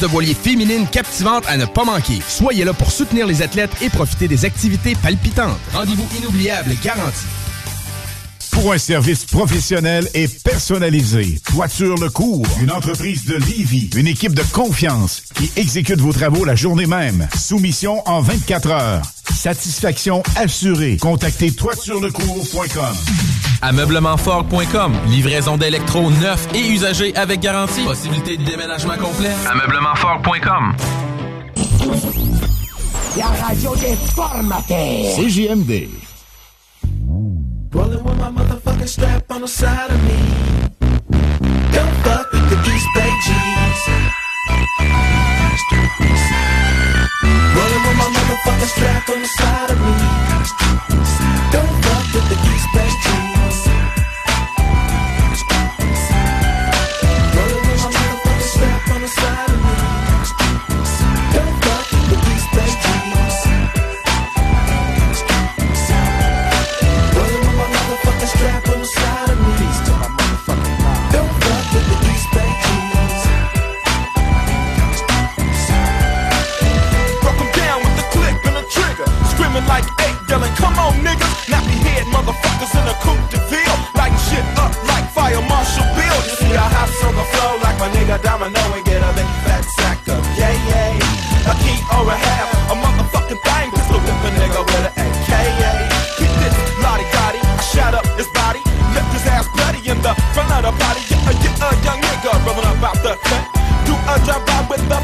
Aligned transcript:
de 0.00 0.06
voilier 0.06 0.34
féminine 0.34 0.86
captivante 0.86 1.44
à 1.48 1.56
ne 1.56 1.64
pas 1.64 1.84
manquer. 1.84 2.20
Soyez 2.26 2.64
là 2.64 2.72
pour 2.72 2.90
soutenir 2.90 3.26
les 3.26 3.42
athlètes 3.42 3.70
et 3.82 3.88
profiter 3.88 4.28
des 4.28 4.44
activités 4.44 4.94
palpitantes. 5.02 5.58
Rendez-vous 5.72 6.06
inoubliable 6.18 6.74
garanti. 6.82 7.24
Pour 8.60 8.72
un 8.72 8.78
service 8.78 9.24
professionnel 9.24 10.08
et 10.14 10.26
personnalisé, 10.26 11.38
Toiture 11.48 11.94
Le 11.94 12.10
Cours, 12.10 12.44
une 12.60 12.72
entreprise 12.72 13.24
de 13.24 13.36
Livy, 13.36 13.88
une 13.94 14.08
équipe 14.08 14.34
de 14.34 14.42
confiance 14.52 15.22
qui 15.36 15.52
exécute 15.54 16.00
vos 16.00 16.12
travaux 16.12 16.44
la 16.44 16.56
journée 16.56 16.86
même. 16.86 17.28
Soumission 17.36 18.02
en 18.08 18.20
24 18.20 18.70
heures. 18.70 19.02
Satisfaction 19.32 20.24
assurée. 20.34 20.96
Contactez 20.96 21.52
toiturelecours.com. 21.52 22.96
Ameublementfort.com. 23.62 24.92
Livraison 25.06 25.56
d'électro 25.56 26.10
neufs 26.10 26.48
et 26.52 26.68
usagés 26.72 27.14
avec 27.14 27.38
garantie. 27.38 27.84
Possibilité 27.84 28.38
de 28.38 28.42
déménagement 28.42 28.96
complet. 28.96 29.30
Ameublementfort.com. 29.48 30.74
La 33.16 33.26
radio 33.46 33.76
des 33.76 33.94
formateurs. 34.16 35.16
CJMD. 35.16 35.88
Rolling 37.98 38.10
with 38.10 38.34
my 38.34 38.42
motherfucking 38.42 38.88
strap 38.88 39.30
on 39.30 39.40
the 39.40 39.48
side 39.48 39.90
of 39.90 40.04
me. 40.04 40.18
Don't 41.72 41.94
fuck 42.04 42.30
with 42.32 42.48
the 42.48 42.56
East 42.70 42.86
Bay 42.94 43.10
G's. 43.24 43.82
Rolling 47.56 47.82
with 47.86 47.96
my 47.98 48.08
motherfucking 48.14 48.68
strap 48.68 49.08
on 49.08 49.20
the 49.20 49.26
side 49.26 49.70
of 49.70 49.80
me. 49.80 49.94
Don't 51.50 51.74
fuck 51.82 52.14
with 52.14 52.28
the 52.28 52.38
East 52.54 52.68
Bay 52.72 52.88
G's. 53.02 53.37
Come 80.68 80.78
on, 80.84 80.94
niggas. 81.00 81.34
Nappy 81.48 81.76
head 81.86 82.04
motherfuckers 82.12 82.72
in 82.76 82.84
a 82.84 82.96
coupe 83.00 83.24
de 83.32 83.40
ville. 83.48 83.78
Lighting 83.96 84.22
shit 84.28 84.44
up 84.60 84.72
like 84.92 85.06
fire 85.16 85.40
marshal 85.48 85.86
Bill. 85.96 86.18
You 86.28 86.34
see 86.36 86.52
our 86.56 86.70
house 86.76 87.00
on 87.04 87.14
the 87.16 87.26
floor 87.32 87.52
like 87.64 87.78
my 87.80 87.88
nigga 87.96 88.20
Domino 88.22 88.60
and 88.76 88.84
get 88.84 89.00
a 89.00 89.10
big 89.16 89.30
fat 89.44 89.64
sack 89.76 90.00
of 90.08 90.20
yay 90.36 90.56
yay. 90.70 90.94
A 91.48 91.54
key 91.64 91.78
or 91.96 92.04
a 92.04 92.16
half, 92.16 92.48
a 92.72 92.74
motherfucking 92.76 93.40
bang. 93.44 93.70
Pistol 93.72 94.00
whip 94.04 94.26
a 94.28 94.30
nigga 94.40 94.60
with 94.68 94.88
an 94.88 94.92
AKA. 95.04 95.72
Keep 96.18 96.32
this 96.42 96.56
lottie 96.84 97.08
dotty. 97.16 97.40
I 97.40 97.62
shot 97.72 97.94
up 97.94 98.06
his 98.20 98.28
body. 98.36 98.60
Left 98.92 99.10
his 99.16 99.24
ass 99.26 99.48
bloody 99.56 99.80
in 99.88 99.98
the 100.04 100.12
front 100.34 100.52
of 100.52 100.62
the 100.68 100.72
body. 100.76 101.00
Yeah, 101.08 101.32
yeah, 101.32 101.66
a 101.66 101.70
young 101.86 102.00
nigga 102.04 102.30
rolling 102.44 102.68
up 102.68 102.84
out 102.84 102.98
the 103.00 103.16
cut. 103.24 103.44
Do 103.86 103.94
a 103.96 104.14
drive 104.26 104.44
by 104.44 104.60
with 104.68 104.84
the 104.88 104.98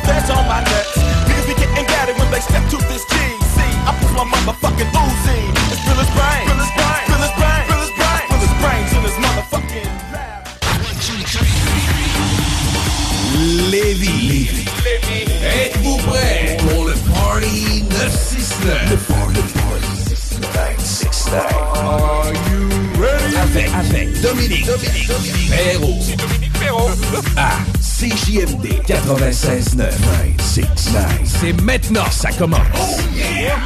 969? 18.04 18.90
Le 18.90 18.96
Party, 18.96 19.40
Party 19.54 19.88
969. 20.10 21.42
Are 21.74 22.32
you 22.34 22.68
ready? 23.00 23.36
Avec, 23.36 23.70
avec 23.72 24.20
Dominique, 24.20 24.66
Dominique, 24.66 25.08
Dominique 25.08 25.48
Perrault. 25.48 25.98
C'est 26.02 26.16
Dominique 26.16 26.52
Perrault. 26.52 26.90
À 27.38 27.52
CJMD 27.80 28.66
96.9. 28.86 29.76
969. 29.76 31.20
C'est 31.24 31.62
maintenant, 31.62 32.04
ça 32.10 32.30
commence. 32.32 32.60
Oh 32.76 33.00
yeah! 33.14 33.56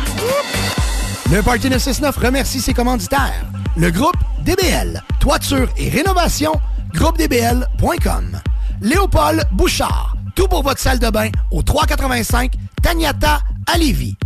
Le 1.33 1.43
Party 1.43 1.69
969 1.69 2.17
remercie 2.19 2.61
ses 2.61 2.75
commanditaires. 2.75 3.45
Le 3.77 3.91
groupe 3.91 4.17
DBL, 4.45 5.03
toiture 5.19 5.69
et 5.77 5.89
rénovation, 5.89 6.53
groupedbl.com. 6.95 8.41
Léopold 8.83 9.49
Bouchard, 9.51 10.15
tout 10.37 10.47
pour 10.47 10.63
votre 10.63 10.81
salle 10.81 11.01
de 11.01 11.11
bain 11.11 11.31
au 11.51 11.63
385 11.63 12.53
Tagnata 12.81 13.41
à 13.67 13.77
Lévis. 13.77 14.17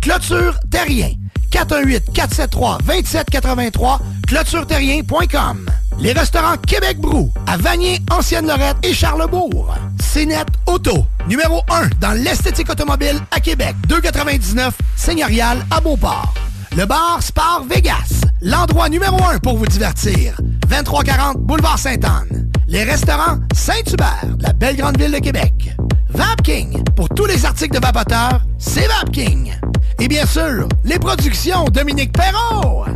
Clôture 0.00 0.58
Terrien, 0.70 1.12
418-473-2783, 1.50 3.98
clôtureterrien.com. 4.26 5.66
Les 5.98 6.12
restaurants 6.12 6.56
Québec 6.56 6.98
Brou, 6.98 7.30
à 7.46 7.58
Vanier, 7.58 8.00
Ancienne-Lorette 8.10 8.78
et 8.82 8.94
Charlebourg. 8.94 9.74
CNET 9.98 10.46
Auto, 10.66 11.04
numéro 11.28 11.62
1 11.68 11.88
dans 12.00 12.12
l'esthétique 12.12 12.70
automobile 12.70 13.20
à 13.30 13.40
Québec, 13.40 13.76
299 13.88 14.74
Seigneurial 14.96 15.58
à 15.70 15.80
Beauport. 15.80 16.32
Le 16.76 16.86
bar 16.86 17.22
Spar 17.22 17.64
Vegas, 17.68 18.22
l'endroit 18.40 18.88
numéro 18.88 19.22
1 19.22 19.40
pour 19.40 19.58
vous 19.58 19.66
divertir. 19.66 20.40
2340 20.68 21.38
Boulevard 21.38 21.78
Sainte-Anne. 21.78 22.50
Les 22.68 22.84
restaurants 22.84 23.38
Saint-Hubert, 23.54 24.36
la 24.38 24.52
belle 24.52 24.76
grande 24.76 24.98
ville 24.98 25.12
de 25.12 25.18
Québec. 25.18 25.74
Vapking, 26.08 26.84
pour 26.96 27.08
tous 27.08 27.26
les 27.26 27.44
articles 27.44 27.74
de 27.74 27.80
vapoteurs, 27.84 28.40
c'est 28.58 28.86
Vapking. 28.86 29.52
Et 30.00 30.08
bien 30.08 30.24
sûr, 30.24 30.66
les 30.82 30.98
productions 30.98 31.64
Dominique 31.66 32.12
Perrault. 32.12 32.86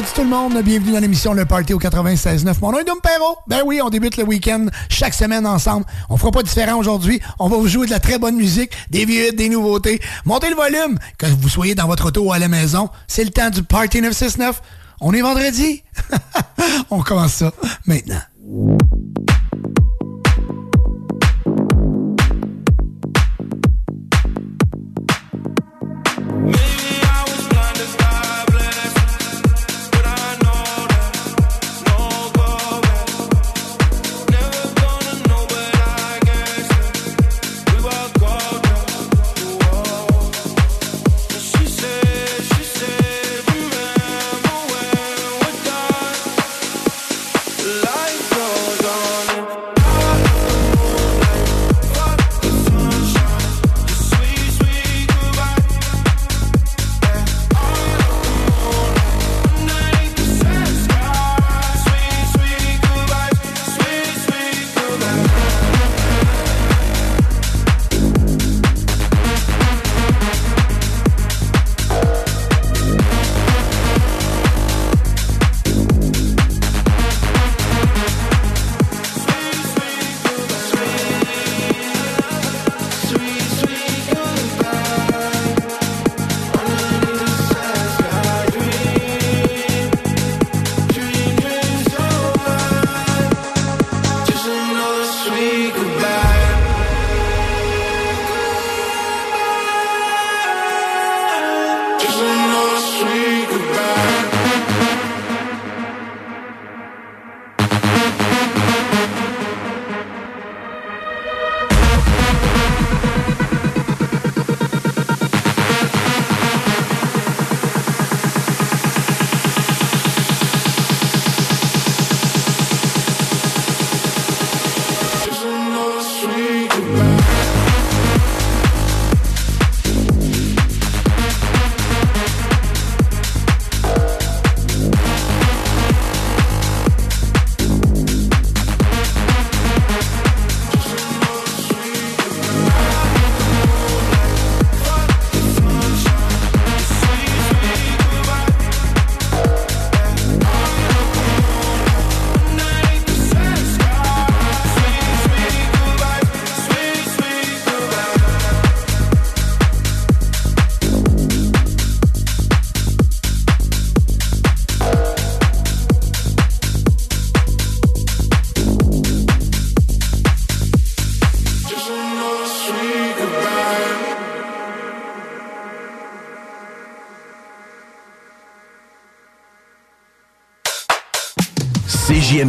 Vendredi 0.00 0.14
tout 0.16 0.22
le 0.22 0.30
monde, 0.30 0.62
bienvenue 0.62 0.92
dans 0.92 0.98
l'émission 0.98 1.34
Le 1.34 1.44
Party 1.44 1.74
au 1.74 1.78
96.9. 1.78 2.54
Mon 2.62 2.72
nom 2.72 2.78
est 2.78 2.84
Dom 2.84 2.98
Perrault. 3.02 3.36
Ben 3.46 3.60
oui, 3.66 3.82
on 3.82 3.90
débute 3.90 4.16
le 4.16 4.24
week-end 4.24 4.64
chaque 4.88 5.12
semaine 5.12 5.46
ensemble. 5.46 5.84
On 6.08 6.16
fera 6.16 6.30
pas 6.30 6.42
différent 6.42 6.78
aujourd'hui. 6.78 7.20
On 7.38 7.50
va 7.50 7.58
vous 7.58 7.68
jouer 7.68 7.84
de 7.84 7.90
la 7.90 8.00
très 8.00 8.18
bonne 8.18 8.34
musique, 8.34 8.72
des 8.88 9.04
vieux 9.04 9.32
des 9.32 9.50
nouveautés. 9.50 10.00
Montez 10.24 10.48
le 10.48 10.56
volume, 10.56 10.98
que 11.18 11.26
vous 11.26 11.50
soyez 11.50 11.74
dans 11.74 11.86
votre 11.86 12.06
auto 12.06 12.22
ou 12.22 12.32
à 12.32 12.38
la 12.38 12.48
maison. 12.48 12.88
C'est 13.08 13.24
le 13.24 13.30
temps 13.30 13.50
du 13.50 13.62
Party 13.62 14.00
969. 14.00 14.62
On 15.02 15.12
est 15.12 15.20
vendredi. 15.20 15.82
on 16.90 17.02
commence 17.02 17.34
ça 17.34 17.52
maintenant. 17.84 18.22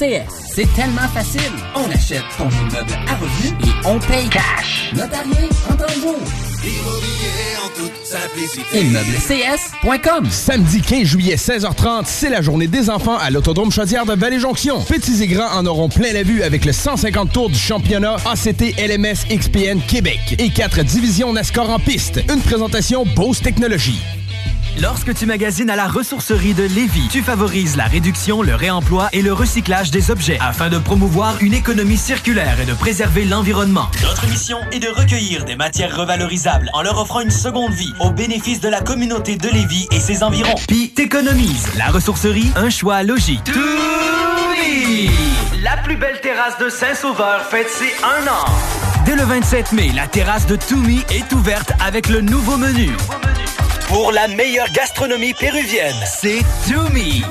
C'est 0.00 0.66
tellement 0.74 1.06
facile. 1.12 1.42
On 1.74 1.84
achète 1.90 2.22
ton 2.38 2.48
immeuble 2.48 2.94
à 3.06 3.16
revenu 3.16 3.54
et 3.62 3.86
on 3.86 3.98
paye 3.98 4.30
cash. 4.30 4.90
Notarié 4.94 5.50
en 5.68 5.74
temps 5.76 5.84
de 5.94 6.00
jour. 6.00 6.16
Immobilier 6.64 7.58
en 7.62 7.68
toute 7.76 8.06
simplicité. 8.06 8.80
ImmeubleCS.com 8.80 10.30
Samedi 10.30 10.80
15 10.80 11.02
juillet 11.02 11.36
16h30, 11.36 12.04
c'est 12.06 12.30
la 12.30 12.40
journée 12.40 12.66
des 12.66 12.88
enfants 12.88 13.18
à 13.18 13.28
l'Autodrome 13.28 13.70
Chaudière 13.70 14.06
de 14.06 14.14
Vallée-Jonction. 14.14 14.80
Petits 14.84 15.22
et 15.22 15.26
grands 15.26 15.54
en 15.54 15.66
auront 15.66 15.90
plein 15.90 16.14
la 16.14 16.22
vue 16.22 16.42
avec 16.42 16.64
le 16.64 16.72
150 16.72 17.30
tours 17.30 17.50
du 17.50 17.58
championnat 17.58 18.16
ACT 18.24 18.74
LMS 18.78 19.28
XPN 19.28 19.82
Québec 19.86 20.34
et 20.38 20.48
quatre 20.48 20.82
divisions 20.82 21.34
NASCAR 21.34 21.68
en 21.68 21.78
piste. 21.78 22.22
Une 22.32 22.40
présentation 22.40 23.04
Bose 23.04 23.42
Technologies. 23.42 24.00
Lorsque 24.78 25.14
tu 25.14 25.26
magasines 25.26 25.70
à 25.70 25.76
la 25.76 25.88
ressourcerie 25.88 26.54
de 26.54 26.62
Lévis, 26.62 27.08
tu 27.10 27.22
favorises 27.22 27.76
la 27.76 27.84
réduction, 27.84 28.42
le 28.42 28.54
réemploi 28.54 29.08
et 29.12 29.22
le 29.22 29.32
recyclage 29.32 29.90
des 29.90 30.10
objets 30.10 30.38
afin 30.40 30.68
de 30.68 30.78
promouvoir 30.78 31.36
une 31.40 31.54
économie 31.54 31.96
circulaire 31.96 32.60
et 32.60 32.66
de 32.66 32.74
préserver 32.74 33.24
l'environnement. 33.24 33.88
Notre 34.02 34.26
mission 34.28 34.58
est 34.72 34.78
de 34.78 34.88
recueillir 34.88 35.44
des 35.44 35.56
matières 35.56 35.96
revalorisables 35.96 36.70
en 36.72 36.82
leur 36.82 37.00
offrant 37.00 37.20
une 37.20 37.30
seconde 37.30 37.72
vie 37.72 37.92
au 38.00 38.10
bénéfice 38.10 38.60
de 38.60 38.68
la 38.68 38.80
communauté 38.80 39.36
de 39.36 39.48
Lévis 39.48 39.88
et 39.90 40.00
ses 40.00 40.22
environs. 40.22 40.54
Puis 40.68 40.90
t'économises. 40.90 41.68
La 41.76 41.88
ressourcerie, 41.88 42.50
un 42.56 42.70
choix 42.70 43.02
logique. 43.02 43.44
Toumi! 43.44 45.10
La 45.62 45.76
plus 45.78 45.96
belle 45.96 46.20
terrasse 46.20 46.58
de 46.58 46.68
Saint-Sauveur 46.68 47.42
fête 47.42 47.68
ses 47.68 47.92
un 48.04 48.26
an. 48.28 48.44
Dès 49.04 49.16
le 49.16 49.24
27 49.24 49.72
mai, 49.72 49.90
la 49.94 50.06
terrasse 50.06 50.46
de 50.46 50.56
Toumi 50.56 51.00
est 51.10 51.32
ouverte 51.32 51.72
avec 51.84 52.08
le 52.08 52.20
nouveau 52.20 52.56
menu. 52.56 52.90
Pour 53.90 54.12
la 54.12 54.28
meilleure 54.28 54.70
gastronomie 54.70 55.34
péruvienne, 55.34 55.96
c'est 56.06 56.42
Toumi. 56.68 57.24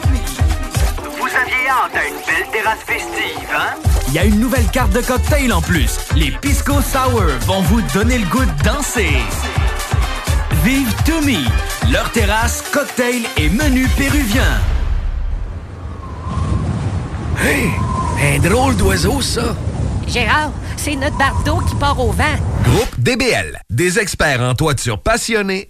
Vous 1.17 1.27
aviez 1.27 1.69
hâte 1.69 1.95
à 1.95 2.05
une 2.05 2.15
belle 2.15 2.51
terrasse 2.51 2.79
festive, 2.85 3.49
hein? 3.55 3.75
Il 4.09 4.13
y 4.13 4.19
a 4.19 4.25
une 4.25 4.41
nouvelle 4.41 4.67
carte 4.67 4.91
de 4.91 4.99
cocktail 4.99 5.53
en 5.53 5.61
plus. 5.61 5.97
Les 6.17 6.31
Pisco 6.31 6.81
Sour 6.81 7.23
vont 7.47 7.61
vous 7.61 7.81
donner 7.93 8.17
le 8.17 8.25
goût 8.25 8.43
de 8.43 8.63
danser. 8.63 9.19
Vive 10.65 10.93
Toumi, 11.05 11.45
leur 11.93 12.11
terrasse, 12.11 12.61
cocktail 12.73 13.21
et 13.37 13.47
menu 13.47 13.87
péruvien. 13.97 14.59
Hey, 17.41 17.69
un 18.35 18.39
drôle 18.39 18.75
d'oiseau, 18.75 19.21
ça. 19.21 19.55
Gérard, 20.07 20.51
c'est 20.75 20.97
notre 20.97 21.17
barde 21.17 21.41
d'eau 21.45 21.59
qui 21.59 21.75
part 21.75 21.99
au 22.01 22.11
vent. 22.11 22.35
Groupe 22.63 22.99
DBL, 22.99 23.61
des 23.69 23.97
experts 23.97 24.41
en 24.41 24.55
toiture 24.55 25.01
passionnés 25.01 25.69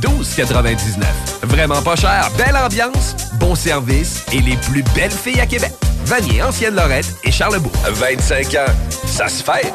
12,99. 0.00 1.04
Vraiment 1.42 1.82
pas 1.82 1.96
cher, 1.96 2.30
belle 2.36 2.56
ambiance, 2.56 3.16
bon 3.34 3.54
service 3.54 4.24
et 4.32 4.40
les 4.40 4.56
plus 4.56 4.82
belles 4.94 5.10
filles 5.10 5.40
à 5.40 5.46
Québec. 5.46 5.72
Vanier, 6.04 6.42
Ancienne 6.42 6.74
Lorette 6.74 7.14
et 7.24 7.30
Charlebourg. 7.30 7.72
25 7.88 8.54
ans, 8.54 8.72
ça 9.06 9.28
se 9.28 9.42
fête. 9.42 9.72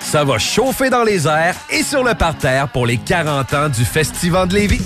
Ça 0.00 0.24
va 0.24 0.38
chauffer 0.38 0.90
dans 0.90 1.04
les 1.04 1.26
airs 1.26 1.54
et 1.70 1.82
sur 1.82 2.04
le 2.04 2.14
parterre 2.14 2.68
pour 2.68 2.86
les 2.86 2.98
40 2.98 3.54
ans 3.54 3.68
du 3.68 3.84
Festival 3.84 4.48
de 4.48 4.54
Lévis. 4.54 4.82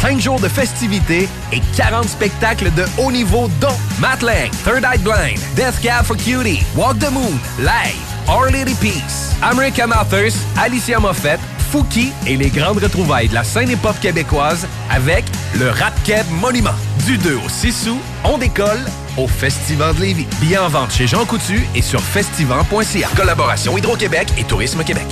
5 0.00 0.20
jours 0.20 0.40
de 0.40 0.48
festivités 0.48 1.28
et 1.52 1.60
40 1.76 2.08
spectacles 2.08 2.72
de 2.74 2.84
haut 2.98 3.10
niveau 3.10 3.48
dont 3.60 3.76
Matt 3.98 4.22
Lang, 4.22 4.50
Third 4.64 4.84
Eye 4.84 4.98
Blind, 4.98 5.38
Death 5.56 5.80
Cab 5.82 6.04
for 6.04 6.16
Cutie, 6.16 6.62
Walk 6.74 6.98
the 6.98 7.10
Moon, 7.10 7.38
Live, 7.58 7.96
Our 8.28 8.50
Lady 8.50 8.74
Peace, 8.74 9.34
American 9.42 9.90
Authors, 9.90 10.34
Alicia 10.58 11.00
Moffett, 11.00 11.40
Fouki 11.70 12.12
et 12.26 12.36
les 12.36 12.48
grandes 12.48 12.78
retrouvailles 12.78 13.28
de 13.28 13.34
la 13.34 13.44
scène 13.44 13.70
hip-hop 13.70 13.98
québécoise 14.00 14.66
avec 14.90 15.24
le 15.58 15.70
Rap 15.70 15.94
Monument. 16.40 16.70
Du 17.06 17.18
2 17.18 17.36
au 17.36 17.48
6 17.48 17.88
août, 17.88 18.00
on 18.24 18.38
décolle 18.38 18.84
au 19.16 19.26
Festival 19.26 19.94
de 19.96 20.02
Lévis. 20.02 20.26
Billets 20.40 20.58
en 20.58 20.68
vente 20.68 20.92
chez 20.92 21.06
Jean 21.06 21.24
Coutu 21.24 21.66
et 21.74 21.82
sur 21.82 22.00
festival.ca. 22.00 23.08
Collaboration 23.16 23.76
Hydro-Québec 23.76 24.28
et 24.38 24.44
Tourisme 24.44 24.82
Québec. 24.84 25.06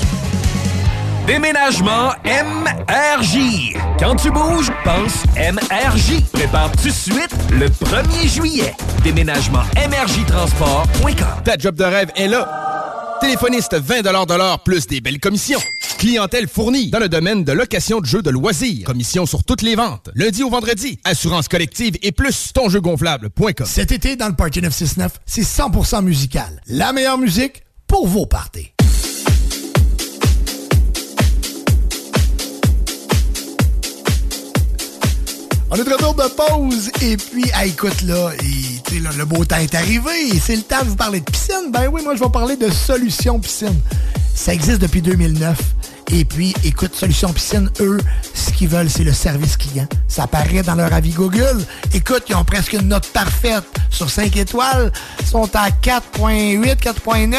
Déménagement 1.27 2.13
MRJ. 2.25 3.75
Quand 3.99 4.15
tu 4.17 4.31
bouges, 4.31 4.71
pense 4.85 5.25
MRJ. 5.37 6.23
Prépare 6.33 6.71
tout 6.73 6.91
suite 6.91 7.35
le 7.51 7.67
1er 7.69 8.29
juillet. 8.29 8.75
Déménagement 9.03 9.63
MRJTransport.com. 9.77 11.43
Ta 11.45 11.57
job 11.57 11.77
de 11.77 11.85
rêve 11.85 12.11
est 12.17 12.29
là. 12.29 12.64
Téléphoniste 13.21 13.75
20 13.75 14.03
de 14.03 14.35
l'heure 14.35 14.63
plus 14.63 14.87
des 14.87 15.01
belles 15.01 15.21
commissions. 15.21 15.61
Clientèle 15.99 16.49
fournie 16.49 16.91
dans 16.91 16.99
le 16.99 17.09
domaine 17.09 17.45
de 17.45 17.53
location 17.53 18.01
de 18.01 18.07
jeux 18.07 18.23
de 18.23 18.31
loisirs. 18.31 18.87
Commission 18.87 19.27
sur 19.27 19.45
toutes 19.45 19.63
les 19.63 19.75
ventes. 19.75 20.11
Lundi 20.15 20.43
au 20.43 20.51
vendredi. 20.51 20.99
Assurance 21.05 21.49
collective 21.49 21.97
et 22.03 22.13
plus 22.13 22.53
tonjeugonflable.com. 22.53 23.67
Cet 23.67 23.93
été, 23.93 24.17
dans 24.17 24.29
le 24.29 24.35
Party 24.35 24.61
969, 24.61 25.21
c'est 25.27 25.43
100% 25.43 26.03
musical. 26.03 26.61
La 26.67 26.93
meilleure 26.93 27.19
musique 27.19 27.63
pour 27.87 28.07
vos 28.07 28.27
parties. 28.27 28.73
On 35.75 35.77
est 35.77 35.83
de 35.83 35.91
de 35.91 36.29
pause 36.29 36.89
et 37.03 37.17
puis, 37.17 37.51
écoute 37.65 38.03
là, 38.03 38.31
le 39.19 39.25
beau 39.25 39.45
temps 39.45 39.57
est 39.57 39.75
arrivé 39.75 40.31
c'est 40.39 40.55
le 40.55 40.63
temps 40.63 40.85
de 40.85 40.91
vous 40.91 40.95
parler 40.95 41.19
de 41.19 41.25
piscine. 41.25 41.73
Ben 41.73 41.89
oui, 41.93 42.01
moi 42.05 42.15
je 42.15 42.23
vais 42.23 42.31
parler 42.31 42.55
de 42.57 42.71
Solution 42.71 43.41
Piscine. 43.41 43.75
Ça 44.37 44.55
existe 44.55 44.81
depuis 44.81 45.03
2009. 45.03 45.59
Et 46.11 46.25
puis, 46.25 46.55
écoute, 46.65 46.95
Solution 46.95 47.33
Piscine, 47.33 47.71
eux, 47.81 47.99
ce 48.35 48.53
qu'ils 48.53 48.69
veulent, 48.69 48.91
c'est 48.91 49.05
le 49.05 49.13
service 49.13 49.57
client. 49.57 49.87
Ça 50.07 50.25
apparaît 50.25 50.63
dans 50.63 50.75
leur 50.75 50.93
avis 50.93 51.11
Google. 51.13 51.65
Écoute, 51.93 52.25
ils 52.29 52.35
ont 52.37 52.45
presque 52.45 52.75
une 52.75 52.89
note 52.89 53.07
parfaite 53.09 53.65
sur 53.91 54.09
5 54.11 54.37
étoiles. 54.37 54.93
Ils 55.21 55.27
sont 55.27 55.49
à 55.57 55.71
4.8, 55.71 56.77
4.9. 56.77 57.37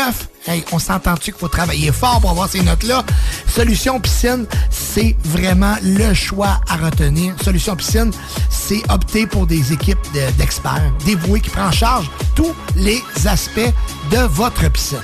Hey, 0.47 0.63
on 0.71 0.77
s'entend-tu 0.79 1.31
qu'il 1.31 1.39
faut 1.39 1.47
travailler 1.47 1.91
fort 1.91 2.19
pour 2.21 2.29
avoir 2.31 2.49
ces 2.49 2.61
notes-là? 2.61 3.03
Solution 3.47 3.99
Piscine, 3.99 4.45
c'est 4.69 5.15
vraiment 5.23 5.75
le 5.81 6.13
choix 6.13 6.59
à 6.69 6.75
retenir. 6.75 7.33
Solution 7.43 7.75
Piscine, 7.75 8.11
c'est 8.49 8.81
opter 8.91 9.25
pour 9.25 9.47
des 9.47 9.73
équipes 9.73 9.97
de- 10.13 10.31
d'experts 10.37 10.91
dévoués 11.05 11.39
qui 11.39 11.49
prennent 11.49 11.65
en 11.67 11.71
charge 11.71 12.09
tous 12.35 12.53
les 12.75 13.01
aspects 13.25 13.73
de 14.11 14.17
votre 14.17 14.69
piscine. 14.71 14.99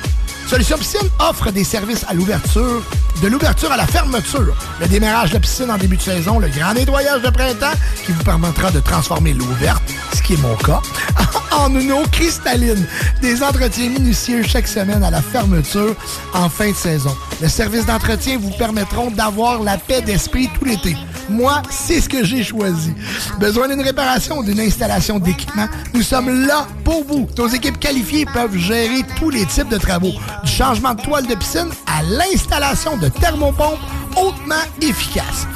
Solution 0.48 0.78
Piscine 0.78 1.10
offre 1.20 1.52
des 1.52 1.64
services 1.64 2.06
à 2.10 2.14
l'ouverture, 2.14 2.84
de 3.22 3.28
l'ouverture 3.28 3.72
à 3.72 3.78
la 3.78 3.88
fermeture, 3.88 4.56
le 4.80 4.88
démarrage 4.88 5.30
de 5.30 5.36
la 5.36 5.40
piscine 5.40 5.72
en 5.72 5.78
début 5.78 5.98
de 5.98 6.02
saison, 6.02 6.40
le 6.40 6.50
grand 6.50 6.74
nettoyage 6.74 7.22
de 7.22 7.30
printemps 7.30 7.74
qui 8.06 8.12
vous 8.12 8.24
permettra 8.24 8.72
de 8.72 8.80
transformer 8.80 9.34
l'eau 9.34 9.46
verte, 9.60 9.84
ce 10.14 10.22
qui 10.22 10.34
est 10.34 10.42
mon 10.42 10.56
cas, 10.56 10.82
en 11.52 11.74
une 11.74 11.92
eau 11.92 12.04
cristalline. 12.12 12.86
Des 13.22 13.44
entretiens 13.44 13.90
minutieux 13.90 14.44
chaque 14.44 14.68
semaine 14.68 15.04
à 15.04 15.12
la 15.12 15.22
fermeture 15.22 15.96
en 16.34 16.50
fin 16.50 16.72
de 16.72 16.76
saison. 16.76 17.16
Le 17.42 17.48
service 17.48 17.86
d'entretien 17.86 18.38
vous 18.38 18.52
permettront 18.52 19.12
d'avoir 19.12 19.62
la 19.62 19.78
paix 19.78 20.02
d'esprit 20.02 20.50
tout 20.58 20.66
l'été. 20.66 20.96
Moi, 21.30 21.62
c'est 21.70 22.02
ce 22.02 22.10
que 22.10 22.26
j'ai 22.26 22.44
choisi. 22.44 22.94
Besoin 23.40 23.70
d'une 23.70 23.82
réparation 23.82 24.40
ou 24.40 24.44
d'une 24.44 24.60
installation 24.60 25.18
d'équipement? 25.18 25.68
Nous 25.94 26.02
sommes 26.02 26.46
là 26.46 26.68
pour 26.84 27.06
vous. 27.06 27.28
Nos 27.38 27.48
équipes 27.48 27.80
qualifiées 27.80 28.26
peuvent 28.26 28.58
gérer 28.58 29.04
tous 29.18 29.30
les 29.30 29.46
types 29.46 29.70
de 29.70 29.78
travaux, 29.78 30.12
du 30.44 30.52
changement 30.52 30.94
de 30.94 31.02
toile 31.02 31.28
de 31.28 31.36
piscine 31.36 31.70
à 31.88 32.04
l'installation 32.04 32.98
de 32.98 33.10
thermopompes 33.10 33.80
hautement 34.16 34.64
efficaces. 34.82 35.48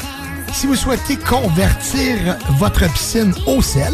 Si 0.54 0.68
vous 0.68 0.76
souhaitez 0.76 1.18
convertir 1.18 2.38
votre 2.58 2.90
piscine 2.94 3.34
au 3.46 3.62
sel 3.62 3.94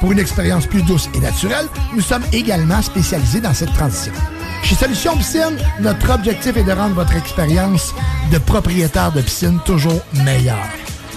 pour 0.00 0.12
une 0.12 0.18
expérience 0.18 0.66
plus 0.66 0.82
douce 0.82 1.08
et 1.14 1.20
naturelle, 1.20 1.66
nous 1.94 2.02
sommes 2.02 2.24
également 2.32 2.82
spécialisés 2.82 3.40
dans 3.40 3.54
cette 3.54 3.72
transition. 3.72 4.12
Chez 4.62 4.74
Solutions 4.74 5.16
Piscine, 5.16 5.58
notre 5.80 6.10
objectif 6.10 6.56
est 6.56 6.64
de 6.64 6.72
rendre 6.72 6.94
votre 6.94 7.16
expérience 7.16 7.94
de 8.32 8.38
propriétaire 8.38 9.12
de 9.12 9.20
piscine 9.22 9.58
toujours 9.64 10.00
meilleure 10.24 10.68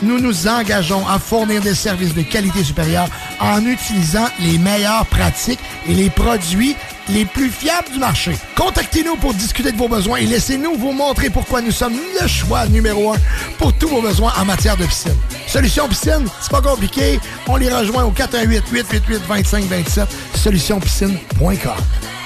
nous 0.01 0.19
nous 0.19 0.47
engageons 0.47 1.05
à 1.08 1.19
fournir 1.19 1.62
des 1.62 1.75
services 1.75 2.13
de 2.13 2.21
qualité 2.21 2.63
supérieure 2.63 3.08
en 3.39 3.65
utilisant 3.65 4.27
les 4.39 4.58
meilleures 4.58 5.05
pratiques 5.05 5.60
et 5.88 5.93
les 5.93 6.10
produits 6.10 6.75
les 7.09 7.25
plus 7.25 7.49
fiables 7.49 7.89
du 7.91 7.99
marché. 7.99 8.35
Contactez-nous 8.55 9.15
pour 9.17 9.33
discuter 9.33 9.71
de 9.71 9.77
vos 9.77 9.87
besoins 9.87 10.17
et 10.19 10.25
laissez-nous 10.25 10.75
vous 10.75 10.91
montrer 10.91 11.29
pourquoi 11.29 11.61
nous 11.61 11.71
sommes 11.71 11.95
le 12.21 12.27
choix 12.27 12.65
numéro 12.67 13.13
un 13.13 13.17
pour 13.57 13.73
tous 13.73 13.87
vos 13.87 14.01
besoins 14.01 14.33
en 14.37 14.45
matière 14.45 14.77
de 14.77 14.85
piscine. 14.85 15.15
Solution 15.47 15.87
Piscine, 15.87 16.27
c'est 16.41 16.51
pas 16.51 16.61
compliqué. 16.61 17.19
On 17.47 17.57
les 17.57 17.73
rejoint 17.73 18.03
au 18.03 18.11
418-888-2527, 18.11 20.07
solutionpiscine.com. 20.35 22.18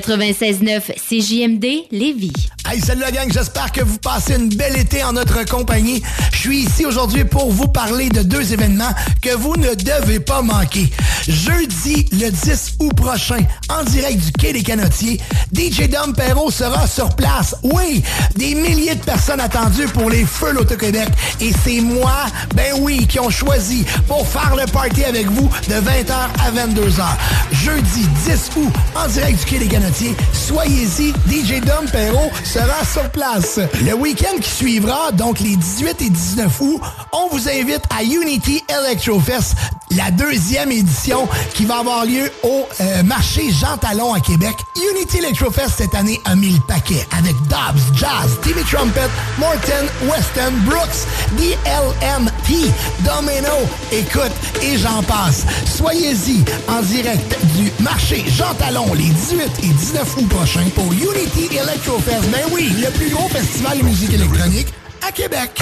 96.9 0.00 0.92
CJMD 0.94 1.88
Lévis. 1.90 2.32
Hey, 2.70 2.80
salut 2.80 3.00
la 3.00 3.10
gang, 3.10 3.32
j'espère 3.32 3.72
que 3.72 3.82
vous 3.82 3.98
passez 3.98 4.36
une 4.36 4.50
belle 4.50 4.76
été 4.78 5.02
en 5.02 5.14
notre 5.14 5.44
compagnie. 5.46 6.02
Je 6.32 6.38
suis 6.38 6.58
ici 6.60 6.86
aujourd'hui 6.86 7.24
pour 7.24 7.50
vous 7.50 7.66
parler 7.66 8.08
de 8.08 8.22
deux 8.22 8.52
événements 8.52 8.92
que 9.22 9.34
vous 9.34 9.56
ne 9.56 9.74
devez 9.74 10.20
pas 10.20 10.42
manquer. 10.42 10.90
Jeudi, 11.26 12.06
le 12.12 12.30
10 12.30 12.74
août 12.80 12.94
prochain, 12.94 13.38
en 13.70 13.82
direct 13.84 14.24
du 14.24 14.32
Quai 14.32 14.52
des 14.52 14.62
Canotiers, 14.62 15.18
DJ 15.58 15.88
Dom 15.88 16.14
Perrault 16.14 16.52
sera 16.52 16.86
sur 16.86 17.08
place. 17.16 17.56
Oui, 17.64 18.04
des 18.36 18.54
milliers 18.54 18.94
de 18.94 19.04
personnes 19.04 19.40
attendues 19.40 19.88
pour 19.88 20.08
les 20.08 20.24
Feux 20.24 20.52
l'Auto-Québec. 20.52 21.08
Et 21.40 21.50
c'est 21.64 21.80
moi, 21.80 22.26
ben 22.54 22.74
oui, 22.78 23.08
qui 23.08 23.18
ont 23.18 23.28
choisi 23.28 23.84
pour 24.06 24.24
faire 24.24 24.54
le 24.54 24.70
party 24.70 25.02
avec 25.02 25.26
vous 25.26 25.50
de 25.68 25.74
20h 25.74 26.12
à 26.12 26.50
22h. 26.52 27.02
Jeudi 27.50 28.06
10 28.24 28.50
août, 28.56 28.72
en 28.94 29.08
direct 29.08 29.40
du 29.40 29.44
Quai 29.46 29.58
des 29.58 29.66
Canotiers, 29.66 30.14
soyez-y, 30.32 31.10
DJ 31.28 31.60
Dom 31.60 31.90
Perrault 31.90 32.30
sera 32.44 32.84
sur 32.84 33.10
place. 33.10 33.58
Le 33.84 33.94
week-end 33.94 34.38
qui 34.40 34.50
suivra, 34.50 35.10
donc 35.10 35.40
les 35.40 35.56
18 35.56 36.02
et 36.02 36.10
19 36.10 36.60
août, 36.60 36.80
on 37.12 37.34
vous 37.34 37.48
invite 37.48 37.82
à 37.90 38.04
Unity 38.04 38.62
Electrofest, 38.68 39.56
la 39.98 40.12
deuxième 40.12 40.70
édition 40.70 41.28
qui 41.54 41.64
va 41.64 41.78
avoir 41.78 42.04
lieu 42.04 42.30
au 42.44 42.66
euh, 42.80 43.02
marché 43.02 43.50
Jean 43.50 43.76
Talon 43.78 44.14
à 44.14 44.20
Québec. 44.20 44.54
Unity 44.76 45.18
Electrofest 45.18 45.72
cette 45.76 45.94
année 45.94 46.20
a 46.24 46.36
mis 46.36 46.50
le 46.50 46.60
paquet 46.60 47.04
avec 47.18 47.34
Dobbs, 47.48 47.96
Jazz, 47.96 48.38
Timmy 48.42 48.62
Trumpet, 48.62 49.10
Morton, 49.38 49.86
Weston, 50.04 50.52
Brooks, 50.64 51.06
DLMT, 51.36 52.70
Domino, 53.00 53.56
écoute, 53.90 54.32
et 54.62 54.78
j'en 54.78 55.02
passe. 55.02 55.44
Soyez-y 55.76 56.44
en 56.68 56.80
direct 56.82 57.36
du 57.56 57.72
marché 57.82 58.24
Jean 58.28 58.54
Talon 58.54 58.94
les 58.94 59.08
18 59.08 59.40
et 59.64 59.66
19 59.66 60.16
août 60.16 60.28
prochains 60.28 60.68
pour 60.76 60.92
Unity 60.92 61.48
Electrofest. 61.56 62.30
Ben 62.30 62.44
oui, 62.52 62.72
le 62.80 62.90
plus 62.92 63.10
gros 63.10 63.28
festival 63.28 63.78
de 63.78 63.82
musique 63.82 64.12
électronique 64.12 64.68
à 65.06 65.10
Québec. 65.10 65.60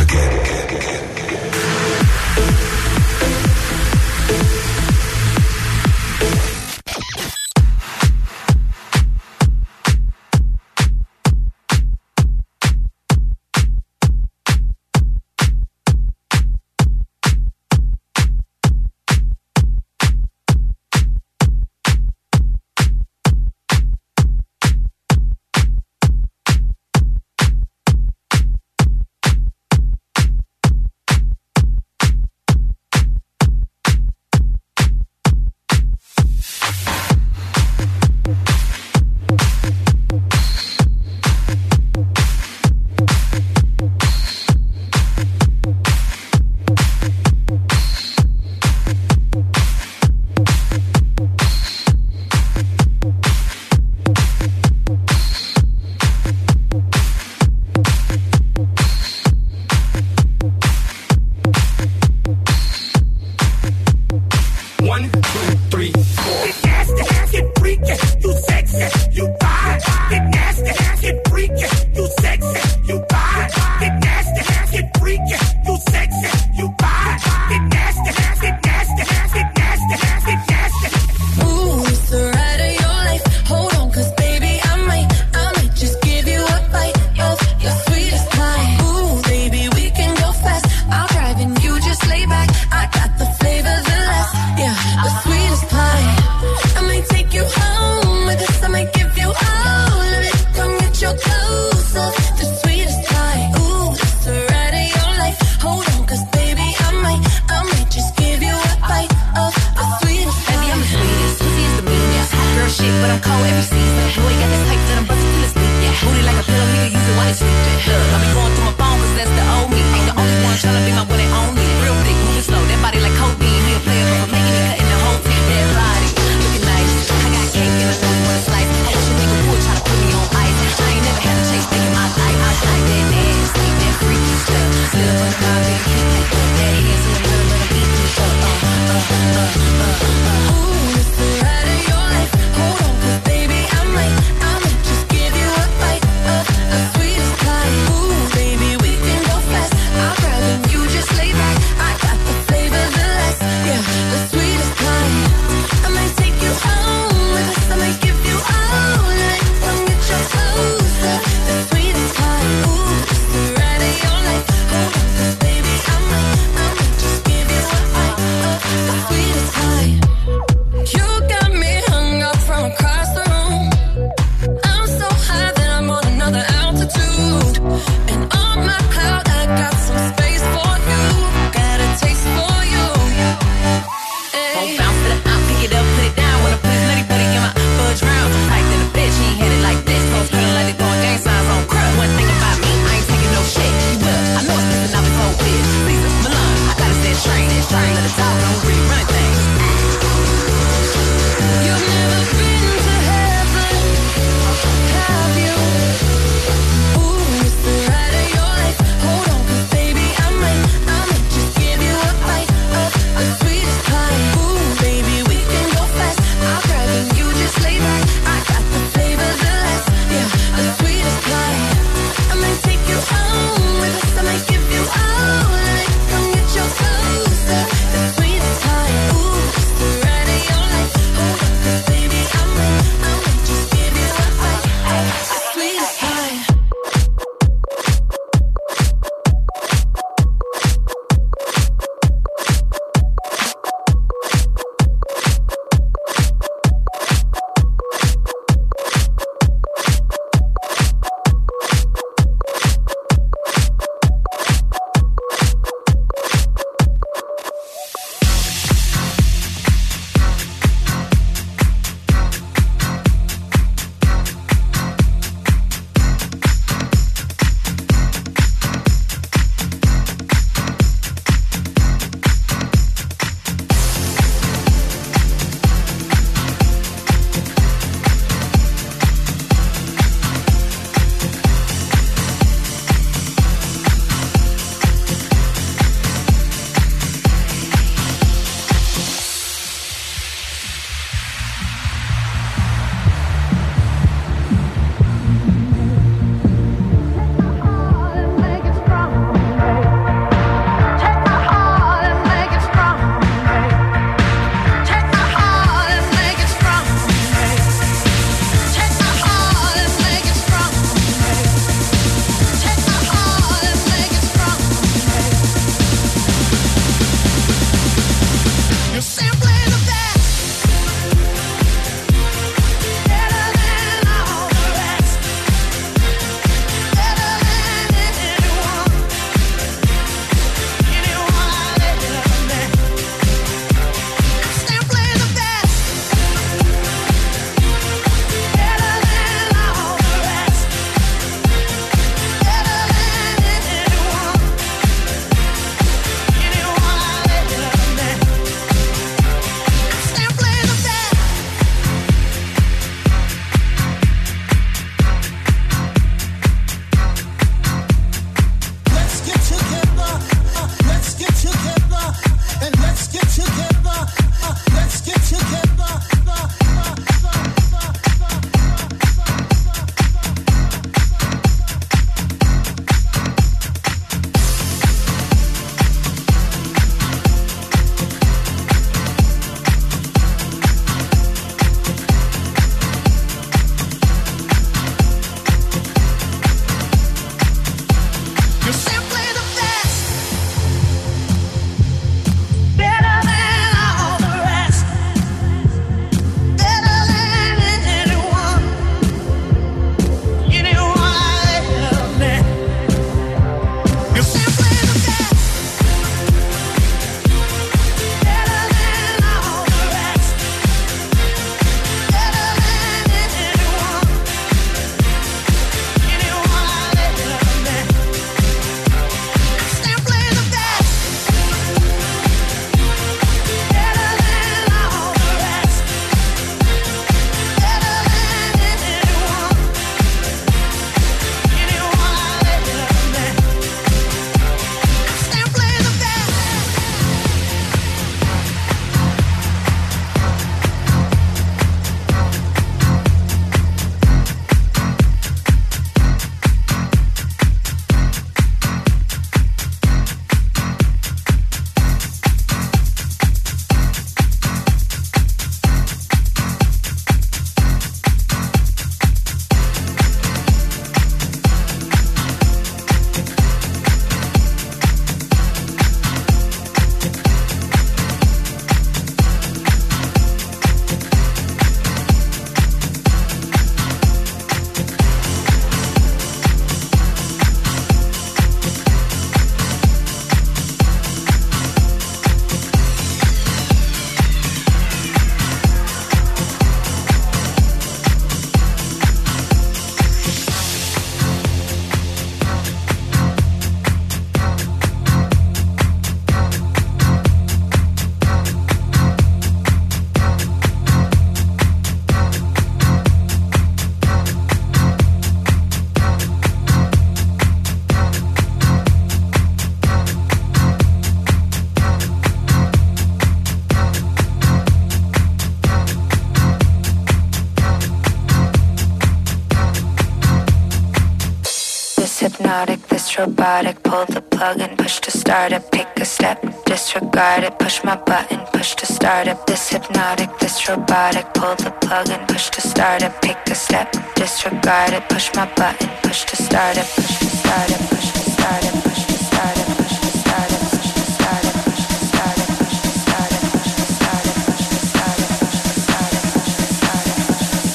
Hypnotic, 522.47 522.87
this 522.89 523.19
robotic. 523.19 523.83
Pull 523.83 524.07
the 524.07 524.21
plug 524.21 524.61
and 524.61 524.79
push 524.79 525.01
to 525.01 525.11
start 525.11 525.53
it. 525.53 525.69
Pick 525.73 525.89
a 525.97 526.05
step, 526.05 526.39
disregard 526.65 527.43
it. 527.43 527.59
Push 527.59 527.83
my 527.83 527.97
button, 527.97 528.39
push 528.53 528.75
to 528.77 528.87
start 528.87 529.27
it. 529.27 529.37
This 529.47 529.69
hypnotic, 529.71 530.31
this 530.39 530.69
robotic. 530.69 531.27
Pull 531.35 531.57
the 531.57 531.73
plug 531.81 532.09
and 532.09 532.29
push 532.29 532.51
to 532.51 532.61
start 532.61 533.03
it. 533.03 533.13
Pick 533.21 533.39
a 533.49 533.55
step, 533.55 533.91
disregard 534.15 534.93
it. 534.93 535.09
Push 535.09 535.35
my 535.35 535.47
button, 535.57 535.91
push 536.03 536.25
to 536.25 536.37
start 536.37 536.77
it. 536.77 536.87
Push 536.95 537.19
to 537.19 537.27
start 537.27 537.71
it. 537.71 537.81
Push 537.91 538.13
to 538.13 538.31
start 538.31 538.65
it. 538.65 538.75
Push 538.85 539.05
to 539.07 539.19
start 539.27 539.57
it. 539.57 539.67
Push 539.77 539.99
to 540.03 540.11
start 540.21 540.47
it. 540.47 540.63
Push 540.71 540.95
to 540.95 541.11
start 541.19 541.43
it. 541.43 541.59
Push 541.67 541.87
to 541.87 541.99
start 541.99 542.27
it. 542.27 542.47
Push 542.47 542.67
to 542.77 543.03
start 543.17 544.15
it. 544.17 544.33
Push 544.39 544.67
to 544.67 544.77
start 544.77 545.11
it. 545.19 545.27
Push 545.27 545.59
to 545.59 545.83
start 545.83 546.07
it. 546.07 546.15
Push 546.15 546.47
to 546.47 546.77
start 547.07 547.19
it. 547.19 547.27
Push 547.27 547.51
to 547.51 547.69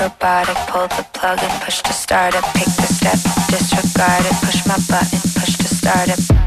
robotic. 0.00 0.56
Pull 0.68 0.88
the 0.88 1.06
plug 1.12 1.38
and 1.42 1.62
push 1.62 1.82
to 1.82 1.92
start 1.92 2.34
it. 2.34 2.44
Pick 2.54 2.70
the 2.76 2.86
step, 2.86 3.18
disregard 3.48 4.24
it. 4.24 4.34
Push 4.44 4.66
my 4.66 4.78
button. 4.88 5.20
Push 5.34 5.56
to 5.58 5.68
start 5.68 6.08
it. 6.08 6.37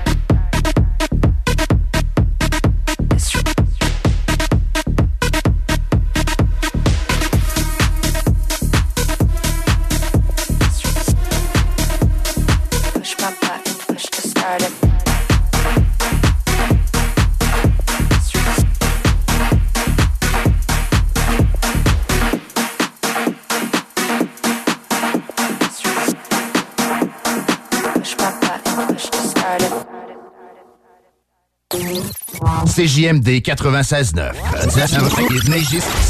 CJMD 32.92 33.40
96.9. 33.42 34.34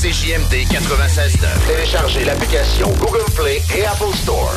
CJMD 0.01 0.65
96.9. 0.67 1.45
Téléchargez 1.67 2.25
l'application 2.25 2.89
Google 2.99 3.23
Play 3.36 3.61
et 3.77 3.86
Apple 3.86 4.15
Store. 4.15 4.51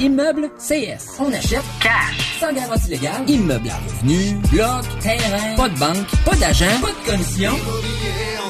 Immeuble 0.00 0.48
CS. 0.58 1.18
On 1.18 1.30
achète 1.30 1.60
cash. 1.82 2.38
Sans 2.40 2.54
garantie 2.54 2.88
légale. 2.88 3.22
Immeuble 3.28 3.68
à 3.68 3.76
revenu. 3.86 4.32
Bloc. 4.50 4.84
Terrain. 5.00 5.56
Pas 5.56 5.68
de 5.68 5.78
banque. 5.78 6.06
Pas 6.24 6.36
d'agent. 6.36 6.64
Pas 6.80 6.88
de 6.88 7.10
commission. 7.10 7.52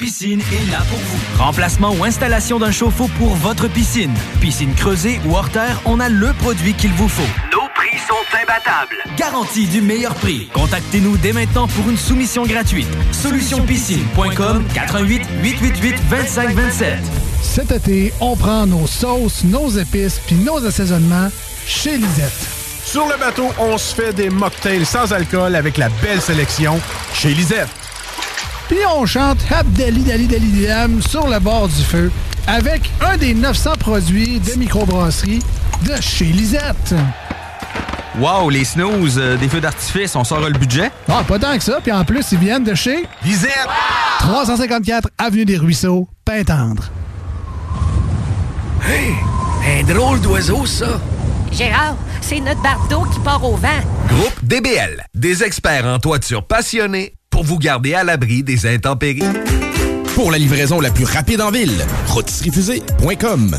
Piscine 0.00 0.40
est 0.40 0.70
là 0.70 0.78
pour 0.88 0.98
vous. 0.98 1.44
Remplacement 1.44 1.92
ou 1.92 2.04
installation 2.04 2.58
d'un 2.58 2.72
chauffe-eau 2.72 3.06
pour 3.18 3.34
votre 3.34 3.68
piscine. 3.68 4.14
Piscine 4.40 4.74
creusée 4.74 5.20
ou 5.26 5.36
hors 5.36 5.50
terre, 5.50 5.78
on 5.84 6.00
a 6.00 6.08
le 6.08 6.32
produit 6.32 6.72
qu'il 6.72 6.90
vous 6.92 7.06
faut. 7.06 7.20
Nos 7.52 7.68
prix 7.74 7.98
sont 8.08 8.14
imbattables. 8.34 8.96
Garantie 9.18 9.66
du 9.66 9.82
meilleur 9.82 10.14
prix. 10.14 10.48
Contactez-nous 10.54 11.18
dès 11.18 11.34
maintenant 11.34 11.68
pour 11.68 11.90
une 11.90 11.98
soumission 11.98 12.46
gratuite. 12.46 12.88
Solutionpiscine.com 13.12 14.64
88 14.72 15.22
888 15.42 15.96
2527. 16.08 16.98
Cet 17.42 17.70
été, 17.70 18.14
on 18.22 18.36
prend 18.36 18.66
nos 18.66 18.86
sauces, 18.86 19.44
nos 19.44 19.68
épices 19.68 20.18
puis 20.26 20.36
nos 20.36 20.64
assaisonnements 20.64 21.28
chez 21.66 21.98
Lisette. 21.98 22.48
Sur 22.86 23.06
le 23.06 23.18
bateau, 23.18 23.50
on 23.58 23.76
se 23.76 23.94
fait 23.94 24.14
des 24.14 24.30
mocktails 24.30 24.86
sans 24.86 25.12
alcool 25.12 25.54
avec 25.54 25.76
la 25.76 25.90
belle 26.02 26.22
sélection 26.22 26.80
chez 27.12 27.34
Lisette. 27.34 27.68
Puis 28.70 28.78
on 28.88 29.04
chante 29.04 29.38
Abdali 29.50 30.04
Dali 30.04 30.28
Dali 30.28 30.64
Dam 30.64 31.02
sur 31.02 31.26
le 31.26 31.40
bord 31.40 31.66
du 31.66 31.82
feu 31.82 32.08
avec 32.46 32.88
un 33.04 33.16
des 33.16 33.34
900 33.34 33.72
produits 33.80 34.38
de 34.38 34.52
microbrasserie 34.56 35.40
de 35.84 36.00
chez 36.00 36.26
Lisette. 36.26 36.94
Wow, 38.20 38.48
les 38.48 38.64
snooze, 38.64 39.18
euh, 39.18 39.36
des 39.36 39.48
feux 39.48 39.60
d'artifice, 39.60 40.14
on 40.14 40.22
sort 40.22 40.48
le 40.48 40.56
budget? 40.56 40.92
Ah, 41.08 41.24
pas 41.26 41.40
tant 41.40 41.58
que 41.58 41.64
ça. 41.64 41.80
Puis 41.82 41.90
en 41.90 42.04
plus, 42.04 42.30
ils 42.30 42.38
viennent 42.38 42.62
de 42.62 42.76
chez 42.76 43.08
Lisette! 43.24 43.50
354 44.20 45.08
Avenue 45.18 45.44
des 45.44 45.56
Ruisseaux, 45.56 46.06
Pintendre. 46.24 46.84
Hey, 48.88 49.80
un 49.80 49.92
drôle 49.92 50.20
d'oiseau, 50.20 50.64
ça. 50.64 51.00
Gérard, 51.50 51.96
c'est 52.20 52.38
notre 52.38 52.62
bardeau 52.62 53.02
qui 53.12 53.18
part 53.18 53.44
au 53.44 53.56
vent. 53.56 53.68
Groupe 54.06 54.44
DBL, 54.44 55.04
des 55.12 55.42
experts 55.42 55.86
en 55.86 55.98
toiture 55.98 56.46
passionnés 56.46 57.14
pour 57.40 57.46
vous 57.46 57.58
garder 57.58 57.94
à 57.94 58.04
l'abri 58.04 58.42
des 58.42 58.66
intempéries. 58.66 59.22
Pour 60.14 60.30
la 60.30 60.36
livraison 60.36 60.78
la 60.78 60.90
plus 60.90 61.06
rapide 61.06 61.40
en 61.40 61.50
ville, 61.50 61.86
rôtisseriefusée.com. 62.08 63.58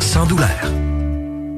sans 0.00 0.26
douleur. 0.26 0.85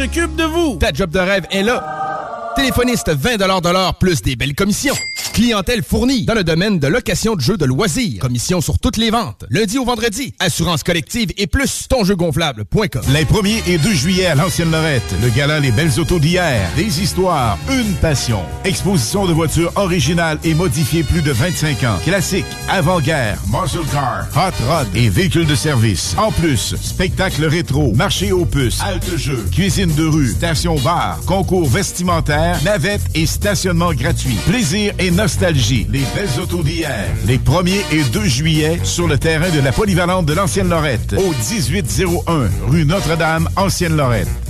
s'occupe 0.00 0.34
de 0.34 0.44
vous. 0.44 0.76
Ta 0.76 0.92
job 0.94 1.10
de 1.10 1.18
rêve 1.18 1.46
est 1.50 1.62
là. 1.62 2.39
Téléphoniste 2.60 3.08
20 3.08 3.38
de 3.38 3.72
l'heure 3.72 3.94
plus 3.94 4.20
des 4.20 4.36
belles 4.36 4.54
commissions. 4.54 4.94
Clientèle 5.32 5.82
fournie 5.82 6.26
dans 6.26 6.34
le 6.34 6.44
domaine 6.44 6.78
de 6.78 6.86
location 6.86 7.34
de 7.34 7.40
jeux 7.40 7.56
de 7.56 7.64
loisirs. 7.64 8.20
Commission 8.20 8.60
sur 8.60 8.78
toutes 8.78 8.96
les 8.96 9.10
ventes. 9.10 9.46
Lundi 9.48 9.78
au 9.78 9.84
vendredi. 9.84 10.34
Assurance 10.40 10.82
collective 10.82 11.30
et 11.38 11.46
plus 11.46 11.86
tonjeugonflable.com. 11.88 13.02
Les 13.12 13.24
1er 13.24 13.62
et 13.66 13.78
2 13.78 13.94
juillet 13.94 14.26
à 14.26 14.34
l'Ancienne 14.34 14.70
Lorette. 14.70 15.14
Le 15.22 15.30
gala 15.30 15.60
Les 15.60 15.70
Belles 15.70 15.98
Autos 15.98 16.18
d'hier. 16.18 16.68
Des 16.76 17.00
histoires, 17.00 17.56
une 17.70 17.94
passion. 17.94 18.40
Exposition 18.64 19.26
de 19.26 19.32
voitures 19.32 19.72
originales 19.76 20.38
et 20.44 20.52
modifiées 20.52 21.04
plus 21.04 21.22
de 21.22 21.32
25 21.32 21.84
ans. 21.84 21.98
Classiques, 22.04 22.44
avant-guerre, 22.68 23.38
muscle 23.46 23.86
car, 23.92 24.26
hot 24.36 24.64
rod 24.68 24.88
et 24.94 25.08
véhicules 25.08 25.46
de 25.46 25.54
service. 25.54 26.14
En 26.18 26.32
plus, 26.32 26.74
spectacle 26.82 27.44
rétro, 27.46 27.94
marché 27.94 28.32
aux 28.32 28.44
puces, 28.44 28.82
halte 28.82 29.16
jeu, 29.16 29.46
cuisine 29.52 29.94
de 29.94 30.04
rue, 30.04 30.32
station 30.32 30.74
bar, 30.80 31.20
concours 31.24 31.68
vestimentaire, 31.68 32.49
navette 32.64 33.02
et 33.14 33.26
stationnement 33.26 33.92
gratuit. 33.92 34.36
Plaisir 34.46 34.92
et 34.98 35.10
nostalgie. 35.10 35.86
Les 35.90 36.04
Belles 36.14 36.40
Autos 36.42 36.62
d'hier. 36.62 37.06
Les 37.26 37.38
1er 37.38 37.80
et 37.92 38.02
2 38.04 38.24
juillet 38.24 38.80
sur 38.84 39.06
le 39.06 39.18
terrain 39.18 39.50
de 39.50 39.60
la 39.60 39.72
polyvalente 39.72 40.26
de 40.26 40.34
l'Ancienne 40.34 40.68
Lorette. 40.68 41.14
Au 41.18 41.30
1801 41.30 42.48
rue 42.68 42.84
Notre-Dame, 42.84 43.48
Ancienne 43.56 43.96
Lorette. 43.96 44.49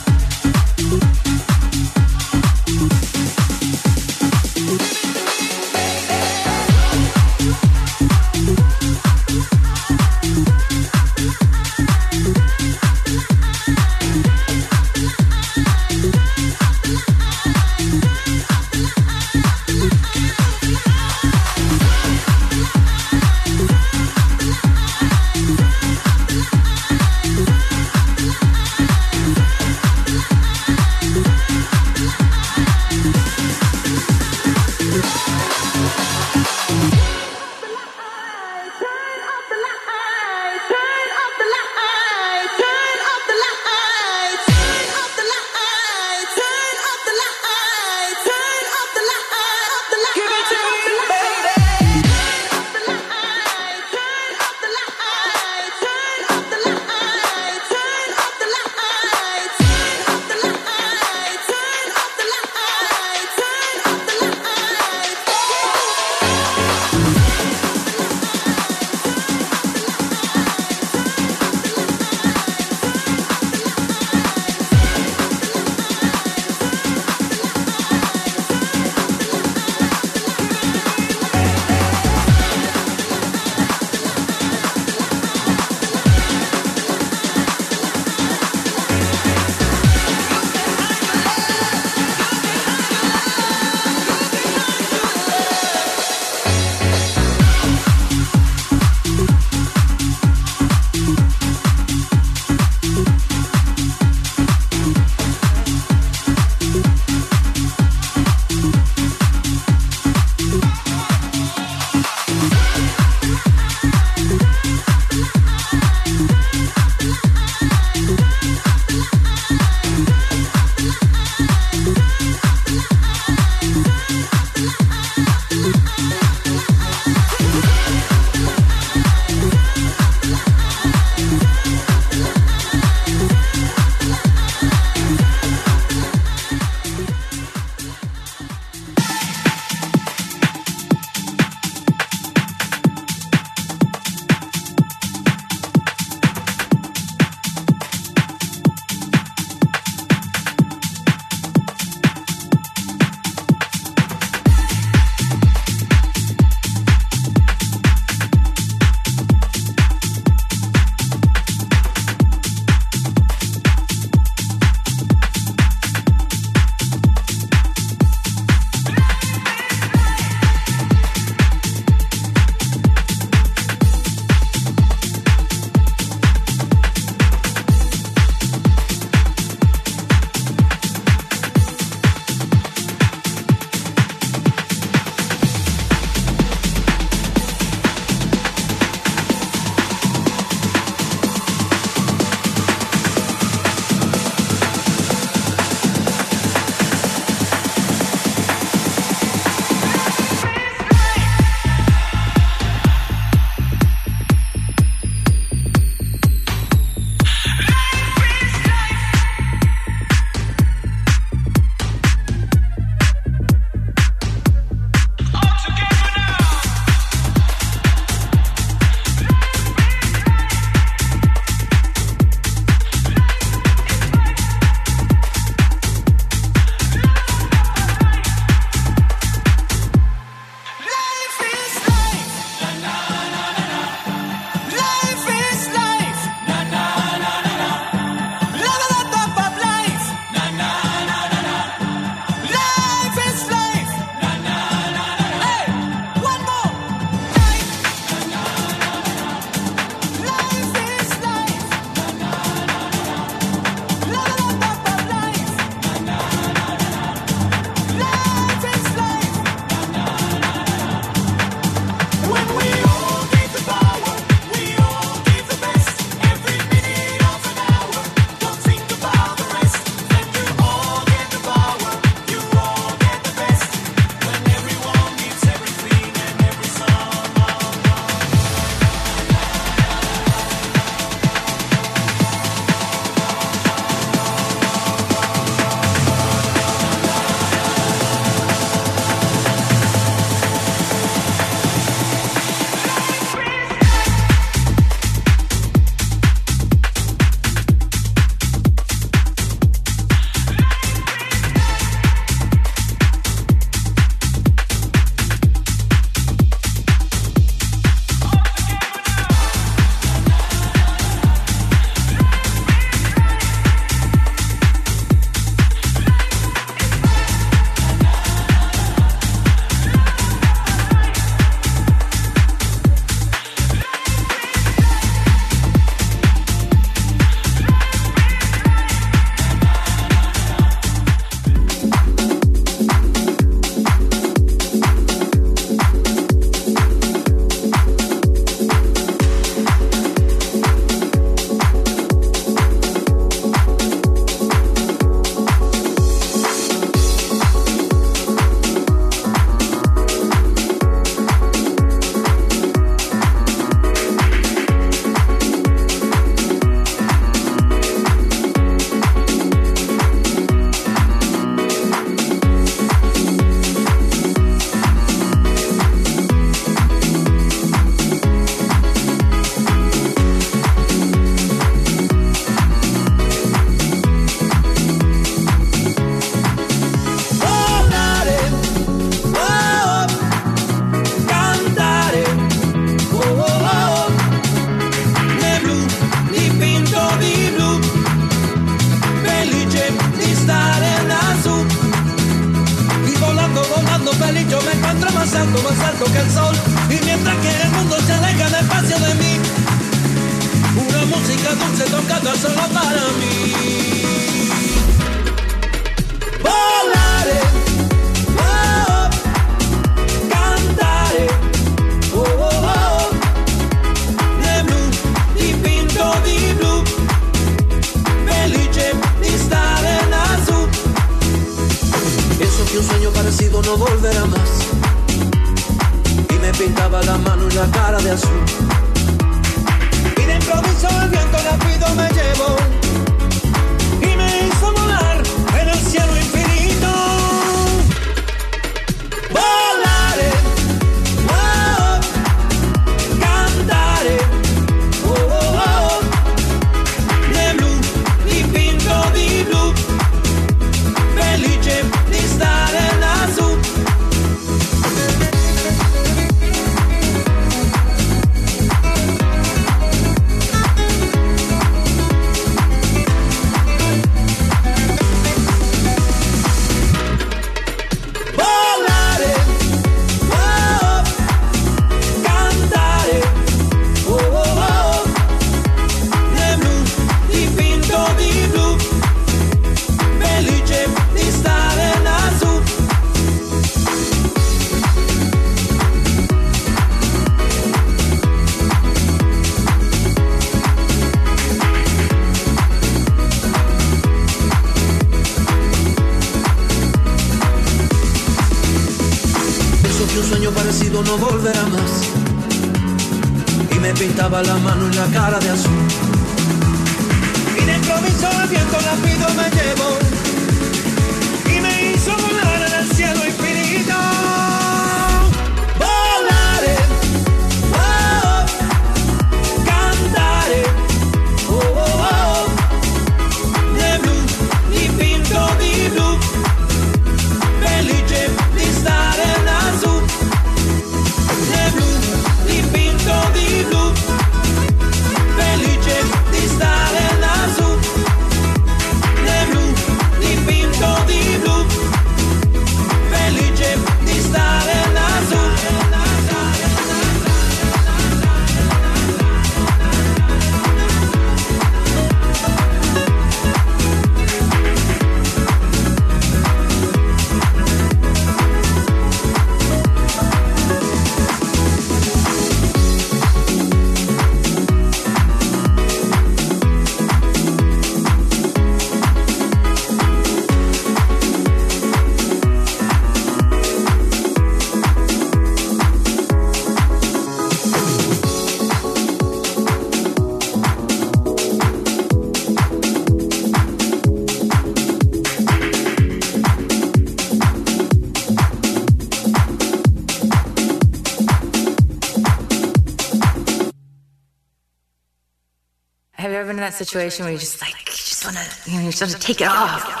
in 596.61 596.69
that 596.69 596.75
situation 596.75 597.25
where 597.25 597.33
you 597.33 597.39
just 597.39 597.59
like 597.59 597.73
you 597.87 597.95
just 597.95 598.23
want 598.23 598.37
to 598.37 598.69
you, 598.69 598.77
know, 598.77 598.85
you 598.85 598.91
just 598.91 599.01
want 599.01 599.13
to 599.13 599.19
take 599.19 599.41
it 599.41 599.47
off. 599.47 600.00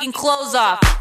Motherfucking 0.00 0.12
clothes 0.14 0.54
off. 0.54 0.99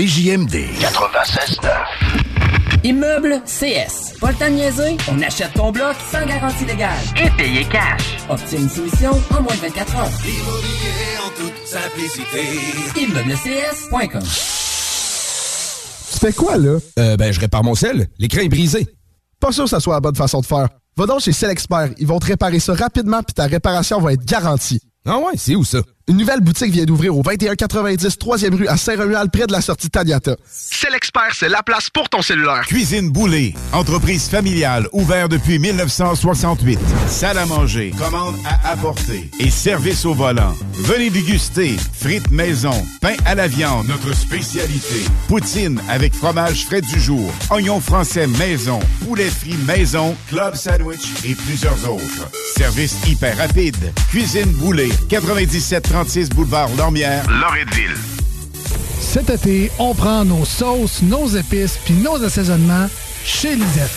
CJMD 0.00 0.56
96.9. 0.80 1.68
Immeuble 2.84 3.42
CS. 3.44 4.14
Pas 4.18 4.30
le 4.30 4.34
temps 4.38 4.48
de 4.48 4.54
niaiser? 4.54 4.96
On 5.12 5.20
achète 5.20 5.52
ton 5.52 5.70
bloc 5.72 5.94
sans 6.10 6.24
garantie 6.24 6.64
légale. 6.64 6.96
Et 7.22 7.28
payer 7.36 7.66
cash. 7.66 8.16
Obtiens 8.30 8.60
une 8.60 8.70
soumission 8.70 9.10
en 9.10 9.42
moins 9.42 9.54
de 9.54 9.60
24 9.60 9.96
heures. 9.96 10.08
Immobilier 10.24 11.18
en 11.22 11.28
toute 11.36 11.66
simplicité. 11.66 12.40
ImmeublesCS.com 12.98 14.22
Tu 16.12 16.18
fais 16.18 16.32
quoi, 16.32 16.56
là? 16.56 16.78
Euh, 16.98 17.18
ben, 17.18 17.30
je 17.30 17.40
répare 17.40 17.62
mon 17.62 17.74
sel. 17.74 18.08
L'écran 18.18 18.40
est 18.40 18.48
brisé. 18.48 18.88
Pas 19.38 19.52
sûr 19.52 19.64
que 19.64 19.70
ça 19.70 19.80
soit 19.80 19.92
la 19.92 20.00
bonne 20.00 20.16
façon 20.16 20.40
de 20.40 20.46
faire. 20.46 20.70
Va 20.96 21.04
donc 21.04 21.20
chez 21.20 21.32
Expert. 21.44 21.90
Ils 21.98 22.06
vont 22.06 22.20
te 22.20 22.26
réparer 22.26 22.58
ça 22.58 22.72
rapidement 22.72 23.22
puis 23.22 23.34
ta 23.34 23.44
réparation 23.44 24.00
va 24.00 24.14
être 24.14 24.24
garantie. 24.24 24.80
Ah 25.06 25.18
ouais, 25.18 25.34
c'est 25.36 25.56
où 25.56 25.64
ça? 25.64 25.80
Une 26.10 26.16
nouvelle 26.16 26.40
boutique 26.40 26.72
vient 26.72 26.84
d'ouvrir 26.84 27.16
au 27.16 27.22
2190 27.22 28.16
3e 28.18 28.52
rue 28.56 28.66
à 28.66 28.76
Saint-Romuald 28.76 29.30
près 29.30 29.46
de 29.46 29.52
la 29.52 29.60
sortie 29.60 29.88
Taniata. 29.88 30.34
C'est 30.44 30.90
l'expert, 30.90 31.32
c'est 31.38 31.48
la 31.48 31.62
place 31.62 31.88
pour 31.88 32.08
ton 32.08 32.20
cellulaire. 32.20 32.62
Cuisine 32.66 33.10
Boulée, 33.10 33.54
entreprise 33.72 34.28
familiale 34.28 34.88
ouverte 34.90 35.30
depuis 35.30 35.60
1968. 35.60 36.80
Salle 37.06 37.38
à 37.38 37.46
manger, 37.46 37.94
commande 37.96 38.34
à 38.44 38.72
apporter 38.72 39.30
et 39.38 39.50
service 39.50 40.04
au 40.04 40.12
volant. 40.12 40.52
Venez 40.72 41.10
déguster 41.10 41.76
frites 41.92 42.32
maison, 42.32 42.74
pain 43.00 43.14
à 43.24 43.36
la 43.36 43.46
viande, 43.46 43.86
notre 43.86 44.12
spécialité. 44.12 45.04
Poutine 45.28 45.80
avec 45.88 46.12
fromage 46.12 46.64
frais 46.64 46.80
du 46.80 46.98
jour, 46.98 47.30
oignons 47.50 47.80
français 47.80 48.26
maison, 48.26 48.80
poulet 49.06 49.30
frit 49.30 49.58
maison, 49.64 50.16
club 50.28 50.56
sandwich 50.56 51.06
et 51.24 51.36
plusieurs 51.36 51.88
autres. 51.88 52.28
Service 52.56 52.96
hyper 53.06 53.36
rapide. 53.36 53.92
Cuisine 54.10 54.50
Boulée, 54.54 54.90
9736 56.04 56.30
boulevard 56.30 56.68
Lormière, 56.76 57.22
Loretteville. 57.30 57.96
Cet 59.00 59.28
été, 59.28 59.70
on 59.78 59.94
prend 59.94 60.24
nos 60.24 60.44
sauces, 60.44 61.02
nos 61.02 61.26
épices 61.28 61.78
puis 61.84 61.94
nos 61.94 62.22
assaisonnements 62.24 62.88
chez 63.24 63.54
Lisette. 63.54 63.90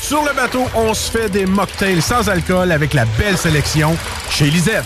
Sur 0.00 0.22
le 0.22 0.34
bateau, 0.34 0.64
on 0.76 0.94
se 0.94 1.10
fait 1.10 1.28
des 1.28 1.46
mocktails 1.46 2.00
sans 2.00 2.28
alcool 2.28 2.70
avec 2.70 2.94
la 2.94 3.04
belle 3.18 3.36
sélection 3.36 3.96
chez 4.30 4.50
Lisette. 4.50 4.84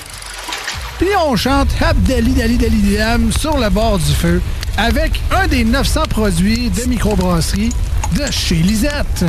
Puis 0.99 1.11
on 1.27 1.37
chante 1.37 1.69
Abdali 1.81 2.33
Dali 2.33 2.57
Dali 2.57 2.97
Dam 2.97 3.31
sur 3.33 3.59
le 3.59 3.69
bord 3.69 3.99
du 3.99 4.13
feu 4.13 4.41
avec 4.79 5.21
un 5.31 5.47
des 5.49 5.65
900 5.65 6.05
produits 6.09 6.71
de 6.71 6.85
microbrasserie 6.85 7.73
de 8.17 8.31
chez 8.31 8.57
Lisette. 8.57 9.25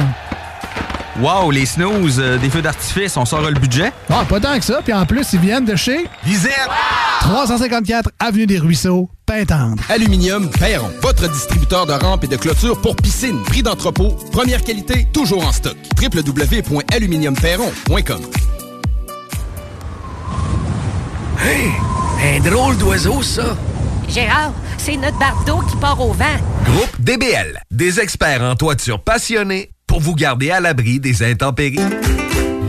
Wow, 1.20 1.52
les 1.52 1.68
snooze, 1.68 2.20
euh, 2.20 2.38
des 2.40 2.50
feux 2.50 2.64
d'artifice, 2.64 3.16
on 3.18 3.26
sort 3.26 3.42
le 3.42 3.52
budget? 3.60 3.92
Ah, 4.10 4.24
pas 4.28 4.40
tant 4.40 4.58
que 4.58 4.66
ça. 4.66 4.80
Puis 4.84 4.94
en 4.94 5.06
plus, 5.06 5.32
ils 5.34 5.40
viennent 5.40 5.66
de 5.66 5.76
chez 5.76 6.08
Lisette! 6.26 6.52
354 7.22 8.10
Avenue 8.20 8.48
des 8.48 8.58
Ruisseaux, 8.58 9.10
Pintendre. 9.26 9.82
Aluminium 9.90 10.50
Perron, 10.50 10.90
votre 11.02 11.30
distributeur 11.32 11.86
de 11.86 11.94
rampes 11.94 12.24
et 12.24 12.28
de 12.28 12.36
clôtures 12.36 12.82
pour 12.82 12.96
piscine. 12.96 13.44
Prix 13.44 13.62
d'entrepôt, 13.62 14.18
première 14.32 14.64
qualité, 14.64 15.06
toujours 15.14 15.46
en 15.48 15.52
stock. 15.52 15.78
www.aluminiumperron.com 16.02 18.22
Hey, 21.40 21.72
un 22.36 22.40
drôle 22.40 22.76
d'oiseau, 22.78 23.22
ça. 23.22 23.56
Gérard, 24.10 24.52
c'est 24.78 24.98
notre 24.98 25.18
bardeau 25.20 25.60
qui 25.70 25.76
part 25.78 26.00
au 26.02 26.14
vent. 26.14 26.26
Groupe 26.66 27.00
DBL, 27.00 27.62
des 27.72 28.00
experts 28.00 28.42
en 28.42 28.56
toiture 28.56 29.00
passionnés 29.02 29.70
pour 29.88 30.00
vous 30.00 30.16
garder 30.16 30.52
à 30.52 30.60
l'abri 30.60 31.00
des 31.00 31.24
intempéries. 31.24 31.80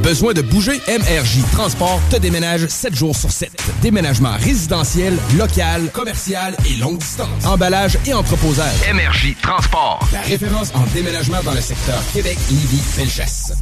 Besoin 0.02 0.34
de 0.34 0.42
bouger? 0.42 0.80
MRJ 0.86 1.40
Transport 1.52 1.98
te 2.10 2.16
déménage 2.16 2.66
7 2.66 2.94
jours 2.94 3.16
sur 3.16 3.30
7. 3.30 3.50
Déménagement 3.80 4.32
résidentiel, 4.38 5.16
local, 5.38 5.90
commercial 5.92 6.54
et 6.68 6.76
longue 6.76 6.98
distance. 6.98 7.46
Emballage 7.46 7.98
et 8.06 8.12
entreposage. 8.12 8.74
MRJ 8.92 9.34
Transport. 9.40 10.06
La 10.12 10.20
référence 10.20 10.74
en 10.74 10.84
déménagement 10.94 11.42
dans 11.42 11.54
le 11.54 11.62
secteur 11.62 12.02
Québec, 12.12 12.36
Lévis, 12.50 12.82
Felchasse. 12.82 13.54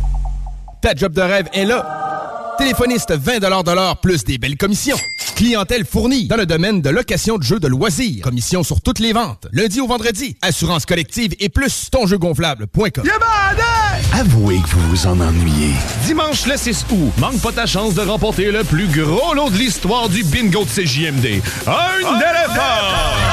Ta 0.82 0.96
job 0.96 1.12
de 1.12 1.22
rêve 1.22 1.46
est 1.52 1.64
là. 1.64 2.54
Téléphoniste 2.58 3.12
20 3.12 3.38
de 3.38 3.72
l'heure 3.72 3.98
plus 3.98 4.24
des 4.24 4.36
belles 4.36 4.56
commissions. 4.56 4.96
Clientèle 5.36 5.84
fournie 5.84 6.26
dans 6.26 6.36
le 6.36 6.44
domaine 6.44 6.82
de 6.82 6.90
location 6.90 7.38
de 7.38 7.44
jeux 7.44 7.60
de 7.60 7.68
loisirs. 7.68 8.24
Commission 8.24 8.64
sur 8.64 8.80
toutes 8.80 8.98
les 8.98 9.12
ventes. 9.12 9.46
Lundi 9.52 9.80
au 9.80 9.86
vendredi. 9.86 10.36
Assurance 10.42 10.84
collective 10.84 11.36
et 11.38 11.48
plus 11.48 11.88
tonjeugonflable.com. 11.92 13.04
Avouez 14.12 14.58
que 14.58 14.68
vous 14.70 14.90
vous 14.90 15.06
en 15.06 15.20
ennuyez. 15.20 15.72
Dimanche 16.04 16.46
le 16.46 16.56
6 16.56 16.84
août, 16.90 17.12
manque 17.18 17.40
pas 17.40 17.52
ta 17.52 17.66
chance 17.66 17.94
de 17.94 18.02
remporter 18.02 18.50
le 18.50 18.64
plus 18.64 18.88
gros 18.88 19.34
lot 19.34 19.50
de 19.50 19.56
l'histoire 19.56 20.08
du 20.08 20.24
bingo 20.24 20.64
de 20.64 20.68
CJMD. 20.68 21.42
Un 21.68 22.18
éléphant! 22.18 23.31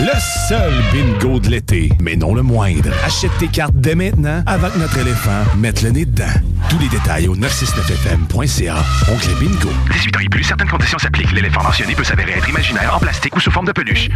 Le 0.00 0.12
seul 0.48 0.72
bingo 0.92 1.40
de 1.40 1.48
l'été, 1.48 1.90
mais 2.00 2.14
non 2.14 2.32
le 2.32 2.42
moindre. 2.42 2.90
Achète 3.04 3.32
tes 3.40 3.48
cartes 3.48 3.74
dès 3.74 3.96
maintenant 3.96 4.44
avant 4.46 4.70
que 4.70 4.78
notre 4.78 4.96
éléphant 4.98 5.42
mette 5.56 5.82
le 5.82 5.90
nez 5.90 6.04
dedans. 6.04 6.24
Tous 6.70 6.78
les 6.78 6.88
détails 6.88 7.26
au 7.26 7.34
969fm.ca. 7.34 8.76
Oncle 9.12 9.34
Bingo. 9.40 9.70
18 9.92 10.16
ans 10.16 10.20
et 10.20 10.28
plus, 10.28 10.44
certaines 10.44 10.68
conditions 10.68 10.98
s'appliquent. 10.98 11.32
L'éléphant 11.32 11.64
mentionné 11.64 11.96
peut 11.96 12.04
s'avérer 12.04 12.32
être 12.32 12.48
imaginaire, 12.48 12.94
en 12.94 13.00
plastique 13.00 13.34
ou 13.34 13.40
sous 13.40 13.50
forme 13.50 13.66
de 13.66 13.72
peluche. 13.72 14.08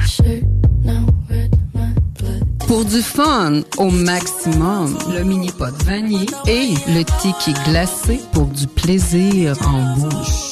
Pour 2.68 2.84
du 2.84 3.02
fun 3.02 3.62
au 3.76 3.90
maximum, 3.90 4.96
le 5.12 5.24
mini 5.24 5.50
pot 5.50 5.74
vanille 5.84 6.30
et 6.46 6.74
le 6.88 7.02
tiki 7.20 7.54
glacé 7.64 8.20
pour 8.32 8.46
du 8.46 8.68
plaisir 8.68 9.56
en 9.66 9.96
bouche. 9.96 10.51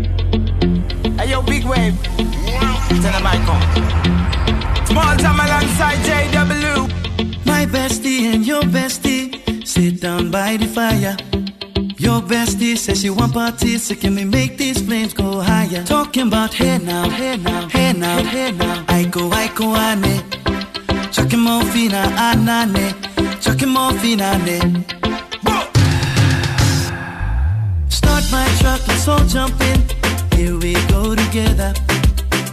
Wave. 1.71 1.95
Tell 3.01 3.13
the 3.15 3.21
mic 3.27 3.47
on. 3.55 3.61
Small 4.85 5.15
time 5.23 5.39
alongside 5.39 5.99
JW. 6.07 7.45
My 7.45 7.65
bestie 7.65 8.23
and 8.33 8.45
your 8.45 8.63
bestie 8.63 9.65
sit 9.65 10.01
down 10.01 10.31
by 10.31 10.57
the 10.57 10.65
fire. 10.67 11.15
Your 11.97 12.19
bestie 12.21 12.77
says 12.77 12.99
she 13.01 13.09
want 13.09 13.33
parties, 13.33 13.83
so 13.83 13.95
can 13.95 14.15
we 14.15 14.25
make 14.25 14.57
these 14.57 14.81
flames 14.81 15.13
go 15.13 15.39
higher? 15.39 15.83
Talking 15.85 16.27
about 16.27 16.53
hey 16.53 16.77
now, 16.77 17.09
hey 17.09 17.37
now, 17.37 17.69
hey 17.69 17.93
now, 17.93 18.21
hey 18.21 18.51
now. 18.51 18.83
I 18.89 19.05
go, 19.05 19.29
I 19.31 19.47
go, 19.55 19.67
ane. 19.87 20.15
Chucking 21.13 21.39
more 21.39 21.63
fina, 21.71 22.01
ah, 22.17 22.35
anane. 22.35 22.85
Ah, 23.17 23.37
Chucking 23.39 23.69
more 23.69 23.93
fina, 24.01 24.37
ne. 24.45 24.59
Start 27.87 28.25
my 28.29 28.47
truck, 28.59 28.85
let's 28.89 29.07
all 29.07 29.25
jump 29.25 29.61
in. 29.61 30.10
Here 30.41 30.57
we 30.57 30.73
go 30.89 31.13
together. 31.13 31.71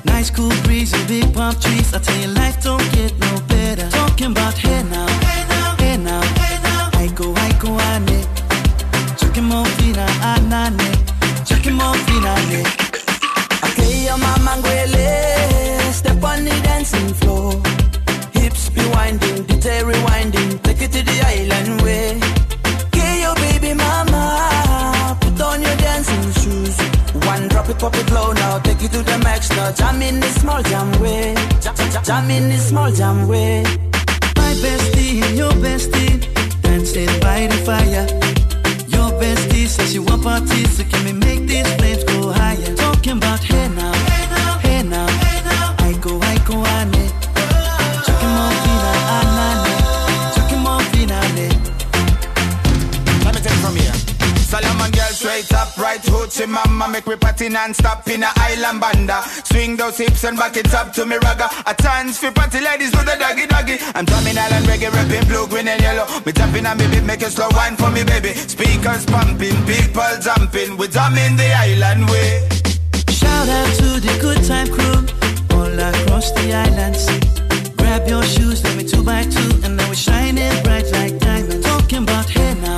Nice 0.05 0.29
cool 0.29 0.53
breeze 0.65 0.93
and 0.93 1.09
big 1.09 1.33
palm 1.33 1.55
trees. 1.55 1.95
I 1.95 1.99
tell 1.99 2.21
you, 2.21 2.29
life 2.37 2.63
don't 2.63 2.85
get 2.93 3.19
no 3.19 3.41
better. 3.49 3.89
Talking 3.89 4.33
about 4.33 4.59
hey 4.59 4.83
now, 4.91 5.09
hey 5.25 5.45
now, 5.49 5.75
hey 5.79 5.97
now, 5.97 6.21
hey 6.21 6.57
now. 6.63 6.91
I 6.93 7.07
go, 7.15 7.33
I 7.33 7.51
go, 7.57 7.71
ane. 7.89 8.27
Chucking 9.17 9.45
more 9.45 9.65
fina, 9.81 10.05
anane. 10.21 10.91
Chucking 11.49 11.77
more 11.81 11.97
fina, 12.05 12.37
ne. 12.53 12.61
Okay, 13.65 14.05
your 14.05 14.19
mama 14.19 14.61
ngwele. 14.61 15.91
Step 15.91 16.23
on 16.23 16.45
the 16.45 16.61
dancing 16.65 17.15
floor. 17.15 17.53
Hips 18.35 18.69
be 18.69 18.85
winding, 18.91 19.45
detail 19.45 19.87
rewinding. 19.87 20.63
Take 20.63 20.83
it 20.83 20.93
to 20.93 21.03
the 21.03 21.17
island 21.25 21.81
way. 21.81 22.28
Drop 27.69 27.77
it, 27.77 27.81
pop 27.83 27.97
it 27.97 28.11
low 28.13 28.33
now. 28.33 28.59
Take 28.61 28.81
you 28.81 28.89
to 28.89 29.03
the 29.03 29.19
max 29.19 29.51
now. 29.51 29.71
Jam 29.73 30.01
in 30.01 30.21
the 30.21 30.27
small 30.41 30.63
jam 30.63 30.91
way. 31.03 31.35
Jam, 31.61 31.75
jam, 32.03 32.31
in 32.31 32.49
the 32.49 32.57
small 32.57 32.91
jam 32.91 33.29
way. 33.29 33.63
My 34.37 34.55
bestie 34.65 35.21
and 35.23 35.37
your 35.37 35.53
bestie 35.53 36.17
dancing 36.63 37.13
by 37.21 37.47
the 37.47 37.59
fire. 37.69 38.07
Your 38.89 39.11
bestie 39.21 39.67
says 39.67 39.93
she 39.93 39.99
want 39.99 40.23
parties, 40.23 40.79
so 40.79 40.85
can 40.85 41.05
we 41.05 41.13
make 41.13 41.47
these 41.47 41.71
flames 41.75 42.05
Straight 55.39 55.61
up, 55.61 55.79
right 55.79 56.03
hoochie 56.03 56.49
mama 56.49 56.89
Make 56.89 57.07
me 57.07 57.15
party 57.15 57.49
non-stop 57.49 58.09
in 58.09 58.25
a 58.25 58.31
island 58.35 58.81
banda. 58.81 59.23
Swing 59.45 59.77
those 59.77 59.97
hips 59.97 60.25
and 60.25 60.37
back 60.37 60.57
it 60.57 60.75
up 60.75 60.93
to 60.95 61.07
me 61.07 61.15
ragga. 61.15 61.47
A 61.65 61.81
chance 61.81 62.19
for 62.19 62.33
party 62.33 62.61
ladies 62.61 62.91
do 62.91 62.99
the 63.05 63.15
doggy 63.15 63.47
doggy. 63.47 63.79
I'm 63.95 64.05
drumming 64.05 64.37
island 64.37 64.67
reggae, 64.67 64.91
rapping 64.91 65.29
blue, 65.29 65.47
green 65.47 65.69
and 65.69 65.81
yellow. 65.81 66.07
Me 66.27 66.33
tapping 66.33 66.67
on 66.67 66.77
me 66.79 66.89
beat, 66.89 67.05
make 67.05 67.21
slow 67.21 67.47
wine 67.53 67.77
for 67.77 67.89
me 67.89 68.03
baby. 68.03 68.35
Speakers 68.35 69.07
pumping, 69.07 69.55
people 69.63 70.11
jumping. 70.21 70.77
We 70.77 70.89
drumming 70.89 71.37
the 71.37 71.53
island 71.55 72.11
way. 72.11 72.49
Shout 73.07 73.49
out 73.49 73.71
to 73.79 74.01
the 74.03 74.19
good 74.21 74.43
time 74.43 74.67
crew 74.75 75.07
all 75.55 75.71
across 75.71 76.33
the 76.33 76.53
islands. 76.53 77.07
Grab 77.77 78.09
your 78.09 78.25
shoes, 78.25 78.65
let 78.65 78.77
me 78.77 78.83
two 78.83 79.05
by 79.05 79.23
two, 79.23 79.51
and 79.63 79.77
now 79.77 79.87
we're 79.87 79.95
shining 79.95 80.51
bright 80.65 80.91
like 80.91 81.17
diamonds. 81.21 81.65
Talking 81.65 82.03
about 82.03 82.29
hey 82.29 82.55
now, 82.55 82.78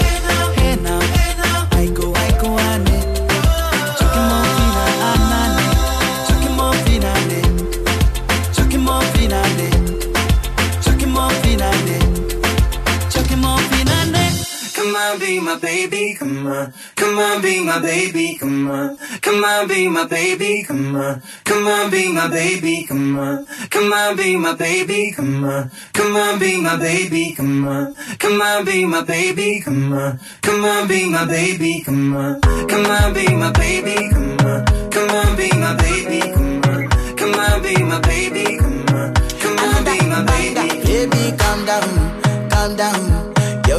my 17.71 17.79
baby, 17.79 18.37
come 18.37 18.69
on. 18.69 18.97
Come 19.21 19.43
on, 19.45 19.67
be 19.67 19.87
my 19.87 20.05
baby, 20.05 20.63
come 20.67 20.93
on. 20.93 21.21
Come 21.45 21.67
on, 21.67 21.89
be 21.89 22.11
my 22.11 22.27
baby, 22.27 22.85
come 22.85 23.17
on. 23.17 23.45
Come 23.69 23.93
on, 23.93 24.17
be 24.17 24.35
my 24.35 24.53
baby, 24.55 25.13
come 25.15 25.45
on. 25.45 25.71
Come 25.93 26.15
on, 26.17 26.37
be 26.37 26.59
my 26.59 26.75
baby, 26.75 27.33
come 27.33 27.65
on. 27.65 27.95
Come 28.19 28.41
on, 28.41 28.65
be 28.65 28.85
my 28.85 29.03
baby, 29.03 29.61
come 29.63 29.93
on. 29.93 30.19
Come 30.41 30.65
on, 30.65 30.87
be 30.89 31.07
my 31.09 31.25
baby, 31.33 31.81
come 31.85 32.13
on. 32.13 32.41
Come 32.67 32.93
on, 32.93 33.13
be 33.13 33.33
my 33.41 33.51
baby, 33.53 34.11
come 34.11 34.45
on. 34.45 34.65
Come 34.91 35.11
on, 35.11 35.37
be 35.37 35.47
my 35.61 35.73
baby, 35.77 36.19
come 36.43 36.67
on. 36.67 37.15
Come 37.15 37.39
on, 37.39 37.61
be 37.61 37.83
my 37.83 38.01
baby, 38.01 38.57
come 38.57 38.95
on. 38.95 39.13
Come 39.39 39.59
on, 39.59 39.83
be 39.85 39.95
my 40.11 40.23
baby. 40.25 40.67
Baby, 40.83 41.37
calm 41.37 41.65
down, 41.65 42.49
calm 42.49 42.75
down 42.75 43.30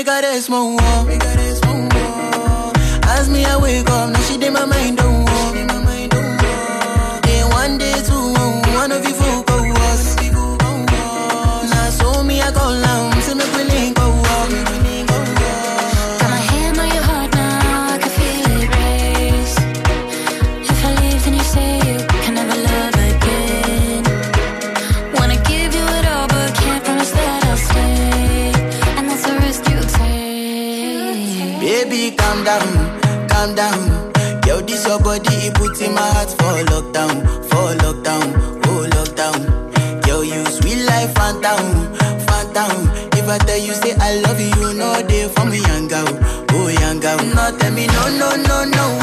we 0.00 0.04
got 0.04 0.24
a 0.24 0.40
lockdown, 36.64 37.22
for 37.48 37.74
lockdown, 37.84 38.34
oh 38.66 38.86
lockdown. 38.96 40.02
Girl, 40.04 40.24
you 40.24 40.44
sweet 40.46 40.84
life, 40.84 41.14
phantom, 41.14 41.94
phantom. 42.26 42.88
If 43.18 43.28
I 43.28 43.38
tell 43.38 43.58
you 43.58 43.74
say 43.74 43.94
I 44.00 44.20
love 44.20 44.40
you, 44.40 44.48
you 44.60 44.74
know 44.74 45.00
they 45.02 45.28
for 45.28 45.44
me, 45.46 45.58
young 45.60 45.88
girl, 45.88 46.08
oh 46.52 46.68
young 46.68 47.00
girl. 47.00 47.18
No, 47.18 47.56
tell 47.58 47.72
me 47.72 47.86
no, 47.86 48.08
no, 48.18 48.36
no, 48.36 48.64
no. 48.64 48.99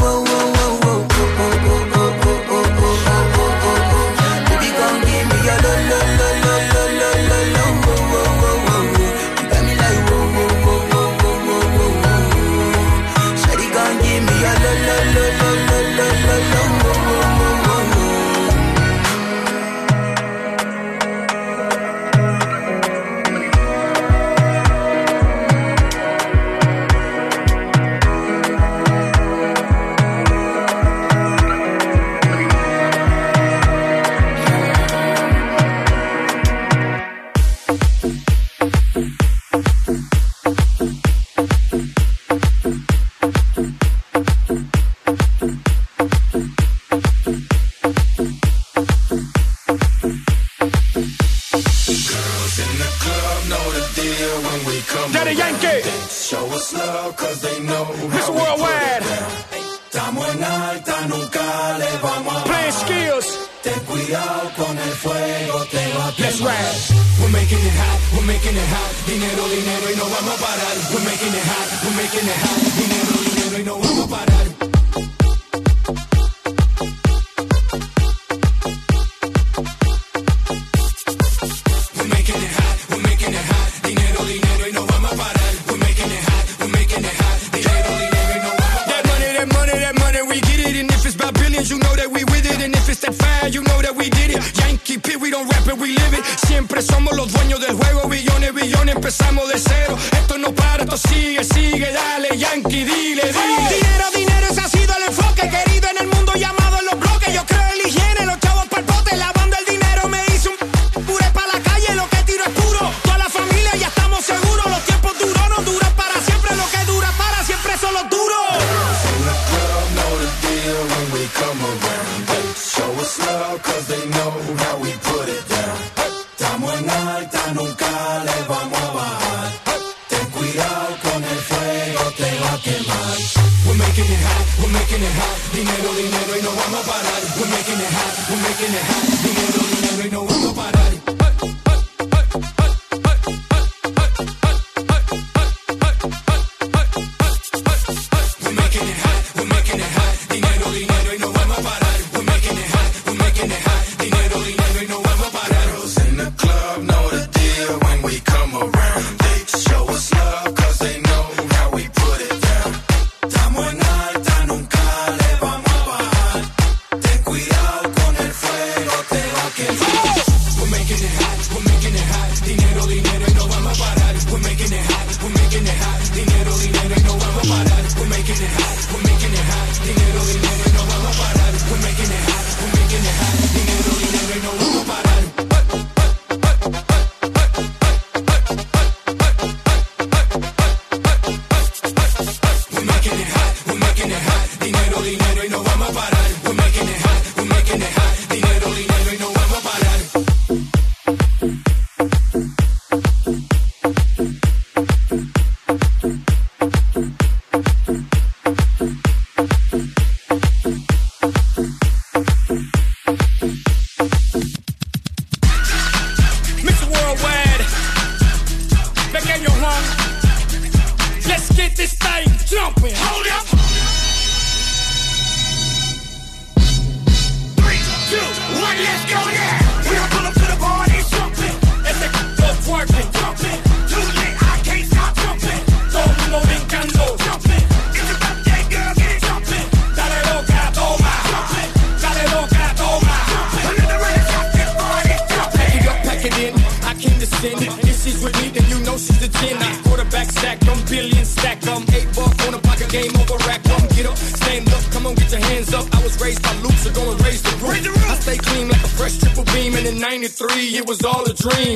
Monkey, 261.58 261.74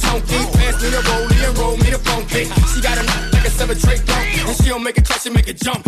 Tonky, 0.00 0.40
pass 0.54 0.82
me 0.82 0.88
the 0.88 0.96
rollie 0.96 1.46
and 1.46 1.58
roll 1.58 1.76
me 1.76 1.90
the 1.90 1.98
funky. 1.98 2.44
She 2.72 2.80
got 2.80 2.96
a 2.96 3.02
like 3.34 3.46
a 3.46 3.50
seven 3.50 3.78
tray 3.78 3.96
dump, 3.96 4.48
and 4.48 4.56
she'll 4.64 4.78
make 4.78 4.96
a 4.96 5.02
catch 5.02 5.24
she 5.24 5.30
make 5.30 5.48
a 5.48 5.52
jump. 5.52 5.87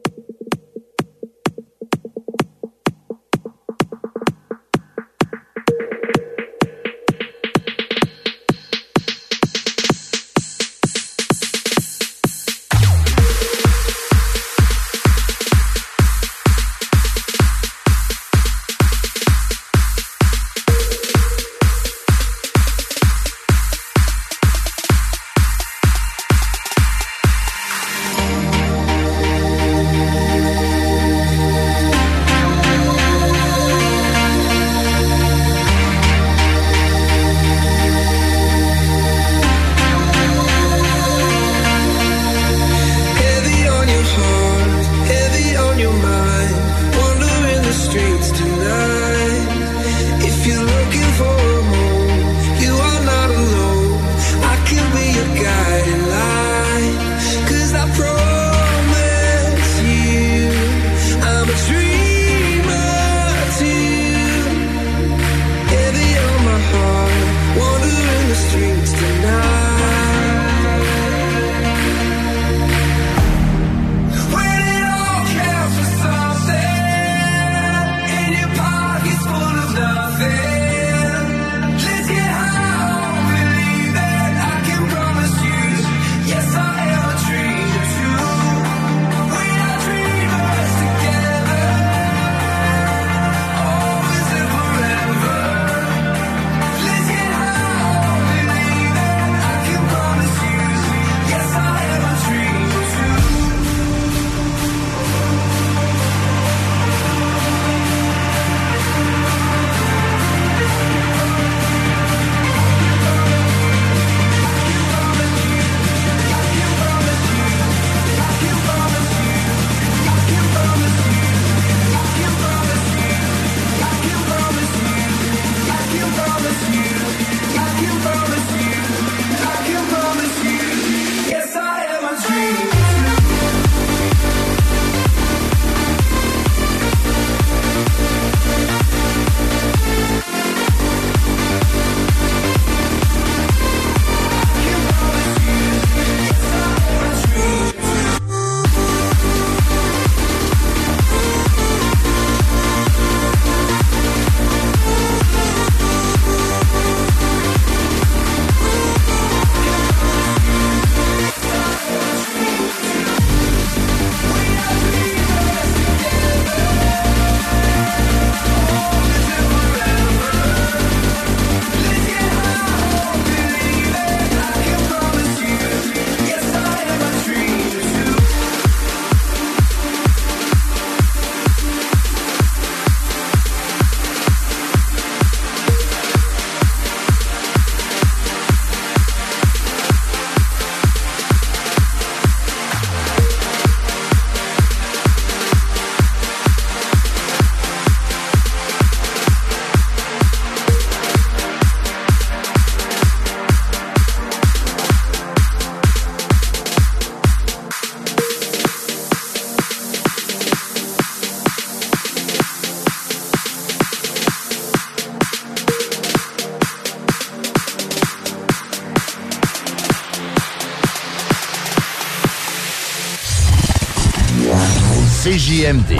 CJMD. 225.51 225.97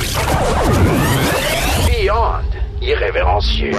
Beyond 1.86 2.40
irrévérencieux. 2.82 3.72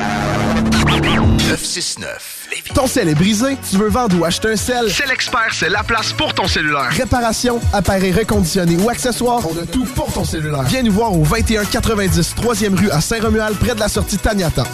969. 1.49 2.49
Ton 2.75 2.87
sel 2.87 3.09
est 3.09 3.15
brisé? 3.15 3.57
Tu 3.71 3.79
veux 3.79 3.89
vendre 3.89 4.21
ou 4.21 4.25
acheter 4.27 4.53
un 4.53 4.57
sel? 4.57 4.91
C'est 4.91 5.09
l'expert, 5.09 5.49
c'est 5.51 5.71
la 5.71 5.83
place 5.83 6.13
pour 6.13 6.35
ton 6.35 6.47
cellulaire. 6.47 6.91
Réparation, 6.91 7.59
appareil 7.73 8.13
reconditionné 8.13 8.77
ou 8.77 8.91
accessoires, 8.91 9.41
on 9.51 9.63
a 9.63 9.65
tout 9.65 9.87
pour 9.87 10.13
ton 10.13 10.25
cellulaire. 10.25 10.65
Viens 10.65 10.83
nous 10.83 10.93
voir 10.93 11.15
au 11.15 11.25
2190 11.25 12.35
3e 12.37 12.79
rue 12.79 12.91
à 12.91 13.01
Saint-Romuald, 13.01 13.57
près 13.57 13.75
de 13.75 13.81
la 13.81 13.89
sortie 13.89 14.19
Taniata. 14.19 14.65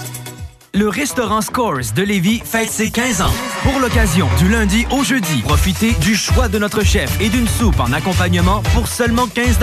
Le 0.75 0.89
restaurant 0.89 1.43
Scores 1.43 1.93
de 1.95 2.03
Lévis 2.03 2.43
fête 2.45 2.71
ses 2.71 2.91
15 2.91 3.23
ans. 3.23 3.35
Pour 3.71 3.81
l'occasion, 3.81 4.27
du 4.39 4.49
lundi 4.49 4.87
au 4.91 5.05
jeudi, 5.05 5.43
profitez 5.43 5.93
du 6.01 6.17
choix 6.17 6.49
de 6.49 6.59
notre 6.59 6.83
chef 6.83 7.21
et 7.21 7.29
d'une 7.29 7.47
soupe 7.47 7.79
en 7.79 7.93
accompagnement 7.93 8.63
pour 8.73 8.89
seulement 8.89 9.27
15 9.27 9.59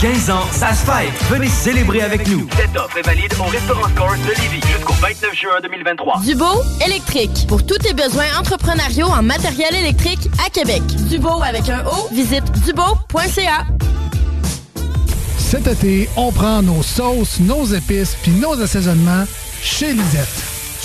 15 0.00 0.30
ans, 0.30 0.40
ça 0.50 0.72
se 0.72 0.86
fête. 0.86 1.12
Venez 1.28 1.48
célébrer 1.48 2.00
avec 2.00 2.26
nous. 2.26 2.48
Cette 2.56 2.74
offre 2.74 2.96
est 2.96 3.02
valide 3.02 3.34
au 3.38 3.50
restaurant 3.50 3.86
Scores 3.94 4.16
de 4.16 4.40
Lévis 4.40 4.66
jusqu'au 4.66 4.94
29 4.94 5.34
juin 5.34 5.60
2023. 5.62 6.22
Dubo 6.24 6.46
électrique. 6.86 7.44
Pour 7.48 7.66
tous 7.66 7.76
tes 7.76 7.92
besoins 7.92 8.28
entrepreneuriaux 8.38 9.08
en 9.08 9.22
matériel 9.22 9.74
électrique 9.74 10.30
à 10.42 10.48
Québec. 10.48 10.82
Dubo 11.10 11.42
avec 11.42 11.68
un 11.68 11.84
O, 11.84 12.08
visite 12.12 12.50
dubo.ca. 12.64 13.66
Cet 15.36 15.66
été, 15.66 16.08
on 16.16 16.32
prend 16.32 16.62
nos 16.62 16.82
sauces, 16.82 17.38
nos 17.40 17.66
épices 17.66 18.16
puis 18.22 18.32
nos 18.32 18.58
assaisonnements 18.58 19.26
chez 19.62 19.92
Lisette. 19.92 20.39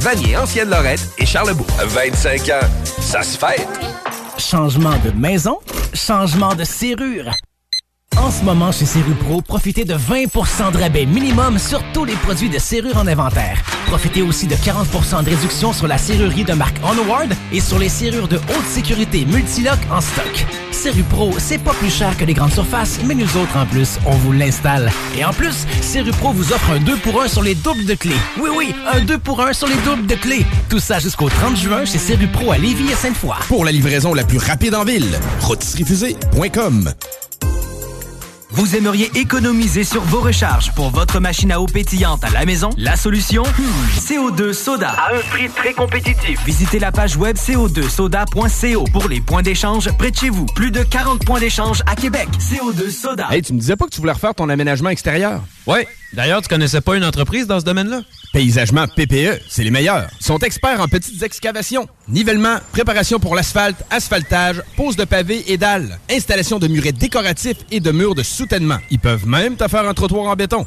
Vanier, 0.00 0.36
Ancienne 0.36 0.70
Lorette 0.70 1.08
et 1.18 1.26
Charlebourg. 1.26 1.66
25 1.84 2.48
ans, 2.50 2.66
ça 3.00 3.22
se 3.22 3.36
fait. 3.36 3.66
Changement 4.38 4.96
de 5.04 5.10
maison, 5.10 5.58
changement 5.92 6.54
de 6.54 6.64
serrure. 6.64 7.32
En 8.20 8.30
ce 8.30 8.42
moment, 8.42 8.72
chez 8.72 8.84
Serrupro, 8.84 9.40
profitez 9.40 9.84
de 9.84 9.94
20% 9.94 10.72
de 10.72 10.78
rabais 10.78 11.06
minimum 11.06 11.58
sur 11.58 11.80
tous 11.92 12.04
les 12.04 12.14
produits 12.14 12.50
de 12.50 12.58
serrure 12.58 12.96
en 12.96 13.06
inventaire. 13.06 13.62
Profitez 13.86 14.22
aussi 14.22 14.46
de 14.46 14.54
40% 14.54 15.24
de 15.24 15.30
réduction 15.30 15.72
sur 15.72 15.86
la 15.86 15.98
serrurerie 15.98 16.44
de 16.44 16.52
marque 16.52 16.76
Onward 16.84 17.32
et 17.52 17.60
sur 17.60 17.78
les 17.78 17.88
serrures 17.88 18.28
de 18.28 18.36
haute 18.36 18.66
sécurité 18.68 19.24
Multilock 19.24 19.78
en 19.90 20.00
stock. 20.00 20.46
Serrupro, 20.72 21.32
c'est 21.38 21.58
pas 21.58 21.72
plus 21.74 21.90
cher 21.90 22.16
que 22.16 22.24
les 22.24 22.34
grandes 22.34 22.52
surfaces, 22.52 22.98
mais 23.04 23.14
nous 23.14 23.36
autres, 23.36 23.56
en 23.56 23.66
plus, 23.66 23.98
on 24.04 24.16
vous 24.16 24.32
l'installe. 24.32 24.90
Et 25.16 25.24
en 25.24 25.32
plus, 25.32 25.66
Serrupro 25.80 26.32
vous 26.32 26.52
offre 26.52 26.70
un 26.72 26.80
2 26.80 26.96
pour 26.96 27.22
1 27.22 27.28
sur 27.28 27.42
les 27.42 27.54
doubles 27.54 27.86
de 27.86 27.94
clés. 27.94 28.20
Oui, 28.40 28.50
oui, 28.54 28.74
un 28.92 29.00
2 29.00 29.18
pour 29.18 29.40
1 29.40 29.52
sur 29.52 29.68
les 29.68 29.76
doubles 29.84 30.06
de 30.06 30.14
clés. 30.16 30.44
Tout 30.68 30.80
ça 30.80 30.98
jusqu'au 30.98 31.28
30 31.28 31.56
juin 31.56 31.84
chez 31.84 31.98
Serrupro 31.98 32.52
à 32.52 32.58
Lévis 32.58 32.90
et 32.90 32.96
Sainte-Foy. 32.96 33.36
Pour 33.46 33.64
la 33.64 33.72
livraison 33.72 34.12
la 34.12 34.24
plus 34.24 34.38
rapide 34.38 34.74
en 34.74 34.84
ville, 34.84 35.18
rôtisseriefusée.com. 35.40 36.92
Vous 38.58 38.74
aimeriez 38.74 39.08
économiser 39.14 39.84
sur 39.84 40.02
vos 40.02 40.18
recharges 40.18 40.74
pour 40.74 40.90
votre 40.90 41.20
machine 41.20 41.52
à 41.52 41.60
eau 41.60 41.66
pétillante 41.66 42.24
à 42.24 42.30
la 42.30 42.44
maison? 42.44 42.70
La 42.76 42.96
solution? 42.96 43.44
Hmm, 43.44 43.98
CO2 44.00 44.52
Soda. 44.52 44.88
À 44.88 45.14
un 45.14 45.20
prix 45.30 45.48
très 45.48 45.72
compétitif. 45.72 46.44
Visitez 46.44 46.80
la 46.80 46.90
page 46.90 47.16
web 47.16 47.36
co2soda.co 47.36 48.84
pour 48.92 49.08
les 49.08 49.20
points 49.20 49.42
d'échange 49.42 49.88
près 49.96 50.10
de 50.10 50.16
chez 50.16 50.30
vous. 50.30 50.44
Plus 50.56 50.72
de 50.72 50.82
40 50.82 51.24
points 51.24 51.38
d'échange 51.38 51.84
à 51.86 51.94
Québec. 51.94 52.28
CO2 52.40 52.90
Soda. 52.90 53.28
Hey, 53.30 53.42
tu 53.42 53.52
me 53.52 53.60
disais 53.60 53.76
pas 53.76 53.84
que 53.84 53.90
tu 53.90 54.00
voulais 54.00 54.10
refaire 54.10 54.34
ton 54.34 54.48
aménagement 54.48 54.90
extérieur? 54.90 55.40
Ouais. 55.68 55.86
D'ailleurs, 56.14 56.42
tu 56.42 56.48
connaissais 56.48 56.80
pas 56.80 56.96
une 56.96 57.04
entreprise 57.04 57.46
dans 57.46 57.60
ce 57.60 57.64
domaine-là? 57.64 58.00
Paysagement 58.32 58.86
PPE, 58.88 59.40
c'est 59.48 59.64
les 59.64 59.70
meilleurs. 59.70 60.08
Sont 60.20 60.38
experts 60.38 60.80
en 60.80 60.86
petites 60.86 61.22
excavations, 61.22 61.88
nivellement, 62.08 62.58
préparation 62.72 63.18
pour 63.18 63.34
l'asphalte, 63.34 63.82
asphaltage, 63.90 64.62
pose 64.76 64.96
de 64.96 65.04
pavés 65.04 65.44
et 65.50 65.56
dalles, 65.56 65.98
installation 66.10 66.58
de 66.58 66.68
murets 66.68 66.92
décoratifs 66.92 67.58
et 67.70 67.80
de 67.80 67.90
murs 67.90 68.14
de 68.14 68.22
soutènement. 68.22 68.78
Ils 68.90 68.98
peuvent 68.98 69.26
même 69.26 69.56
te 69.56 69.66
faire 69.66 69.88
un 69.88 69.94
trottoir 69.94 70.26
en 70.26 70.36
béton. 70.36 70.66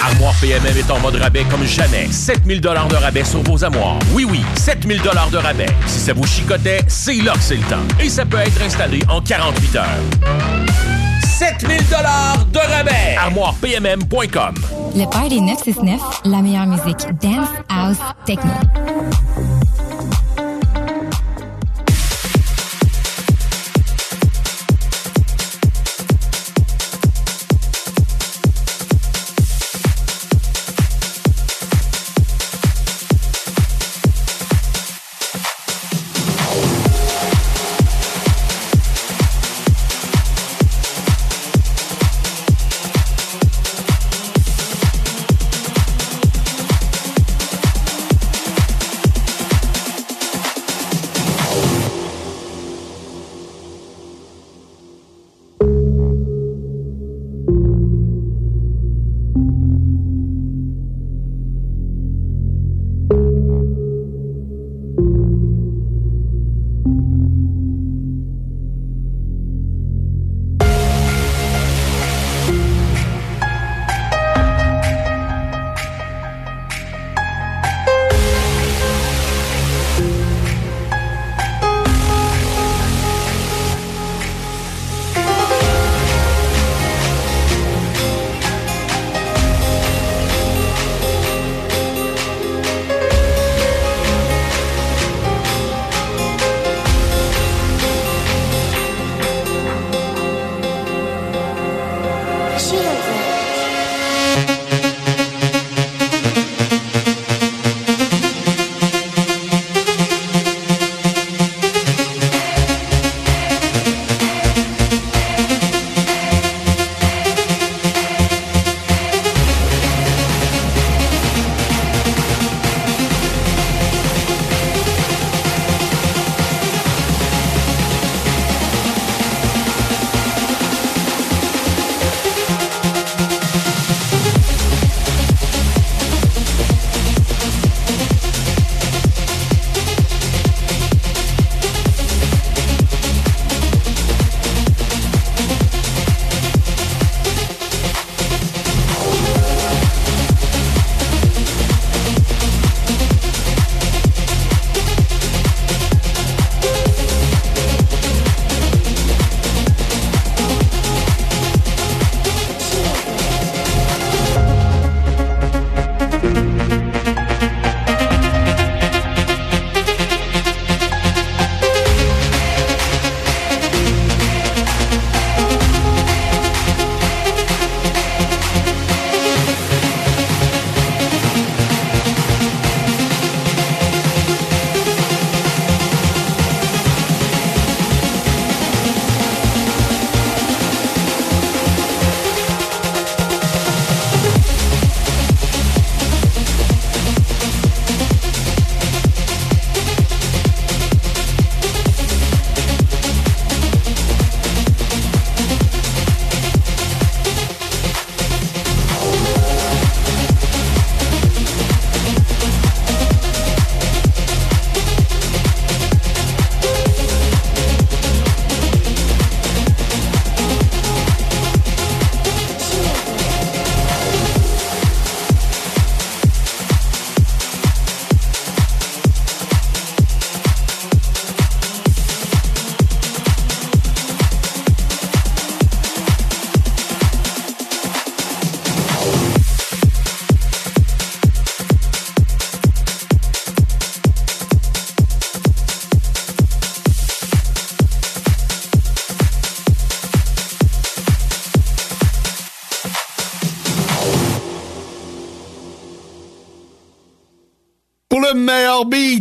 Armoire 0.00 0.34
PMM 0.40 0.76
est 0.76 0.90
en 0.90 1.00
mode 1.00 1.16
rabais 1.16 1.44
comme 1.50 1.64
jamais. 1.64 2.06
7000 2.10 2.60
dollars 2.60 2.88
de 2.88 2.96
rabais 2.96 3.24
sur 3.24 3.42
vos 3.42 3.62
armoires. 3.64 3.98
Oui, 4.12 4.24
oui, 4.28 4.40
7000 4.56 5.02
dollars 5.02 5.30
de 5.30 5.38
rabais. 5.38 5.66
Si 5.86 5.98
ça 5.98 6.12
vous 6.12 6.26
chicotait, 6.26 6.80
c'est 6.86 7.14
là 7.16 7.32
que 7.32 7.40
c'est 7.40 7.56
le 7.56 7.62
temps. 7.62 7.82
Et 8.00 8.08
ça 8.08 8.24
peut 8.24 8.38
être 8.38 8.62
installé 8.62 9.00
en 9.08 9.20
48 9.20 9.76
heures. 9.76 9.86
7000 11.38 11.88
dollars 11.88 12.46
de 12.52 12.58
rabais. 12.58 13.16
ArmoirePMM.com. 13.18 14.54
Le 14.94 15.04
Party 15.10 15.40
969, 15.40 16.00
la 16.24 16.42
meilleure 16.42 16.66
musique 16.66 17.06
dance, 17.20 17.48
house, 17.68 17.98
techno. 18.24 18.50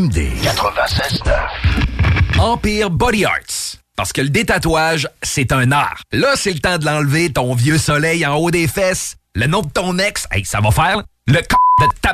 CJMD 0.00 0.32
96.9. 0.42 2.38
Empire 2.38 2.90
Body 2.90 3.24
Arts. 3.26 3.76
Parce 3.96 4.12
que 4.12 4.22
le 4.22 4.30
détatouage, 4.30 5.06
c'est 5.22 5.52
un 5.52 5.70
art. 5.72 6.02
Là, 6.12 6.32
c'est 6.36 6.52
le 6.52 6.58
temps 6.58 6.78
de 6.78 6.86
l'enlever, 6.86 7.30
ton 7.30 7.54
vieux 7.54 7.76
soleil 7.76 8.24
en 8.24 8.36
haut 8.36 8.50
des 8.50 8.66
fesses. 8.66 9.16
Le 9.34 9.46
nom 9.46 9.60
de 9.60 9.68
ton 9.68 9.98
ex, 9.98 10.26
hey, 10.32 10.44
ça 10.44 10.60
va 10.60 10.70
faire. 10.70 11.02
Le 11.26 11.34
c 11.34 11.42
de 11.42 11.86
ta 12.00 12.12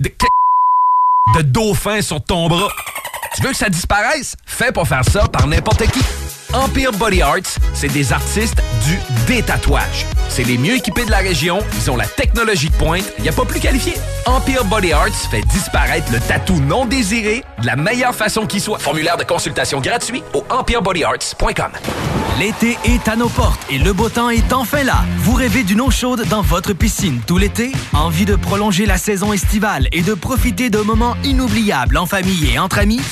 de, 0.00 0.08
de, 0.08 0.12
de 1.38 1.42
dauphin 1.42 2.02
sur 2.02 2.22
ton 2.22 2.48
bras. 2.48 2.68
Tu 3.34 3.42
veux 3.42 3.50
que 3.50 3.56
ça 3.56 3.70
disparaisse? 3.70 4.36
Fais 4.44 4.70
pas 4.70 4.84
faire 4.84 5.04
ça 5.04 5.26
par 5.28 5.46
n'importe 5.46 5.86
qui. 5.90 6.00
Empire 6.52 6.92
Body 6.92 7.22
Arts, 7.22 7.58
c'est 7.72 7.88
des 7.88 8.12
artistes 8.12 8.62
du 8.84 8.98
détatouage. 9.26 10.04
C'est 10.34 10.44
les 10.44 10.56
mieux 10.56 10.76
équipés 10.76 11.04
de 11.04 11.10
la 11.10 11.18
région, 11.18 11.58
ils 11.74 11.90
ont 11.90 11.96
la 11.98 12.06
technologie 12.06 12.70
de 12.70 12.74
pointe, 12.76 13.04
il 13.18 13.22
n'y 13.24 13.28
a 13.28 13.32
pas 13.32 13.44
plus 13.44 13.60
qualifié. 13.60 13.92
Empire 14.24 14.64
Body 14.64 14.90
Arts 14.90 15.12
fait 15.30 15.42
disparaître 15.42 16.10
le 16.10 16.20
tatou 16.20 16.58
non 16.58 16.86
désiré 16.86 17.44
de 17.60 17.66
la 17.66 17.76
meilleure 17.76 18.14
façon 18.14 18.46
qui 18.46 18.58
soit. 18.58 18.78
Formulaire 18.78 19.18
de 19.18 19.24
consultation 19.24 19.82
gratuit 19.82 20.22
au 20.32 20.42
empirebodyarts.com. 20.48 21.72
L'été 22.38 22.78
est 22.84 23.06
à 23.08 23.16
nos 23.16 23.28
portes 23.28 23.60
et 23.68 23.76
le 23.76 23.92
beau 23.92 24.08
temps 24.08 24.30
est 24.30 24.54
enfin 24.54 24.84
là. 24.84 25.04
Vous 25.18 25.34
rêvez 25.34 25.64
d'une 25.64 25.82
eau 25.82 25.90
chaude 25.90 26.26
dans 26.30 26.40
votre 26.40 26.72
piscine 26.72 27.20
tout 27.26 27.36
l'été? 27.36 27.70
Envie 27.92 28.24
de 28.24 28.34
prolonger 28.34 28.86
la 28.86 28.96
saison 28.96 29.34
estivale 29.34 29.86
et 29.92 30.00
de 30.00 30.14
profiter 30.14 30.70
de 30.70 30.78
moments 30.78 31.14
inoubliables 31.24 31.98
en 31.98 32.06
famille 32.06 32.50
et 32.54 32.58
entre 32.58 32.78
amis? 32.78 33.02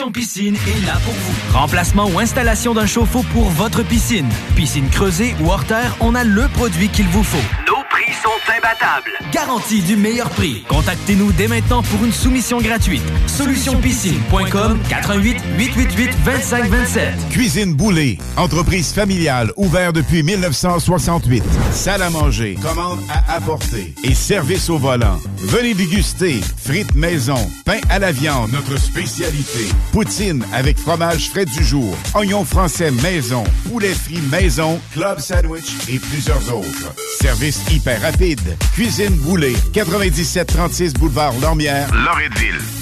Solution 0.00 0.12
Piscine 0.12 0.54
est 0.54 0.86
là 0.86 0.94
pour 1.04 1.12
vous. 1.12 1.58
Remplacement 1.58 2.06
ou 2.06 2.18
installation 2.18 2.72
d'un 2.72 2.86
chauffe-eau 2.86 3.22
pour 3.34 3.50
votre 3.50 3.82
piscine. 3.82 4.28
Piscine 4.56 4.88
creusée 4.88 5.34
ou 5.42 5.50
hors 5.50 5.64
terre, 5.64 5.94
on 6.00 6.14
a 6.14 6.24
le 6.24 6.48
produit 6.48 6.88
qu'il 6.88 7.06
vous 7.08 7.22
faut. 7.22 7.36
Nos 7.66 7.82
prix 7.90 8.10
sont 8.22 8.30
imbattables. 8.50 9.10
Garantie 9.30 9.82
du 9.82 9.96
meilleur 9.96 10.30
prix. 10.30 10.64
Contactez-nous 10.68 11.32
dès 11.32 11.48
maintenant 11.48 11.82
pour 11.82 12.02
une 12.02 12.12
soumission 12.12 12.62
gratuite. 12.62 13.02
Solutionpiscine.com 13.26 14.78
88 14.88 15.36
888 15.58 16.16
2527. 16.24 17.28
Cuisine 17.28 17.74
Boulée, 17.74 18.18
entreprise 18.38 18.94
familiale 18.94 19.52
ouverte 19.56 19.96
depuis 19.96 20.22
1968. 20.22 21.44
Salle 21.72 22.00
à 22.02 22.08
manger, 22.08 22.56
commande 22.62 23.00
à 23.10 23.34
apporter 23.34 23.92
et 24.02 24.14
service 24.14 24.70
au 24.70 24.78
volant. 24.78 25.18
Venez 25.42 25.72
déguster 25.72 26.40
frites 26.58 26.94
maison, 26.94 27.50
pain 27.64 27.80
à 27.88 27.98
la 27.98 28.12
viande, 28.12 28.52
notre 28.52 28.78
spécialité. 28.78 29.68
Poutine 29.90 30.44
avec 30.52 30.78
fromage 30.78 31.30
frais 31.30 31.46
du 31.46 31.64
jour, 31.64 31.96
oignons 32.14 32.44
français 32.44 32.90
maison, 32.90 33.44
poulet 33.68 33.94
frit 33.94 34.20
maison, 34.30 34.78
club 34.92 35.18
sandwich 35.18 35.72
et 35.88 35.98
plusieurs 35.98 36.54
autres. 36.54 36.94
Service 37.20 37.60
hyper 37.70 38.02
rapide. 38.02 38.56
Cuisine 38.74 39.14
Boulée, 39.16 39.56
9736 39.74 40.92
boulevard 40.92 41.32
Lormière, 41.40 41.88
Loretteville. 41.94 42.79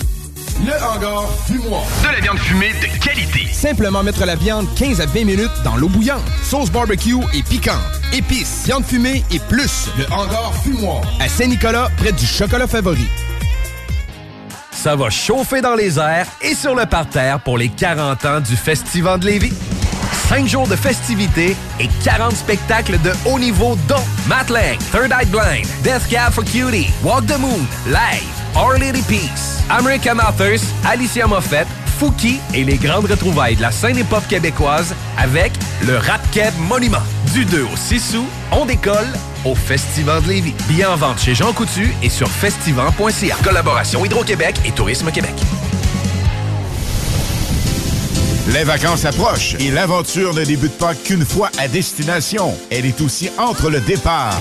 Le 0.66 0.72
hangar 0.72 1.28
fumoir. 1.46 1.82
De 2.02 2.08
la 2.12 2.20
viande 2.20 2.38
fumée 2.38 2.72
de 2.72 3.04
qualité. 3.04 3.46
Simplement 3.52 4.02
mettre 4.02 4.24
la 4.24 4.34
viande 4.34 4.66
15 4.74 5.00
à 5.00 5.06
20 5.06 5.24
minutes 5.24 5.50
dans 5.64 5.76
l'eau 5.76 5.88
bouillante. 5.88 6.22
Sauce 6.42 6.70
barbecue 6.70 7.14
et 7.32 7.42
piquante. 7.42 7.76
Épices, 8.12 8.64
viande 8.64 8.84
fumée 8.84 9.24
et 9.30 9.38
plus. 9.38 9.88
Le 9.96 10.04
hangar 10.12 10.52
fumoir. 10.62 11.02
À 11.20 11.28
Saint-Nicolas, 11.28 11.88
près 11.98 12.12
du 12.12 12.26
chocolat 12.26 12.66
favori. 12.66 13.06
Ça 14.72 14.96
va 14.96 15.10
chauffer 15.10 15.60
dans 15.60 15.74
les 15.74 15.98
airs 15.98 16.26
et 16.42 16.54
sur 16.54 16.74
le 16.74 16.86
parterre 16.86 17.40
pour 17.40 17.56
les 17.56 17.68
40 17.68 18.24
ans 18.24 18.40
du 18.40 18.56
Festival 18.56 19.20
de 19.20 19.26
Lévis. 19.26 19.52
5 20.28 20.46
jours 20.46 20.68
de 20.68 20.76
festivités 20.76 21.56
et 21.80 21.88
40 22.04 22.32
spectacles 22.32 23.00
de 23.00 23.12
haut 23.26 23.38
niveau 23.38 23.78
dont 23.88 24.04
Matt 24.26 24.50
Lang, 24.50 24.76
Third 24.92 25.10
Eye 25.10 25.26
Blind, 25.26 25.66
Death 25.82 26.06
Cab 26.10 26.32
for 26.32 26.44
Cutie, 26.44 26.90
Walk 27.02 27.26
the 27.26 27.38
Moon, 27.38 27.66
Live, 27.86 28.37
Our 28.56 28.78
Lady 28.78 29.02
Peace, 29.02 29.62
American 29.70 30.18
Authors, 30.18 30.60
Alicia 30.84 31.26
Moffett, 31.26 31.66
Fouki 31.98 32.40
et 32.54 32.64
les 32.64 32.76
grandes 32.76 33.06
retrouvailles 33.06 33.56
de 33.56 33.62
la 33.62 33.70
scène 33.70 33.98
hip-hop 33.98 34.26
québécoise 34.28 34.94
avec 35.16 35.52
le 35.86 35.96
Rap 35.96 36.20
Monument. 36.68 37.02
Du 37.32 37.44
2 37.44 37.62
au 37.62 37.76
6 37.76 38.16
août, 38.16 38.26
on 38.52 38.64
décolle 38.64 39.08
au 39.44 39.54
Festival 39.54 40.22
de 40.22 40.28
Lévis. 40.28 40.54
Billets 40.68 40.86
en 40.86 40.96
vente 40.96 41.20
chez 41.20 41.34
Jean 41.34 41.52
Coutu 41.52 41.92
et 42.02 42.08
sur 42.08 42.28
festival.ca. 42.28 43.36
Collaboration 43.42 44.04
Hydro-Québec 44.04 44.56
et 44.64 44.72
Tourisme 44.72 45.10
Québec. 45.10 45.34
Les 48.52 48.64
vacances 48.64 49.04
approchent 49.04 49.56
et 49.60 49.70
l'aventure 49.70 50.32
ne 50.32 50.44
débute 50.44 50.78
pas 50.78 50.94
qu'une 50.94 51.24
fois 51.24 51.50
à 51.58 51.68
destination. 51.68 52.54
Elle 52.70 52.86
est 52.86 53.00
aussi 53.00 53.30
entre 53.38 53.68
le 53.68 53.80
départ 53.80 54.40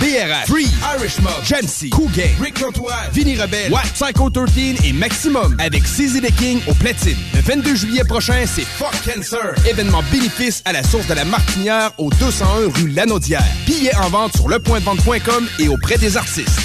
BRH, 0.00 0.46
Free, 0.46 0.68
Irish 0.96 1.18
Mob, 1.20 1.32
Jamsey, 1.44 1.90
Cool 1.90 2.10
Gang, 2.12 2.30
Rick 2.40 2.60
Lantois, 2.60 2.94
Vinny 3.12 3.36
Rebelle, 3.36 3.70
Watt, 3.72 3.86
Psycho 3.94 4.30
13 4.30 4.84
et 4.84 4.92
Maximum 4.92 5.56
avec 5.58 5.82
CZ 5.84 6.20
the 6.20 6.34
King 6.36 6.60
au 6.68 6.74
platine. 6.74 7.16
Le 7.34 7.40
22 7.40 7.74
juillet 7.74 8.04
prochain, 8.04 8.44
c'est 8.46 8.64
Fuck 8.66 8.94
Cancer. 9.04 9.54
Événement 9.68 10.02
bénéfice 10.10 10.62
à 10.64 10.72
la 10.72 10.82
source 10.82 11.06
de 11.06 11.14
la 11.14 11.24
Martinière 11.24 11.90
au 11.98 12.10
201 12.10 12.70
rue 12.74 12.88
Lanaudière. 12.88 13.44
Billets 13.66 13.94
en 13.96 14.08
vente 14.08 14.36
sur 14.36 14.48
lepointdevente.com 14.48 15.48
et 15.58 15.68
auprès 15.68 15.98
des 15.98 16.16
artistes. 16.16 16.60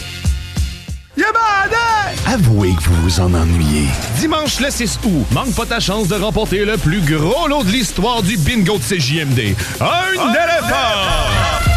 Avouez 2.26 2.76
que 2.76 2.84
vous 2.84 3.02
vous 3.04 3.20
en 3.20 3.34
ennuyez. 3.34 3.88
Dimanche 4.20 4.60
le 4.60 4.70
6 4.70 4.99
août, 5.06 5.26
manque 5.32 5.56
pas 5.56 5.66
ta 5.66 5.80
chance 5.80 6.08
de 6.08 6.16
remporter 6.16 6.66
le 6.66 6.78
plus 6.78 7.02
gros 7.02 7.48
lot 7.48 7.64
de 7.64 7.72
l'histoire 7.72 8.22
du 8.22 8.38
bingo 8.38 8.78
de 8.78 8.84
CJMD. 8.84 9.56
Un 9.80 10.34
éléphant! 10.34 11.77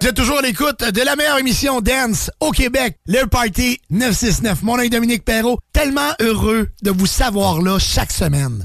Vous 0.00 0.06
êtes 0.06 0.14
toujours 0.14 0.38
à 0.38 0.42
l'écoute 0.42 0.80
de 0.80 1.02
la 1.02 1.16
meilleure 1.16 1.38
émission 1.38 1.80
Dance 1.80 2.30
au 2.38 2.52
Québec, 2.52 2.96
le 3.06 3.26
Party 3.26 3.80
969. 3.90 4.62
Mon 4.62 4.76
nom 4.76 4.82
est 4.84 4.90
Dominique 4.90 5.24
Perrault, 5.24 5.58
tellement 5.72 6.12
heureux 6.20 6.68
de 6.82 6.90
vous 6.92 7.06
savoir 7.06 7.60
là 7.60 7.80
chaque 7.80 8.12
semaine. 8.12 8.64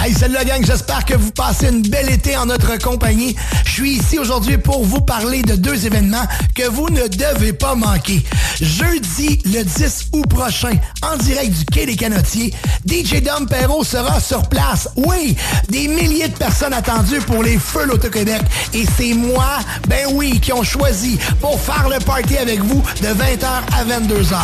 Hey, 0.00 0.14
salut 0.14 0.34
la 0.34 0.44
gang, 0.44 0.64
j'espère 0.64 1.04
que 1.04 1.14
vous 1.14 1.32
passez 1.32 1.66
une 1.68 1.82
belle 1.82 2.08
été 2.08 2.36
en 2.36 2.46
notre 2.46 2.78
compagnie. 2.78 3.34
Je 3.64 3.70
suis 3.70 3.90
ici 3.94 4.16
aujourd'hui 4.16 4.56
pour 4.56 4.84
vous 4.84 5.00
parler 5.00 5.42
de 5.42 5.56
deux 5.56 5.86
événements 5.86 6.24
que 6.54 6.62
vous 6.68 6.88
ne 6.88 7.08
devez 7.08 7.52
pas 7.52 7.74
manquer. 7.74 8.22
Jeudi, 8.60 9.42
le 9.44 9.64
10 9.64 10.06
août 10.12 10.26
prochain, 10.28 10.70
en 11.02 11.16
direct 11.16 11.50
du 11.50 11.64
Quai 11.64 11.86
des 11.86 11.96
Canotiers, 11.96 12.54
DJ 12.86 13.22
Dom 13.22 13.46
Perrault 13.48 13.82
sera 13.82 14.20
sur 14.20 14.48
place. 14.48 14.88
Oui, 14.94 15.36
des 15.68 15.88
milliers 15.88 16.28
de 16.28 16.36
personnes 16.36 16.74
attendues 16.74 17.20
pour 17.20 17.42
les 17.42 17.58
Feux 17.58 17.84
l'Auto-Québec. 17.84 18.42
Et 18.74 18.84
c'est 18.96 19.14
moi, 19.14 19.58
ben 19.88 20.06
oui, 20.12 20.38
qui 20.38 20.52
ont 20.52 20.62
choisi 20.62 21.18
pour 21.40 21.60
faire 21.60 21.88
le 21.88 21.98
party 21.98 22.38
avec 22.38 22.60
vous 22.60 22.82
de 23.02 23.08
20h 23.08 23.46
à 23.46 23.84
22h. 23.84 24.38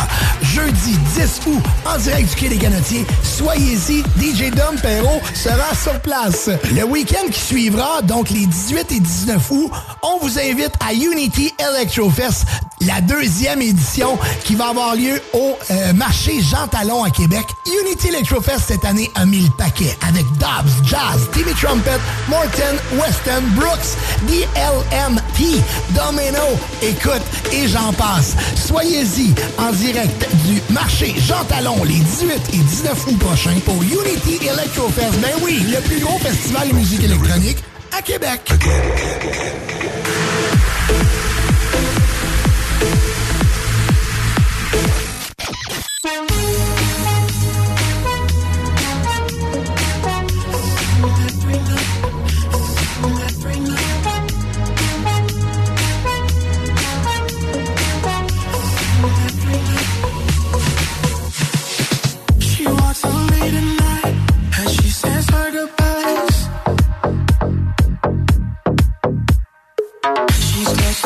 Jeudi 0.53 0.97
10 1.15 1.39
août, 1.47 1.63
en 1.85 1.97
direct 1.97 2.29
du 2.29 2.35
Quai 2.35 2.49
des 2.49 2.57
Canotiers, 2.57 3.05
soyez-y, 3.23 4.03
DJ 4.19 4.51
Dom 4.51 4.75
Perrault 4.81 5.21
sera 5.45 5.75
sur 5.75 5.99
place. 5.99 6.49
Le 6.75 6.83
week-end 6.85 7.29
qui 7.31 7.39
suivra, 7.39 8.01
donc 8.01 8.31
les 8.31 8.47
18 8.47 8.91
et 8.93 8.99
19 8.99 9.51
août, 9.51 9.71
on 10.01 10.17
vous 10.17 10.39
invite 10.39 10.71
à 10.79 10.91
Unity 10.91 11.53
Electrofest, 11.59 12.45
la 12.81 12.99
deuxième 13.01 13.61
édition 13.61 14.17
qui 14.43 14.55
va 14.55 14.69
avoir 14.69 14.95
lieu 14.95 15.21
au 15.33 15.55
euh, 15.69 15.93
marché 15.93 16.41
Jean 16.41 16.67
Talon 16.67 17.03
à 17.03 17.11
Québec. 17.11 17.45
Unity 17.83 18.07
Electrofest 18.07 18.61
cette 18.67 18.85
année 18.85 19.11
a 19.13 19.25
mis 19.27 19.41
le 19.41 19.51
paquet 19.55 19.95
avec 20.07 20.25
Dobbs, 20.39 20.83
Jazz, 20.83 21.29
Timmy 21.31 21.53
Trumpet, 21.53 21.99
Morton, 22.27 22.77
Weston, 22.93 23.43
Brooks, 23.55 23.97
DLMT, 24.27 25.61
Domino, 25.91 26.57
écoute 26.81 27.21
et 27.51 27.67
j'en 27.67 27.93
passe. 27.93 28.35
Soyez-y 28.55 29.35
en 29.59 29.71
direct 29.71 30.27
du 30.47 30.59
marché 30.73 31.13
Jean 31.19 31.43
Talon 31.47 31.83
les 31.83 31.99
18 31.99 32.31
et 32.53 32.57
19 32.57 33.07
août 33.07 33.19
prochains 33.19 33.59
pour 33.63 33.75
Unity 33.83 34.39
Electrofest. 34.47 35.19
Ben 35.21 35.34
oui, 35.43 35.59
le 35.71 35.81
plus 35.81 35.99
gros 35.99 36.17
festival 36.19 36.69
de 36.69 36.73
musique 36.73 37.03
électronique 37.03 37.57
à 37.91 38.01
Québec. 38.01 38.41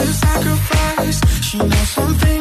should 0.06 0.16
sacrifice. 0.16 1.20
She 1.42 1.58
knows 1.58 1.90
something. 1.90 2.39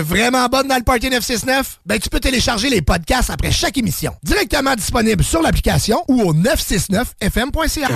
Vraiment 0.00 0.46
bonne 0.48 0.68
dans 0.68 0.76
le 0.76 0.82
Party 0.82 1.10
969? 1.10 1.80
Ben, 1.86 1.98
tu 1.98 2.08
peux 2.08 2.20
télécharger 2.20 2.68
les 2.68 2.82
podcasts 2.82 3.30
après 3.30 3.50
chaque 3.50 3.76
émission. 3.78 4.14
Directement 4.22 4.74
disponible 4.74 5.22
sur 5.24 5.42
l'application 5.42 6.02
ou 6.08 6.22
au 6.22 6.34
969fm.ca. 6.34 7.88
I, 7.88 7.92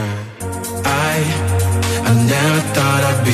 I 2.04 2.14
never 2.26 2.62
thought 2.74 3.04
I'd 3.04 3.24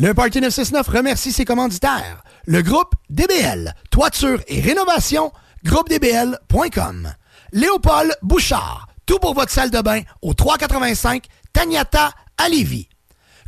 Le 0.00 0.14
Party 0.14 0.40
969 0.40 0.86
remercie 0.86 1.32
ses 1.32 1.44
commanditaires. 1.44 2.22
Le 2.46 2.62
groupe 2.62 2.94
DBL, 3.10 3.74
toiture 3.90 4.40
et 4.46 4.60
rénovation, 4.60 5.32
groupedbl.com. 5.64 7.12
Léopold 7.52 8.16
Bouchard, 8.22 8.86
tout 9.06 9.18
pour 9.18 9.34
votre 9.34 9.50
salle 9.50 9.72
de 9.72 9.80
bain 9.80 10.02
au 10.22 10.34
385 10.34 11.24
Tagnata 11.52 12.12
à 12.36 12.48
Lévis. 12.48 12.88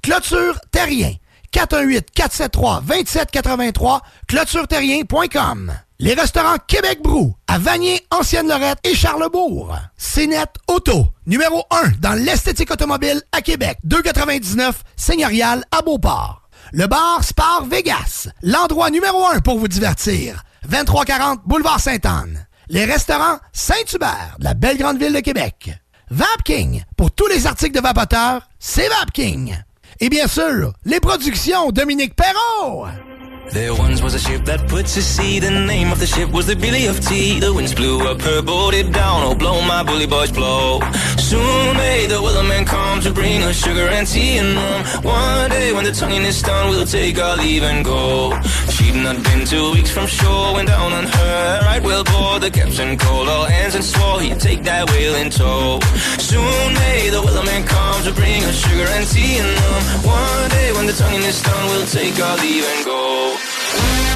Clôture 0.03 0.59
Terrien, 0.73 1.13
418-473-2783, 1.53 4.01
clôtureterrien.com. 4.27 5.73
Les 6.03 6.15
restaurants 6.15 6.57
Québec 6.67 7.01
Brou, 7.03 7.35
à 7.47 7.59
Vanier, 7.59 8.01
Ancienne-Lorette 8.11 8.79
et 8.85 8.95
Charlebourg. 8.95 9.77
CNET 9.99 10.47
Auto, 10.67 11.09
numéro 11.27 11.65
1 11.71 11.91
dans 12.01 12.15
l'esthétique 12.15 12.71
automobile 12.71 13.21
à 13.33 13.43
Québec. 13.43 13.77
299 13.85 14.83
Seigneurial 14.97 15.63
à 15.71 15.83
Beauport. 15.83 16.49
Le 16.73 16.87
bar 16.87 17.23
Spar 17.23 17.67
Vegas, 17.67 18.31
l'endroit 18.43 18.89
numéro 18.89 19.27
1 19.27 19.41
pour 19.41 19.59
vous 19.59 19.69
divertir. 19.69 20.43
2340 20.71 21.43
Boulevard 21.45 21.81
Sainte-Anne. 21.81 22.47
Les 22.71 22.87
restaurants 22.87 23.39
Saint-Hubert, 23.53 24.37
de 24.39 24.45
la 24.45 24.55
belle 24.55 24.79
grande 24.79 24.99
ville 24.99 25.13
de 25.13 25.21
Québec. 25.21 25.71
Vapking, 26.09 26.83
pour 26.97 27.11
tous 27.11 27.27
les 27.27 27.47
articles 27.47 27.77
de 27.77 27.83
vapoteurs, 27.83 28.49
c'est 28.59 28.89
Vapking. 28.89 29.55
Et 30.01 30.09
bien 30.09 30.29
sûr, 30.29 30.73
les 30.87 31.01
productions 31.01 31.73
Dominique 31.73 32.17
Perrault. 32.17 32.87
There 33.49 33.75
once 33.75 34.01
was 34.01 34.15
a 34.15 34.19
ship 34.19 34.45
that 34.45 34.69
put 34.69 34.87
to 34.87 35.03
sea. 35.03 35.41
The 35.41 35.51
name 35.51 35.91
of 35.91 35.99
the 35.99 36.07
ship 36.07 36.31
was 36.31 36.47
the 36.47 36.55
Billy 36.55 36.87
of 36.87 37.01
Tea. 37.01 37.41
The 37.41 37.53
winds 37.53 37.75
blew 37.75 38.07
up 38.07 38.21
her 38.23 38.43
boat, 38.43 38.75
it 38.75 38.93
down. 38.93 39.25
Oh, 39.25 39.35
blow 39.35 39.61
my 39.63 39.83
bully 39.83 40.07
boys 40.07 40.31
blow. 40.31 40.81
Soon 41.19 41.77
may 41.77 42.07
the 42.07 42.17
Willerman 42.17 42.65
come 42.67 43.01
to 43.01 43.13
bring 43.13 43.43
us 43.43 43.57
sugar 43.57 43.89
and 43.89 44.07
tea 44.07 44.39
and 44.39 44.55
rum. 44.55 45.05
One 45.05 45.51
day 45.51 45.73
when 45.73 45.85
the 45.85 45.91
tonguing 45.91 46.23
is 46.23 46.41
done, 46.43 46.71
we'll 46.71 46.87
take 46.87 47.19
our 47.19 47.37
leave 47.37 47.65
and 47.65 47.85
go. 47.85 48.39
She'd 48.71 48.95
not 48.95 49.23
been 49.25 49.45
two 49.45 49.73
weeks 49.73 49.91
from 49.91 50.07
shore 50.07 50.55
when 50.55 50.67
down 50.67 50.93
on 50.93 51.05
her 51.05 51.61
right 51.63 51.83
whale 51.83 52.05
bore. 52.05 52.39
The 52.39 52.51
captain 52.51 52.97
called 52.99 53.29
all 53.29 53.47
hands 53.47 53.75
and 53.75 53.85
swore 53.85 54.21
he'd 54.21 54.39
take 54.39 54.63
that 54.65 54.89
whale 54.91 55.17
in 55.17 55.31
tow. 55.31 55.81
Soon 56.19 56.75
may 56.75 57.11
the 57.11 57.21
Willerman 57.21 57.67
come 57.67 58.03
to 58.05 58.13
bring 58.13 58.45
us 58.45 58.55
sugar 58.55 58.87
and 58.95 59.07
tea 59.07 59.39
and 59.39 59.51
rum. 59.59 59.83
One 60.07 60.51
day 60.51 60.73
when 60.73 60.87
the 60.87 60.93
tonguing 60.93 61.23
is 61.23 61.43
done, 61.43 61.67
we'll 61.71 61.87
take 61.87 62.19
our 62.21 62.37
leave 62.39 62.65
and 62.65 62.85
go. 62.85 63.40
Bye. 63.81 64.10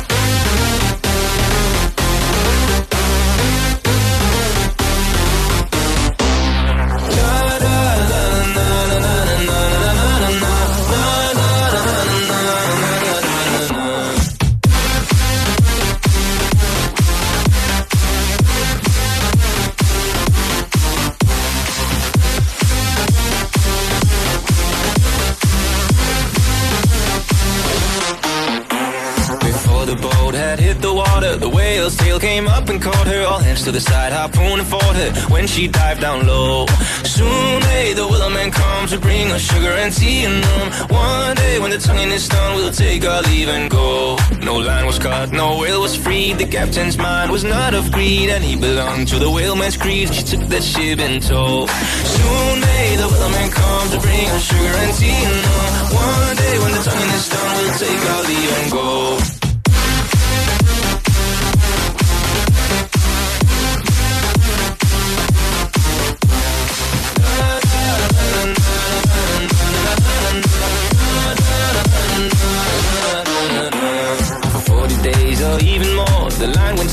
Whale's 31.84 31.96
tail 31.96 32.18
came 32.18 32.48
up 32.48 32.68
and 32.70 32.80
caught 32.80 33.06
her. 33.06 33.22
All 33.26 33.38
hands 33.38 33.62
to 33.64 33.70
the 33.72 33.80
side, 33.80 34.12
harpoon 34.12 34.58
and 34.60 34.66
fought 34.66 34.96
her 34.96 35.10
when 35.28 35.46
she 35.46 35.68
dived 35.68 36.00
down 36.00 36.26
low. 36.26 36.66
Soon 37.04 37.60
may 37.68 37.92
the 37.92 38.06
willow 38.08 38.30
man 38.30 38.50
come 38.50 38.86
to 38.88 38.98
bring 38.98 39.30
us 39.30 39.42
sugar 39.42 39.74
and 39.82 39.92
tea 39.92 40.24
and 40.24 40.36
rum. 40.46 40.68
One 40.88 41.36
day 41.36 41.58
when 41.58 41.70
the 41.70 41.78
tonguing 41.78 42.10
is 42.10 42.26
done, 42.26 42.56
we'll 42.56 42.72
take 42.72 43.04
our 43.04 43.20
leave 43.22 43.48
and 43.48 43.70
go. 43.70 44.16
No 44.40 44.56
line 44.56 44.86
was 44.86 44.98
cut, 44.98 45.32
no 45.32 45.58
whale 45.58 45.82
was 45.82 45.94
freed. 45.94 46.38
The 46.38 46.46
captain's 46.46 46.96
mind 46.96 47.30
was 47.30 47.44
not 47.44 47.74
of 47.74 47.92
greed, 47.92 48.30
and 48.30 48.42
he 48.42 48.56
belonged 48.56 49.08
to 49.08 49.18
the 49.18 49.30
whaleman's 49.30 49.76
creed. 49.76 50.14
She 50.14 50.22
took 50.22 50.42
that 50.52 50.62
ship 50.62 50.98
in 50.98 51.20
tow. 51.20 51.66
Soon 52.16 52.60
may 52.60 52.96
the 52.96 53.08
whaleman 53.12 53.50
come 53.50 53.86
to 53.90 53.98
bring 54.00 54.28
us 54.36 54.42
sugar 54.48 54.74
and 54.84 54.92
tea 54.96 55.20
and 55.28 55.38
rum. 55.48 55.72
One 56.00 56.36
day 56.36 56.54
when 56.62 56.72
the 56.76 56.82
tonguing 56.86 57.12
is 57.20 57.28
done, 57.28 57.54
we'll 57.58 57.76
take 57.76 58.02
our 58.12 58.22
leave 58.30 58.52
and 58.58 58.72
go. 58.72 59.43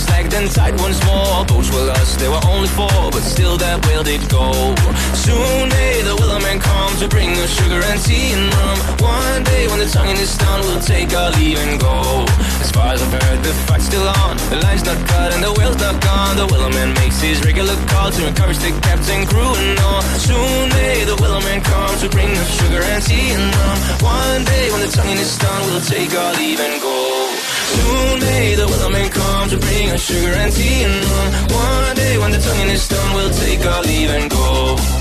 Line 0.09 0.21
went 0.41 0.53
tight 0.53 0.75
once 0.81 0.99
more. 1.05 1.45
Boats 1.45 1.69
were 1.73 1.85
lost, 1.85 2.19
there 2.19 2.31
were 2.31 2.41
only 2.49 2.67
four, 2.67 3.11
but 3.11 3.21
still 3.21 3.57
that 3.57 3.85
whale 3.85 4.03
did 4.03 4.21
go. 4.29 4.73
Soon 5.13 5.69
may 5.69 6.01
the 6.01 6.15
Willerman 6.17 6.59
come 6.59 6.93
to 6.97 7.07
bring 7.07 7.29
us 7.37 7.51
sugar 7.53 7.81
and 7.83 7.99
tea 8.01 8.33
and 8.33 8.49
rum. 8.53 8.77
One 8.99 9.43
day 9.43 9.67
when 9.67 9.79
the 9.79 9.85
tonguing 9.85 10.17
is 10.17 10.37
done, 10.37 10.61
we'll 10.61 10.81
take 10.81 11.13
our 11.13 11.31
leave 11.37 11.59
and 11.59 11.79
go. 11.79 12.25
As 12.61 12.71
far 12.71 12.93
as 12.93 13.01
I've 13.01 13.13
heard, 13.13 13.39
the 13.43 13.53
fight's 13.67 13.85
still 13.85 14.07
on. 14.23 14.37
The 14.49 14.59
line's 14.65 14.83
not 14.83 14.97
cut 15.07 15.33
and 15.33 15.43
the 15.43 15.53
whale's 15.53 15.77
not 15.77 16.01
gone. 16.01 16.37
The 16.37 16.47
Willerman 16.47 16.95
makes 16.95 17.21
his 17.21 17.43
regular 17.45 17.75
call 17.91 18.11
to 18.11 18.27
encourage 18.27 18.59
the 18.59 18.71
captain, 18.81 19.25
crew, 19.27 19.53
and 19.61 19.79
all. 19.79 20.01
Soon 20.17 20.69
may 20.77 21.05
the 21.05 21.15
Willerman 21.21 21.63
come 21.63 21.93
to 21.99 22.07
bring 22.09 22.31
us 22.37 22.49
sugar 22.59 22.81
and 22.81 23.01
tea 23.03 23.31
and 23.37 23.45
rum. 23.55 23.77
One 24.01 24.43
day 24.45 24.71
when 24.71 24.81
the 24.81 24.91
tonguing 24.91 25.17
is 25.17 25.37
done, 25.37 25.61
we'll 25.69 25.81
take 25.81 26.13
our 26.15 26.33
leave 26.33 26.59
and 26.59 26.81
go. 26.81 27.40
Soon 27.75 28.19
may 28.19 28.55
the 28.55 28.65
Willerman 28.71 29.09
come 29.11 29.49
to 29.49 29.57
bring 29.57 29.89
us 29.91 30.01
sugar 30.01 30.33
and 30.43 30.51
tea 30.53 30.83
and 30.83 31.05
rum. 31.11 31.29
One 31.65 31.95
day 31.95 32.17
when 32.17 32.31
the 32.31 32.39
tonguing 32.39 32.69
is 32.69 32.87
done, 32.87 33.15
we'll 33.15 33.33
take 33.45 33.65
our 33.65 33.81
leave 33.83 34.09
and 34.09 34.29
go. 34.29 35.00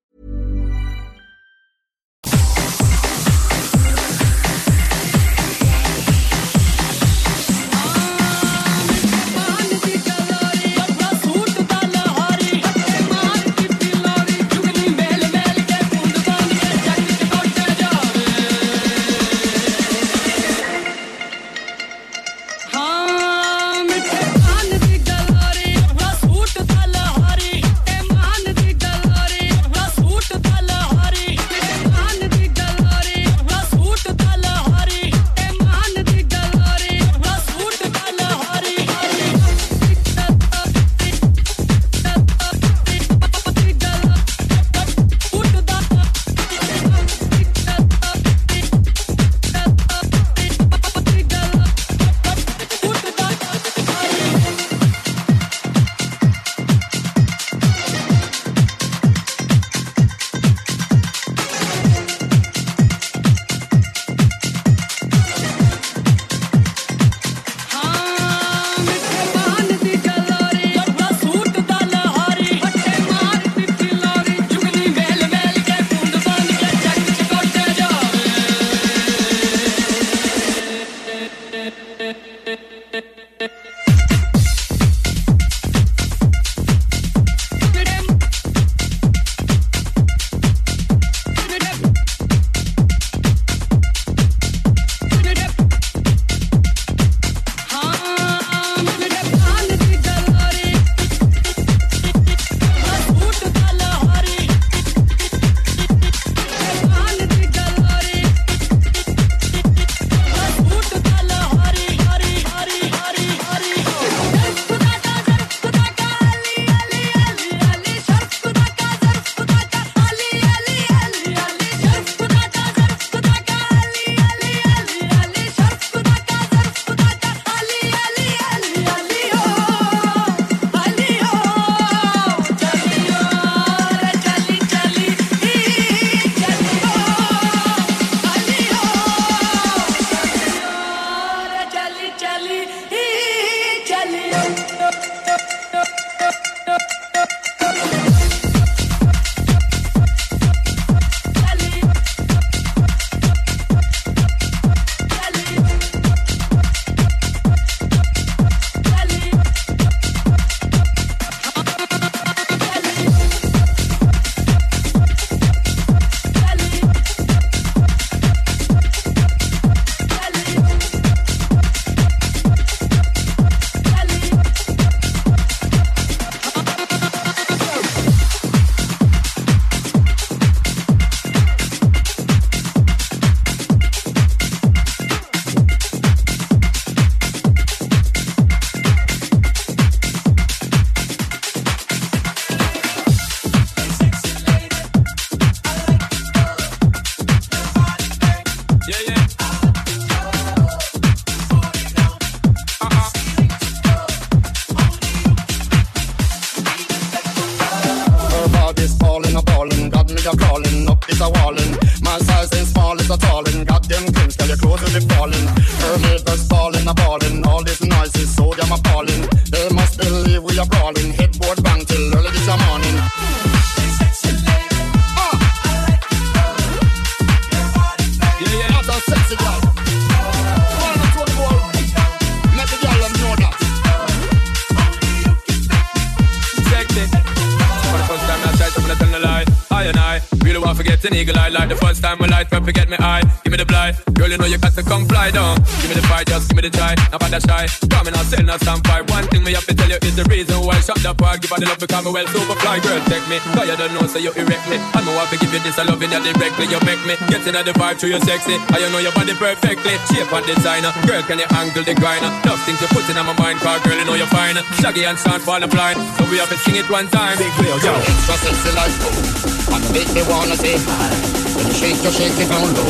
the 251.61 251.69
love 251.69 251.77
because 251.77 252.01
me 252.01 252.09
well 252.09 252.25
superfly 252.25 252.81
girl 252.81 252.97
take 253.05 253.21
me. 253.29 253.37
Cause 253.53 253.69
you 253.69 253.77
don't 253.77 253.93
know 253.93 254.05
so 254.09 254.17
you 254.17 254.33
erect 254.33 254.65
me. 254.65 254.81
I 254.97 255.05
know 255.05 255.13
I 255.13 255.29
to 255.29 255.37
give 255.37 255.53
you 255.53 255.61
this 255.61 255.77
I 255.77 255.85
love 255.85 256.01
in 256.01 256.09
directly 256.09 256.65
You 256.65 256.81
make 256.81 257.01
me. 257.05 257.13
Get 257.29 257.45
in 257.45 257.53
the 257.53 257.73
vibe 257.77 258.01
to 258.01 258.09
you 258.09 258.17
sexy. 258.25 258.57
I 258.73 258.81
you 258.81 258.89
know 258.89 258.97
your 258.97 259.13
body 259.13 259.37
perfectly. 259.37 259.93
Shape 260.09 260.33
and 260.33 260.45
designer. 260.49 260.89
Girl 261.05 261.21
can 261.21 261.37
you 261.37 261.49
angle 261.53 261.85
the 261.85 261.93
grinder? 261.93 262.33
Nothing 262.41 262.75
to 262.81 262.87
put 262.89 263.05
in 263.05 263.21
my 263.21 263.37
mind 263.37 263.61
Cause 263.61 263.77
girl 263.85 263.93
you 263.93 264.05
know 264.09 264.17
you're 264.17 264.33
fine. 264.33 264.57
Shaggy 264.81 265.05
and 265.05 265.17
sound 265.21 265.45
fall 265.45 265.61
blind 265.69 266.01
So 266.17 266.25
we 266.33 266.41
have 266.41 266.49
to 266.49 266.57
sing 266.65 266.81
it 266.81 266.89
one 266.89 267.05
time. 267.13 267.37
Big 267.37 267.53
player 267.53 267.77
yo. 267.77 267.93
Extra 267.93 268.35
sexy 268.41 268.71
like 268.73 268.97
oh, 269.05 269.77
And 269.77 269.85
make 269.93 270.09
me 270.17 270.25
wanna 270.25 270.57
say 270.57 270.81
hi. 270.81 271.13
When 271.53 271.69
you 271.69 271.75
shake 271.77 272.01
you 272.01 272.09
shake 272.09 272.41
it 272.41 272.49
down 272.49 272.73
low. 272.73 272.89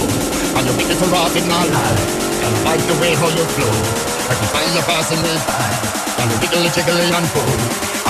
And 0.56 0.64
you 0.64 0.74
make 0.80 0.88
it 0.88 0.96
to 0.96 1.08
rock 1.12 1.36
in 1.36 1.44
my 1.52 1.68
life. 1.68 2.02
And 2.40 2.56
like 2.64 2.84
the 2.88 2.96
way 3.04 3.20
how 3.20 3.28
you 3.36 3.44
flow. 3.52 3.76
I 4.32 4.34
can 4.40 4.48
find 4.56 4.72
you 4.72 4.84
passing 4.88 5.20
me 5.20 5.34
by 5.44 5.60
And 6.24 6.30
wiggly 6.40 6.72
jiggly 6.72 7.12
and 7.12 7.28
pull. 7.36 7.91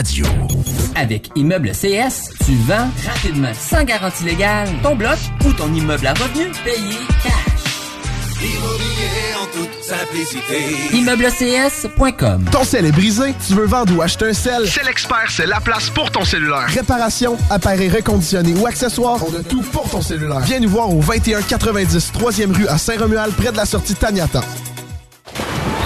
radio. 0.00 0.24
Avec 0.96 1.30
Immeuble 1.36 1.72
CS, 1.72 2.30
tu 2.46 2.54
vends 2.66 2.88
rapidement, 3.06 3.52
sans 3.52 3.84
garantie 3.84 4.24
légale, 4.24 4.68
ton 4.82 4.94
bloc 4.96 5.18
ou 5.44 5.52
ton 5.52 5.72
immeuble 5.74 6.06
à 6.06 6.14
revenu 6.14 6.50
payé 6.64 6.96
cash. 7.22 7.60
Immobilier 8.42 9.34
en 9.38 9.46
toute 9.54 9.84
simplicité. 9.84 10.96
ImmeubleCS.com 10.96 12.46
Ton 12.50 12.64
sel 12.64 12.86
est 12.86 12.92
brisé, 12.92 13.34
tu 13.46 13.52
veux 13.52 13.66
vendre 13.66 13.94
ou 13.94 14.00
acheter 14.00 14.30
un 14.30 14.32
sel? 14.32 14.66
C'est 14.66 14.84
l'expert, 14.84 15.26
c'est 15.28 15.44
la 15.46 15.60
place 15.60 15.90
pour 15.90 16.10
ton 16.10 16.24
cellulaire. 16.24 16.68
Réparation, 16.68 17.36
appareils 17.50 17.90
reconditionnés 17.90 18.54
ou 18.54 18.66
accessoires, 18.66 19.20
on 19.28 19.38
a 19.38 19.42
tout 19.42 19.60
pour 19.60 19.90
ton 19.90 20.00
cellulaire. 20.00 20.40
Viens 20.40 20.60
nous 20.60 20.70
voir 20.70 20.88
au 20.88 21.02
2190 21.02 22.12
3e 22.18 22.56
rue 22.56 22.68
à 22.68 22.78
Saint-Romuald, 22.78 23.34
près 23.34 23.52
de 23.52 23.58
la 23.58 23.66
sortie 23.66 23.94
Taniata. 23.94 24.40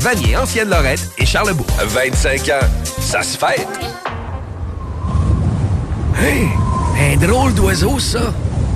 Vanier, 0.00 0.36
Ancienne 0.36 0.68
Lorette 0.68 1.10
et 1.18 1.26
Charlebourg. 1.26 1.66
25 1.84 2.48
ans, 2.50 2.66
ça 3.00 3.22
se 3.22 3.36
fait. 3.36 3.66
Hey, 6.18 6.48
un 6.98 7.16
drôle 7.16 7.54
d'oiseau, 7.54 7.98
ça. 7.98 8.32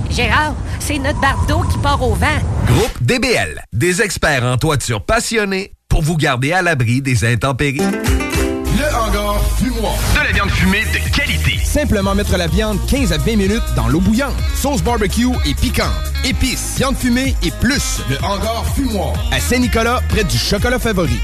Gérard, 0.09 0.53
c'est 0.79 0.99
notre 0.99 1.19
barbe 1.21 1.47
d'eau 1.47 1.61
qui 1.71 1.77
part 1.79 2.01
au 2.03 2.13
vent. 2.15 2.27
Groupe 2.67 3.01
DBL, 3.01 3.63
des 3.73 4.01
experts 4.01 4.43
en 4.43 4.57
toiture 4.57 5.01
passionnés 5.03 5.73
pour 5.89 6.01
vous 6.01 6.17
garder 6.17 6.53
à 6.53 6.61
l'abri 6.61 7.01
des 7.01 7.25
intempéries. 7.25 7.79
Le 7.79 8.95
hangar 8.95 9.41
fumoir. 9.57 9.93
De 10.15 10.23
la 10.23 10.31
viande 10.31 10.49
fumée 10.49 10.83
de 10.93 11.15
qualité. 11.15 11.57
Simplement 11.63 12.15
mettre 12.15 12.37
la 12.37 12.47
viande 12.47 12.77
15 12.87 13.13
à 13.13 13.17
20 13.17 13.35
minutes 13.35 13.63
dans 13.75 13.87
l'eau 13.87 13.99
bouillante. 13.99 14.35
sauce 14.55 14.81
barbecue 14.81 15.27
et 15.45 15.53
piquante, 15.53 16.10
épices, 16.25 16.75
viande 16.77 16.97
fumée 16.97 17.35
et 17.43 17.51
plus. 17.51 18.01
Le 18.09 18.17
hangar 18.23 18.65
fumoir. 18.75 19.13
À 19.31 19.39
Saint-Nicolas, 19.39 20.01
près 20.09 20.23
du 20.23 20.37
chocolat 20.37 20.79
favori. 20.79 21.19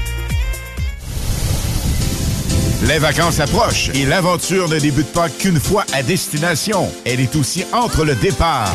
Les 2.86 2.98
vacances 2.98 3.40
approchent 3.40 3.90
et 3.94 4.06
l'aventure 4.06 4.68
ne 4.68 4.78
débute 4.78 5.12
pas 5.12 5.28
qu'une 5.28 5.58
fois 5.58 5.84
à 5.92 6.02
destination. 6.02 6.88
Elle 7.04 7.20
est 7.20 7.34
aussi 7.36 7.64
entre 7.72 8.04
le 8.04 8.14
départ 8.14 8.74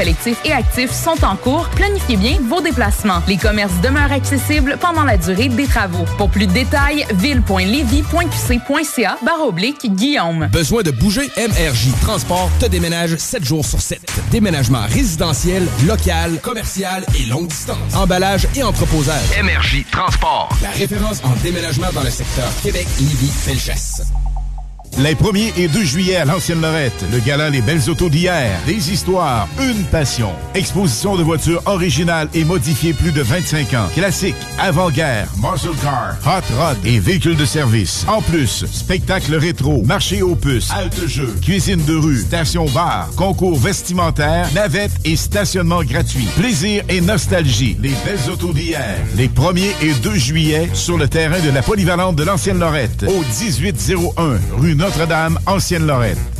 collectifs 0.00 0.40
et 0.46 0.52
actifs 0.52 0.92
sont 0.92 1.22
en 1.26 1.36
cours, 1.36 1.68
planifiez 1.76 2.16
bien 2.16 2.38
vos 2.48 2.62
déplacements. 2.62 3.20
Les 3.28 3.36
commerces 3.36 3.78
demeurent 3.82 4.12
accessibles 4.12 4.78
pendant 4.80 5.04
la 5.04 5.18
durée 5.18 5.50
des 5.50 5.66
travaux. 5.66 6.06
Pour 6.16 6.30
plus 6.30 6.46
de 6.46 6.52
détails, 6.52 7.04
ville.levy.qc.ca 7.16 9.18
barre 9.22 9.46
oblique 9.46 9.94
Guillaume. 9.94 10.48
Besoin 10.50 10.82
de 10.82 10.90
bouger? 10.90 11.28
MRJ 11.36 11.88
Transport 12.00 12.50
te 12.58 12.64
déménage 12.64 13.16
7 13.16 13.44
jours 13.44 13.66
sur 13.66 13.82
7. 13.82 14.00
Déménagement 14.30 14.86
résidentiel, 14.88 15.66
local, 15.86 16.40
commercial 16.40 17.04
et 17.18 17.26
longue 17.26 17.48
distance. 17.48 17.94
Emballage 17.94 18.48
et 18.56 18.62
entreposage. 18.62 19.38
MRJ 19.42 19.84
Transport. 19.92 20.48
La 20.62 20.70
référence 20.70 21.20
en 21.24 21.34
déménagement 21.42 21.92
dans 21.92 22.04
le 22.04 22.10
secteur 22.10 22.48
Québec, 22.62 22.86
Lévis, 23.00 23.32
Felchasse. 23.44 24.00
Les 24.98 25.14
1er 25.14 25.52
et 25.56 25.68
2 25.68 25.82
juillet 25.82 26.16
à 26.16 26.24
l'Ancienne 26.26 26.60
Lorette, 26.60 27.04
le 27.10 27.20
gala 27.20 27.48
Les 27.48 27.62
Belles 27.62 27.88
Autos 27.88 28.10
d'hier. 28.10 28.60
Des 28.66 28.92
histoires, 28.92 29.48
une 29.58 29.84
passion. 29.84 30.30
Exposition 30.54 31.16
de 31.16 31.22
voitures 31.22 31.62
originales 31.64 32.28
et 32.34 32.44
modifiées 32.44 32.92
plus 32.92 33.12
de 33.12 33.22
25 33.22 33.72
ans. 33.74 33.88
Classiques, 33.94 34.34
avant-guerre, 34.58 35.28
muscle 35.36 35.74
car, 35.80 36.16
hot 36.26 36.54
rod 36.58 36.76
et 36.84 36.98
véhicules 36.98 37.36
de 37.36 37.46
service. 37.46 38.04
En 38.08 38.20
plus, 38.20 38.66
spectacle 38.66 39.34
rétro, 39.36 39.82
marché 39.84 40.20
aux 40.20 40.34
puces, 40.34 40.70
halte 40.70 41.06
jeu, 41.06 41.34
cuisine 41.40 41.82
de 41.86 41.94
rue, 41.94 42.18
station 42.18 42.66
bar, 42.66 43.08
concours 43.16 43.58
vestimentaire, 43.58 44.48
navette 44.54 44.92
et 45.04 45.16
stationnement 45.16 45.82
gratuit. 45.82 46.28
Plaisir 46.36 46.82
et 46.90 47.00
nostalgie. 47.00 47.76
Les 47.80 47.94
Belles 48.04 48.30
Autos 48.30 48.52
d'hier. 48.52 48.96
Les 49.16 49.28
1er 49.28 49.70
et 49.82 49.94
2 49.94 50.14
juillet 50.16 50.68
sur 50.74 50.98
le 50.98 51.08
terrain 51.08 51.40
de 51.40 51.50
la 51.50 51.62
polyvalente 51.62 52.16
de 52.16 52.24
l'Ancienne 52.24 52.58
Lorette 52.58 53.04
au 53.08 53.20
1801 53.20 54.38
rue 54.58 54.74
notre-Dame, 54.80 55.38
Ancienne-Lorette. 55.46 56.39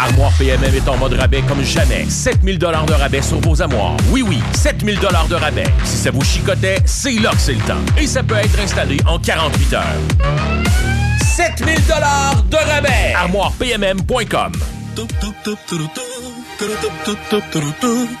Armoire 0.00 0.32
PMM 0.38 0.74
est 0.74 0.88
en 0.88 0.96
mode 0.96 1.14
rabais 1.14 1.42
comme 1.42 1.62
jamais. 1.62 2.06
7000 2.08 2.58
dollars 2.58 2.86
de 2.86 2.92
rabais 2.92 3.22
sur 3.22 3.40
vos 3.40 3.60
armoires. 3.62 3.96
Oui, 4.10 4.22
oui, 4.22 4.38
7000 4.54 4.98
dollars 4.98 5.26
de 5.28 5.34
rabais. 5.34 5.66
Si 5.84 5.96
ça 5.96 6.10
vous 6.10 6.22
chicotait, 6.22 6.78
c'est 6.84 7.12
là 7.12 7.30
que 7.30 7.38
c'est 7.38 7.54
le 7.54 7.60
temps. 7.60 7.80
Et 7.98 8.06
ça 8.06 8.22
peut 8.22 8.36
être 8.36 8.58
installé 8.60 8.98
en 9.06 9.18
48 9.18 9.72
heures. 9.74 9.84
7000 11.36 11.86
dollars 11.86 12.42
de 12.50 12.56
rabais. 12.56 13.14
ArmoirePMM.com 13.16 14.52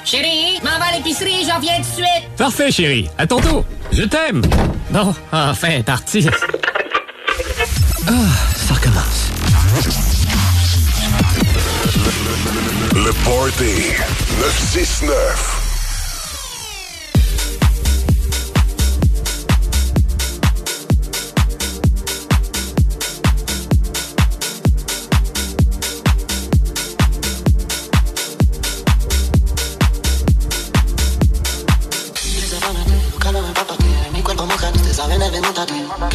Chérie, 0.04 0.58
m'en 0.62 0.78
va 0.78 0.86
à 0.92 0.96
l'épicerie, 0.96 1.46
j'en 1.48 1.58
viens 1.58 1.76
tout 1.76 1.82
de 1.82 1.86
suite. 1.94 2.36
Parfait, 2.36 2.70
chérie. 2.70 3.08
À 3.16 3.26
ton 3.26 3.40
tour. 3.40 3.64
Je 3.92 4.02
t'aime. 4.02 4.42
Bon, 4.90 5.14
enfin, 5.32 5.82
parti. 5.82 6.28
Ah, 8.06 8.12
ça 8.54 8.74
recommence. 8.74 10.15
Le 12.96 13.12
Party 13.24 13.92
969. 14.40 15.65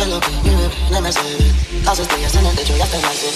Lo 0.07 0.19
que 0.19 0.31
bebé, 0.43 0.69
no 0.89 0.99
me 0.99 1.11
sé. 1.11 1.19
Las 1.85 1.99
estrellas 1.99 2.33
en 2.33 2.45
el 2.47 2.55
techo 2.55 2.75
ya 2.75 2.85
te 2.87 2.99
sé. 2.99 3.29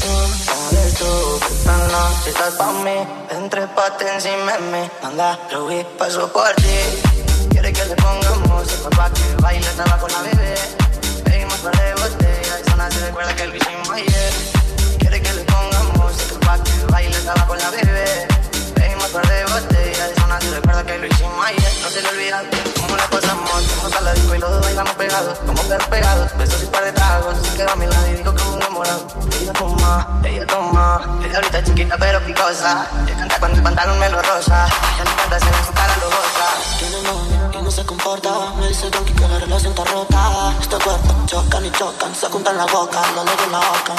Tú 0.00 0.08
sabes 0.44 0.94
tú 0.94 1.40
que 1.40 1.52
esta 1.52 1.76
noche 1.76 2.30
estás 2.30 2.54
pa' 2.54 2.72
mí. 2.84 2.96
Entrépate 3.30 4.06
encima 4.14 4.52
de 4.52 4.58
mí 4.70 4.90
Anda, 5.02 5.36
Louis, 5.50 5.84
paso 5.98 6.32
por 6.32 6.54
ti. 6.54 6.78
Quiere 7.50 7.72
que 7.72 7.84
le 7.86 7.96
ponga 7.96 8.30
música 8.46 8.88
pa' 8.90 9.10
que 9.10 9.42
baile 9.42 9.66
Estaba 9.66 9.98
con 9.98 10.12
la 10.12 10.22
bebé. 10.22 10.54
Pedimos 11.24 11.54
par 11.54 11.76
de 11.76 11.92
botellas 11.94 12.60
Y 12.64 12.70
zona 12.70 12.90
se 12.90 13.00
recuerda 13.06 13.34
que 13.34 13.46
lo 13.48 13.56
hicimos 13.56 13.90
ayer. 13.90 14.32
Quiere 15.00 15.20
que 15.20 15.32
le 15.32 15.42
ponga 15.42 15.82
música 15.96 16.38
pa' 16.46 16.62
que 16.62 16.92
baile 16.92 17.16
Estaba 17.16 17.46
con 17.46 17.58
la 17.58 17.70
bebé. 17.70 18.28
Pedimos 18.74 19.08
par 19.08 19.26
de 19.26 19.42
botellas 19.42 19.77
recuerda 20.58 20.84
que 20.84 20.98
lo 20.98 21.06
hicimos 21.06 21.46
ayer 21.46 21.72
No 21.82 21.88
se 21.88 22.02
le 22.02 22.08
olvida 22.08 22.42
cómo 22.80 22.96
la 22.96 23.06
pasamos. 23.06 23.62
Fuimos 23.62 23.96
a 23.96 24.00
la 24.00 24.12
disco 24.14 24.34
y 24.34 24.40
todos 24.40 24.60
bailamos 24.62 24.92
pegados 24.94 25.38
Como 25.38 25.62
perros 25.62 25.88
pegados, 25.88 26.36
besos 26.36 26.62
y 26.62 26.66
par 26.66 26.84
de 26.84 26.92
tragos. 26.92 27.34
Se 27.42 27.56
quedó 27.56 27.70
a 27.70 27.76
mi 27.76 27.86
lado 27.86 28.06
y 28.10 28.22
que 28.22 28.28
un 28.28 28.54
enamorado. 28.56 29.06
Ella 29.40 29.52
toma, 29.52 30.20
ella 30.24 30.46
toma 30.46 31.20
Ella 31.24 31.36
ahorita 31.36 31.64
chiquita 31.64 31.96
pero 31.98 32.20
picosa. 32.24 32.86
Ella 33.06 33.16
canta 33.16 33.38
cuando 33.38 33.58
el 33.58 33.62
pantalón 33.62 33.98
me 33.98 34.08
lo 34.10 34.22
rosa 34.22 34.66
Ella 34.66 35.04
le 35.04 35.10
encanta 35.10 35.36
hacer 35.36 35.54
en 35.54 35.66
su 35.66 35.72
cara 35.72 35.96
lo 36.00 36.06
goza 36.06 36.48
Tiene 36.78 37.02
novio 37.02 37.60
y 37.60 37.62
no 37.62 37.70
se 37.70 37.84
comporta. 37.84 38.30
Me 38.58 38.68
dice 38.68 38.90
Donkey 38.90 39.14
que 39.14 39.28
la 39.28 39.38
relación 39.38 39.72
está 39.72 39.84
rota 39.84 40.54
Este 40.60 40.76
cuerpo 40.76 41.14
chocan 41.26 41.64
y 41.64 41.70
chocan 41.72 42.14
Se 42.14 42.26
juntan 42.26 42.56
la 42.56 42.66
boca, 42.66 43.00
lo 43.14 43.24
leo 43.24 43.44
en 43.44 43.52
la 43.52 43.58
boca. 43.58 43.94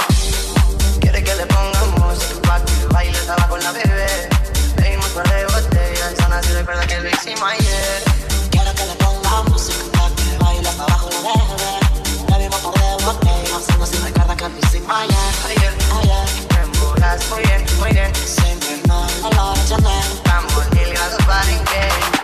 Quiere 0.99 1.23
que 1.23 1.35
le 1.35 1.45
pongamos 1.45 1.99
música 1.99 2.41
pa' 2.41 2.59
que 2.65 2.85
baile 2.93 3.17
Estaba 3.17 3.47
con 3.47 3.63
la 3.63 3.71
bebé. 3.71 4.29
Pedimos 4.75 5.07
par 5.09 5.48
zona 6.39 6.43
se 6.43 6.53
recuerda 6.59 6.87
que 6.87 6.99
lo 7.01 7.09
hicimos 7.09 7.43
ayer. 7.43 8.03
Quiero 8.51 8.73
que 8.73 8.85
le 8.85 8.93
ponga 8.95 9.43
música 9.49 9.83
Pa' 9.91 10.09
que 10.15 10.43
baile 10.43 10.69
hasta 10.69 10.83
abajo 10.83 11.09
la 11.23 11.33
bebé 11.33 11.79
Bebimos 12.31 12.59
por 12.61 12.73
de 12.73 13.05
botellas 13.05 13.79
No 13.79 13.85
se 13.85 13.99
recuerda 13.99 14.35
que 14.35 14.49
lo 14.49 14.57
hicimos 14.57 14.91
ayer. 14.91 15.17
Ayer, 15.45 15.73
ayer. 15.99 16.25
Me 16.53 16.61
empujas 16.63 17.29
muy 17.29 17.41
bien, 17.43 17.65
muy 17.79 17.91
bien. 17.91 18.15
Siempre 18.15 18.81
no 18.87 19.07
olor 19.27 19.57
a 19.57 19.65
Chanel 19.67 20.05
Estamos 20.13 20.71
mil 20.71 20.89
grados 20.93 21.23
Fahrenheit 21.25 22.03
Está 22.13 22.18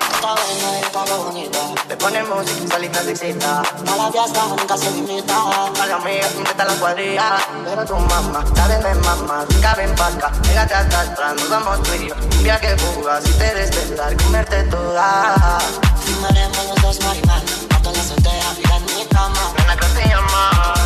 está 0.82 1.06
lo 1.06 1.24
bonito 1.26 1.76
Me 1.88 1.96
pone 1.96 2.24
música 2.24 2.76
solita 2.76 3.02
se 3.04 3.12
excita 3.12 3.62
A 3.62 3.96
la 3.96 4.12
fiesta 4.12 4.46
nunca 4.48 4.78
se 4.78 4.92
limita. 4.92 5.36
A 5.82 5.86
la 5.86 6.00
mía, 6.00 6.28
completa 6.34 6.66
la 6.66 6.74
cuadrilla. 6.76 7.38
Pero 7.64 7.86
tu 7.86 7.96
mamá, 7.96 8.44
la 8.56 8.68
de 8.68 8.96
mamá 8.96 9.46
Rica, 9.50 9.76
ven 9.76 9.96
pa' 9.96 10.08
acá, 10.08 10.32
pégate 10.44 10.74
hasta 10.74 11.02
atrás 11.02 11.36
Nos 11.36 11.50
vamos 11.50 11.84
tú 11.84 11.94
y 11.94 12.10
yo, 12.10 12.16
un 12.16 12.44
viaje 12.44 12.78
fuga 12.78 13.22
Si 13.22 13.32
te 13.34 13.54
desvelar, 13.54 14.16
comerte 14.18 14.64
toda. 14.64 15.60
Fumaremos 16.06 16.66
los 16.70 16.82
dos 16.82 17.00
marihuana 17.06 17.44
Hasta 17.76 17.92
la 17.92 18.04
soltera, 18.04 18.54
mira 18.58 18.78
en 18.78 18.86
mi 18.86 19.06
cama. 19.06 19.54
Nena, 19.58 19.76
que 19.76 19.88
te 19.88 20.10
llama 20.10 20.85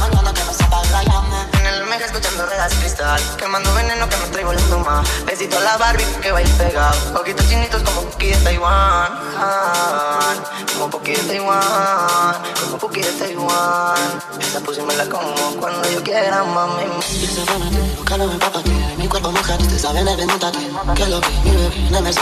el 1.80 1.86
meja 1.86 2.06
escuchando 2.06 2.46
ruedas 2.46 2.74
cristal 2.76 3.22
Quemando 3.38 3.74
veneno 3.74 4.08
que 4.10 4.18
me 4.18 4.26
estoy 4.26 4.44
volviendo 4.44 4.80
más 4.80 5.08
Besito 5.26 5.58
a 5.58 5.62
la 5.62 5.78
Barbie 5.78 6.06
que 6.22 6.28
ir 6.30 6.50
pegado 6.58 7.20
Ojitos 7.20 7.48
chinitos 7.48 7.82
como 7.84 8.02
Puki 8.02 8.28
de 8.28 8.38
Taiwán 8.38 9.12
ah, 9.38 10.34
Como 10.74 10.90
Puki 10.90 11.14
de 11.14 11.24
Taiwán 11.24 12.36
Como 12.60 12.78
Puki 12.78 13.02
de 13.02 13.12
Taiwán 13.14 14.22
Esa 14.40 14.60
pussy 14.60 14.82
me 14.82 14.96
la 14.96 15.06
como 15.06 15.36
cuando 15.60 15.90
yo 15.90 16.04
quiera, 16.04 16.44
mami 16.44 16.84
Piensa 17.00 17.44
buena, 17.52 17.70
nunca 17.70 18.18
lo 18.18 18.32
empápate 18.32 18.70
Mi 18.98 19.08
cuerpo 19.08 19.32
mujer, 19.32 19.60
usted 19.62 19.78
sabe, 19.78 20.04
debe 20.04 20.26
mútate 20.26 20.60
Que 20.96 21.06
lo 21.06 21.22
que 21.22 21.30
mi 21.44 21.52
bebé, 21.52 21.90
no 21.92 22.02
me 22.02 22.12
sé 22.12 22.22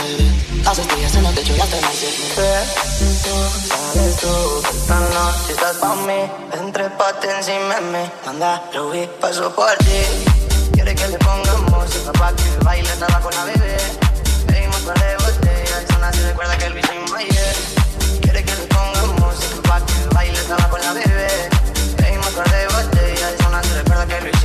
Las 0.64 0.78
estrellas 0.78 1.14
en 1.14 1.26
el 1.26 1.34
techo 1.34 1.54
ya 1.56 1.64
te 1.66 1.80
sé 1.80 2.08
Tú 3.24 3.30
sabes 3.68 4.16
tú 4.16 4.62
esta 4.70 5.00
noche 5.00 5.52
estás 5.52 5.76
pa' 5.76 5.94
mí 5.94 6.30
Entrépate 6.52 7.30
encima 7.36 7.74
de 7.74 7.80
mí 7.80 8.10
Anda, 8.26 8.62
Louis, 8.74 9.08
paso 9.20 9.47
solo 9.48 9.54
por 9.54 9.76
ti. 9.78 10.24
Quiere 10.72 10.94
que 10.94 11.08
le 11.08 11.18
pongamos 11.18 11.70
música 11.70 12.12
para 12.12 12.36
que 12.36 12.64
baile 12.64 12.88
estaba 12.88 13.20
con 13.20 13.34
la 13.34 13.44
bebé. 13.44 13.76
Pedimos 14.46 14.80
para 14.80 15.06
de 15.06 15.16
botella, 15.16 15.84
son 15.90 16.04
así 16.04 16.20
recuerda 16.20 16.58
que 16.58 16.66
el 16.66 16.74
bicho 16.74 16.92
mayor. 17.10 17.54
Quiere 18.20 18.44
que 18.44 18.54
le 18.54 18.66
pongamos 18.66 19.20
música 19.20 19.62
para 19.62 19.86
que 19.86 20.14
baile 20.14 20.38
estaba 20.38 20.68
con 20.68 20.80
la 20.80 20.92
bebé. 20.92 21.48
Pedimos 21.96 22.30
para 22.30 22.58
de 22.58 22.66
botella, 22.66 23.28
son 23.42 23.54
así 23.54 23.70
recuerda 23.74 24.06
que 24.06 24.16
el 24.18 24.24
bicho 24.24 24.37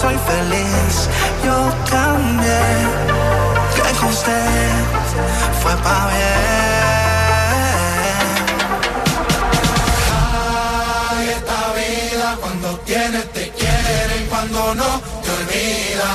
soy 0.00 0.16
feliz, 0.30 1.08
yo 1.44 1.56
cambié. 1.90 2.64
Que 3.74 3.98
con 3.98 4.08
usted 4.08 4.70
fue 5.62 5.72
pa' 5.84 6.06
bien. 6.08 6.50
Ay, 11.10 11.28
esta 11.36 11.60
vida, 11.78 12.36
cuando 12.40 12.68
tienes 12.90 13.30
te 13.32 13.50
quieren, 13.50 14.26
cuando 14.30 14.74
no 14.74 14.90
te 15.22 15.30
olvida. 15.38 16.10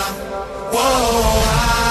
Wow, 0.71 1.43
ay. 1.79 1.84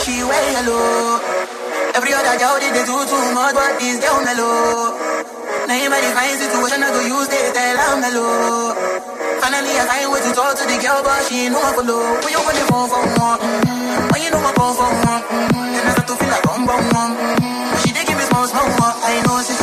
she 0.00 0.24
wear 0.24 0.42
yellow. 0.56 1.20
Every 1.92 2.12
other 2.16 2.36
girl 2.40 2.56
did 2.56 2.72
they 2.72 2.84
do 2.88 2.96
too 3.04 3.24
much, 3.36 3.52
but 3.52 3.76
this 3.76 4.00
girl 4.00 4.24
mellow. 4.24 4.96
Now 5.68 5.76
in 5.76 5.90
my 5.92 6.00
divine 6.00 6.36
situation, 6.40 6.80
I 6.80 6.88
go 6.88 7.00
use 7.04 7.28
they 7.28 7.52
tell 7.52 7.76
her 7.76 7.94
mellow. 8.00 8.72
Finally, 9.44 9.74
I 9.76 9.84
find 9.86 10.08
way 10.10 10.20
to 10.24 10.30
talk 10.32 10.56
to 10.56 10.64
the 10.64 10.76
girl, 10.80 11.00
but 11.04 11.20
she 11.28 11.46
ain't 11.46 11.52
no 11.52 11.60
one 11.60 11.74
follow. 11.76 12.00
When 12.24 12.30
you 12.32 12.40
want 12.40 12.56
the 12.56 12.64
phone 12.70 12.88
for 12.88 13.02
more? 13.18 13.36
mm-hmm. 13.38 14.08
when 14.10 14.20
you 14.24 14.30
know 14.32 14.40
I 14.40 14.52
phone 14.56 14.74
for 14.74 14.90
more. 15.02 15.20
mm-hmm. 15.22 15.72
then 15.76 15.86
I 15.86 15.90
start 15.92 16.08
to 16.08 16.14
feel 16.16 16.30
like 16.32 16.46
I'm 16.48 16.62
bum 16.66 16.82
one. 16.96 17.12
Mm-hmm. 17.12 17.76
She 17.82 17.90
did 17.94 18.04
give 18.06 18.18
me 18.18 18.24
small, 18.26 18.46
small, 18.48 18.66
I 18.66 19.20
know 19.26 19.38
she's 19.44 19.61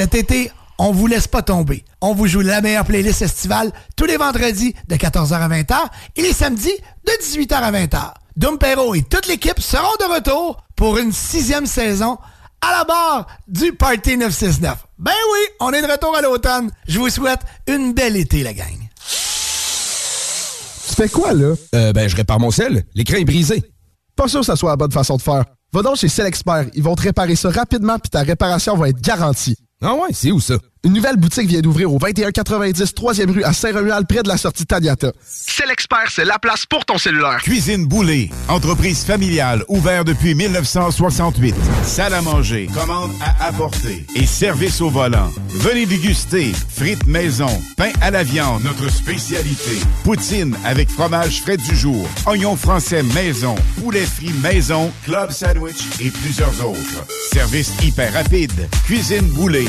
cet 0.00 0.14
été, 0.14 0.50
on 0.78 0.92
vous 0.92 1.06
laisse 1.06 1.28
pas 1.28 1.42
tomber. 1.42 1.84
On 2.00 2.14
vous 2.14 2.26
joue 2.26 2.40
la 2.40 2.62
meilleure 2.62 2.86
playlist 2.86 3.20
estivale 3.20 3.70
tous 3.96 4.06
les 4.06 4.16
vendredis 4.16 4.74
de 4.88 4.96
14h 4.96 5.34
à 5.34 5.46
20h 5.46 5.74
et 6.16 6.22
les 6.22 6.32
samedis 6.32 6.72
de 7.04 7.12
18h 7.22 7.52
à 7.52 7.70
20h. 7.70 8.14
Dumpero 8.34 8.94
et 8.94 9.02
toute 9.02 9.26
l'équipe 9.26 9.60
seront 9.60 9.92
de 10.00 10.14
retour 10.14 10.64
pour 10.74 10.96
une 10.96 11.12
sixième 11.12 11.66
saison 11.66 12.16
à 12.62 12.78
la 12.78 12.84
barre 12.84 13.26
du 13.46 13.74
Party 13.74 14.16
969. 14.16 14.86
Ben 14.98 15.12
oui, 15.34 15.40
on 15.60 15.70
est 15.74 15.82
de 15.82 15.86
retour 15.86 16.16
à 16.16 16.22
l'automne. 16.22 16.70
Je 16.88 16.98
vous 16.98 17.10
souhaite 17.10 17.40
une 17.66 17.92
belle 17.92 18.16
été, 18.16 18.42
la 18.42 18.54
gang. 18.54 18.78
Tu 20.88 20.94
fais 20.94 21.10
quoi, 21.10 21.34
là? 21.34 21.52
Euh, 21.74 21.92
ben, 21.92 22.08
je 22.08 22.16
répare 22.16 22.40
mon 22.40 22.50
sel. 22.50 22.86
L'écran 22.94 23.18
est 23.18 23.26
brisé. 23.26 23.62
Pas 24.16 24.28
sûr 24.28 24.40
que 24.40 24.46
ça 24.46 24.56
soit 24.56 24.70
la 24.70 24.76
bonne 24.76 24.92
façon 24.92 25.18
de 25.18 25.22
faire. 25.22 25.44
Va 25.74 25.82
donc 25.82 25.96
chez 25.96 26.08
Selexpert. 26.08 26.68
Ils 26.72 26.82
vont 26.82 26.94
te 26.94 27.02
réparer 27.02 27.36
ça 27.36 27.50
rapidement 27.50 27.98
puis 27.98 28.08
ta 28.08 28.22
réparation 28.22 28.78
va 28.78 28.88
être 28.88 29.02
garantie. 29.02 29.58
Ah 29.82 29.94
ouais, 29.94 30.12
c'est 30.12 30.30
où 30.30 30.40
ça? 30.40 30.58
Une 30.82 30.94
nouvelle 30.94 31.16
boutique 31.16 31.46
vient 31.46 31.60
d'ouvrir 31.60 31.92
au 31.92 31.98
2190 31.98 32.94
3e 32.94 33.30
rue 33.30 33.44
à 33.44 33.52
Saint-Romuald, 33.52 34.06
près 34.08 34.22
de 34.22 34.28
la 34.28 34.38
sortie 34.38 34.64
Taniata. 34.64 35.12
C'est 35.26 35.66
l'expert, 35.66 36.06
c'est 36.08 36.24
la 36.24 36.38
place 36.38 36.64
pour 36.64 36.86
ton 36.86 36.96
cellulaire. 36.96 37.40
Cuisine 37.42 37.84
Boulée, 37.84 38.30
entreprise 38.48 39.04
familiale, 39.04 39.62
ouvert 39.68 40.06
depuis 40.06 40.34
1968. 40.34 41.54
Salle 41.84 42.14
à 42.14 42.22
manger, 42.22 42.66
commande 42.72 43.10
à 43.20 43.48
apporter 43.48 44.06
et 44.16 44.24
service 44.24 44.80
au 44.80 44.88
volant. 44.88 45.30
Venez 45.50 45.84
déguster 45.84 46.54
frites 46.70 47.06
maison, 47.06 47.50
pain 47.76 47.92
à 48.00 48.10
la 48.10 48.22
viande, 48.22 48.62
notre 48.64 48.90
spécialité. 48.90 49.80
Poutine 50.02 50.56
avec 50.64 50.88
fromage 50.88 51.42
frais 51.42 51.58
du 51.58 51.76
jour, 51.76 52.08
oignons 52.24 52.56
français 52.56 53.02
maison, 53.02 53.54
poulet 53.82 54.06
frit 54.06 54.32
maison, 54.42 54.90
club 55.04 55.30
sandwich 55.30 55.76
et 56.00 56.10
plusieurs 56.10 56.64
autres. 56.64 57.04
Service 57.34 57.70
hyper 57.82 58.14
rapide. 58.14 58.66
Cuisine 58.86 59.28
Boulée, 59.28 59.68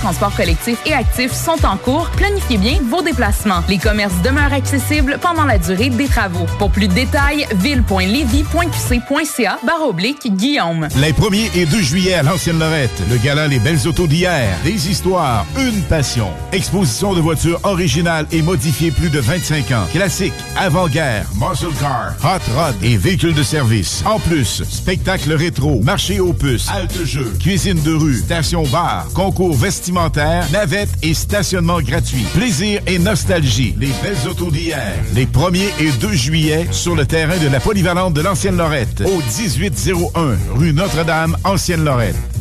transport 0.00 0.34
collectifs 0.34 0.80
et 0.86 0.92
actifs 0.92 1.32
sont 1.32 1.64
en 1.64 1.76
cours. 1.76 2.10
Planifiez 2.16 2.58
bien 2.58 2.78
vos 2.88 3.02
déplacements. 3.02 3.62
Les 3.68 3.78
commerces 3.78 4.20
demeurent 4.22 4.52
accessibles 4.52 5.18
pendant 5.20 5.44
la 5.44 5.58
durée 5.58 5.90
des 5.90 6.08
travaux. 6.08 6.46
Pour 6.58 6.70
plus 6.70 6.88
de 6.88 6.94
détails, 6.94 7.46
ville.levy.qc.ca 7.56 9.58
barre 9.64 9.88
oblique 9.88 10.34
Guillaume. 10.34 10.88
Les 10.96 11.12
1er 11.12 11.50
et 11.56 11.66
2 11.66 11.82
juillet 11.82 12.14
à 12.14 12.22
l'Ancienne 12.22 12.58
Lorette, 12.58 13.02
le 13.10 13.16
gala 13.16 13.48
Les 13.48 13.58
Belles 13.58 13.86
Autos 13.86 14.06
d'hier, 14.06 14.56
des 14.64 14.90
histoires, 14.90 15.46
une 15.58 15.82
passion. 15.82 16.28
Exposition 16.52 17.14
de 17.14 17.20
voitures 17.20 17.60
originales 17.64 18.26
et 18.32 18.42
modifiées 18.42 18.90
plus 18.90 19.10
de 19.10 19.20
25 19.20 19.70
ans. 19.72 19.86
Classiques, 19.92 20.32
avant-guerre, 20.56 21.26
muscle 21.34 21.72
car, 21.80 22.14
hot 22.22 22.52
rod 22.56 22.74
et 22.82 22.96
véhicules 22.96 23.34
de 23.34 23.42
service. 23.42 24.02
En 24.06 24.18
plus, 24.18 24.62
spectacle 24.64 25.32
rétro, 25.32 25.80
marché 25.80 26.20
aux 26.20 26.32
puces, 26.32 26.68
halte 26.68 27.04
jeu, 27.04 27.32
cuisine 27.40 27.80
de 27.82 27.92
rue, 27.92 28.18
station 28.18 28.64
bar, 28.64 29.06
concours 29.14 29.54
vestimentaire, 29.54 29.83
navette 29.92 30.88
et 31.02 31.14
stationnement 31.14 31.80
gratuit. 31.80 32.24
Plaisir 32.34 32.80
et 32.86 32.98
nostalgie. 32.98 33.74
Les 33.78 33.90
Belles 34.02 34.28
Autos 34.28 34.50
d'hier. 34.50 34.94
Les 35.14 35.26
1er 35.26 35.68
et 35.80 35.90
2 36.00 36.12
juillet 36.12 36.66
sur 36.70 36.94
le 36.94 37.06
terrain 37.06 37.38
de 37.38 37.48
la 37.48 37.60
polyvalente 37.60 38.14
de 38.14 38.22
l'Ancienne 38.22 38.56
Lorette, 38.56 39.02
au 39.02 39.22
1801 39.40 40.36
rue 40.54 40.72
Notre-Dame, 40.72 41.36
Ancienne 41.44 41.84
Lorette. 41.84 42.33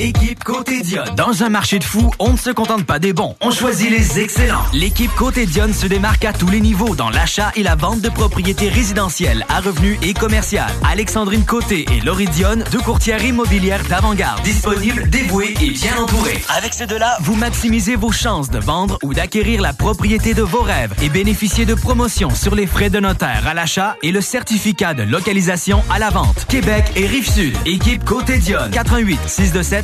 Équipe 0.00 0.42
Côté 0.42 0.80
Dionne. 0.80 1.14
Dans 1.14 1.44
un 1.44 1.48
marché 1.48 1.78
de 1.78 1.84
fous, 1.84 2.10
on 2.18 2.32
ne 2.32 2.36
se 2.36 2.50
contente 2.50 2.84
pas 2.84 2.98
des 2.98 3.12
bons, 3.12 3.36
on 3.40 3.52
choisit 3.52 3.88
les 3.88 4.18
excellents. 4.18 4.64
L'équipe 4.72 5.14
Côté 5.14 5.46
Dionne 5.46 5.72
se 5.72 5.86
démarque 5.86 6.24
à 6.24 6.32
tous 6.32 6.48
les 6.48 6.60
niveaux 6.60 6.96
dans 6.96 7.10
l'achat 7.10 7.52
et 7.54 7.62
la 7.62 7.76
vente 7.76 8.00
de 8.00 8.08
propriétés 8.08 8.68
résidentielles 8.68 9.46
à 9.48 9.60
revenus 9.60 9.96
et 10.02 10.12
commerciales. 10.12 10.72
Alexandrine 10.90 11.44
Côté 11.44 11.86
et 11.92 12.00
Laurie 12.00 12.26
Dionne, 12.26 12.64
deux 12.72 12.80
courtières 12.80 13.24
immobilières 13.24 13.84
d'avant-garde. 13.84 14.42
Disponibles, 14.42 15.08
dévouées 15.10 15.54
et 15.60 15.70
bien 15.70 15.96
entourées. 15.96 16.42
Avec 16.56 16.74
ces 16.74 16.86
deux-là, 16.86 17.16
vous 17.20 17.36
maximisez 17.36 17.94
vos 17.94 18.10
chances 18.10 18.50
de 18.50 18.58
vendre 18.58 18.98
ou 19.04 19.14
d'acquérir 19.14 19.62
la 19.62 19.72
propriété 19.72 20.34
de 20.34 20.42
vos 20.42 20.62
rêves 20.62 20.92
et 21.02 21.08
bénéficiez 21.08 21.66
de 21.66 21.74
promotions 21.74 22.34
sur 22.34 22.56
les 22.56 22.66
frais 22.66 22.90
de 22.90 22.98
notaire 22.98 23.46
à 23.46 23.54
l'achat 23.54 23.96
et 24.02 24.10
le 24.10 24.20
certificat 24.20 24.92
de 24.92 25.04
localisation 25.04 25.84
à 25.88 26.00
la 26.00 26.10
vente. 26.10 26.46
Québec 26.48 26.84
et 26.96 27.06
Rive-Sud. 27.06 27.56
Équipe 27.64 28.04
Côté 28.04 28.38
Dionne. 28.38 28.72
88 28.72 29.20
627 29.28 29.83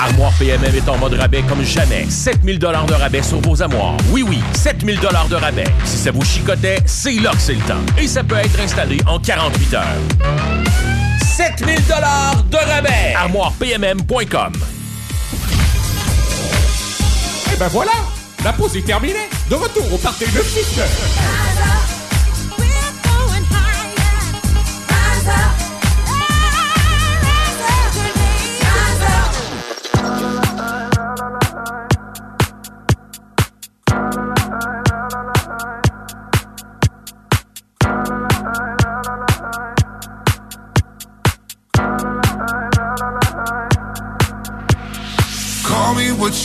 Armoire 0.00 0.32
PMM 0.38 0.74
est 0.74 0.88
en 0.88 0.98
mode 0.98 1.14
rabais 1.14 1.42
comme 1.42 1.62
jamais. 1.64 2.06
7000 2.08 2.58
dollars 2.58 2.86
de 2.86 2.94
rabais 2.94 3.22
sur 3.22 3.40
vos 3.40 3.62
armoires. 3.62 3.96
Oui, 4.10 4.22
oui, 4.26 4.40
7000 4.54 5.00
dollars 5.00 5.28
de 5.28 5.36
rabais. 5.36 5.64
Si 5.84 5.96
ça 5.96 6.10
vous 6.10 6.24
chicotait, 6.24 6.78
c'est 6.84 7.14
là 7.14 7.30
que 7.30 7.40
c'est 7.40 7.54
le 7.54 7.60
temps. 7.60 7.80
Et 7.98 8.06
ça 8.06 8.22
peut 8.22 8.36
être 8.36 8.60
installé 8.60 8.98
en 9.06 9.18
48 9.18 9.74
heures. 9.74 9.84
7000 11.36 11.86
dollars 11.86 12.44
de 12.50 12.56
rabais. 12.56 13.14
ArmoirePMM.com 13.16 14.52
Et 17.52 17.56
ben 17.56 17.68
voilà, 17.68 17.92
la 18.44 18.52
pause 18.52 18.76
est 18.76 18.86
terminée. 18.86 19.28
De 19.48 19.54
retour 19.54 19.92
au 19.92 19.98
party 19.98 20.24
de 20.26 20.42
6 20.42 20.80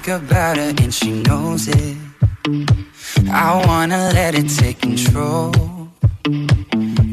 Think 0.00 0.22
about 0.22 0.56
her 0.58 0.74
and 0.82 0.92
she 0.92 1.22
knows 1.22 1.68
it. 1.68 1.96
I 3.30 3.64
wanna 3.66 4.10
let 4.12 4.34
it 4.34 4.48
take 4.48 4.80
control. 4.80 5.52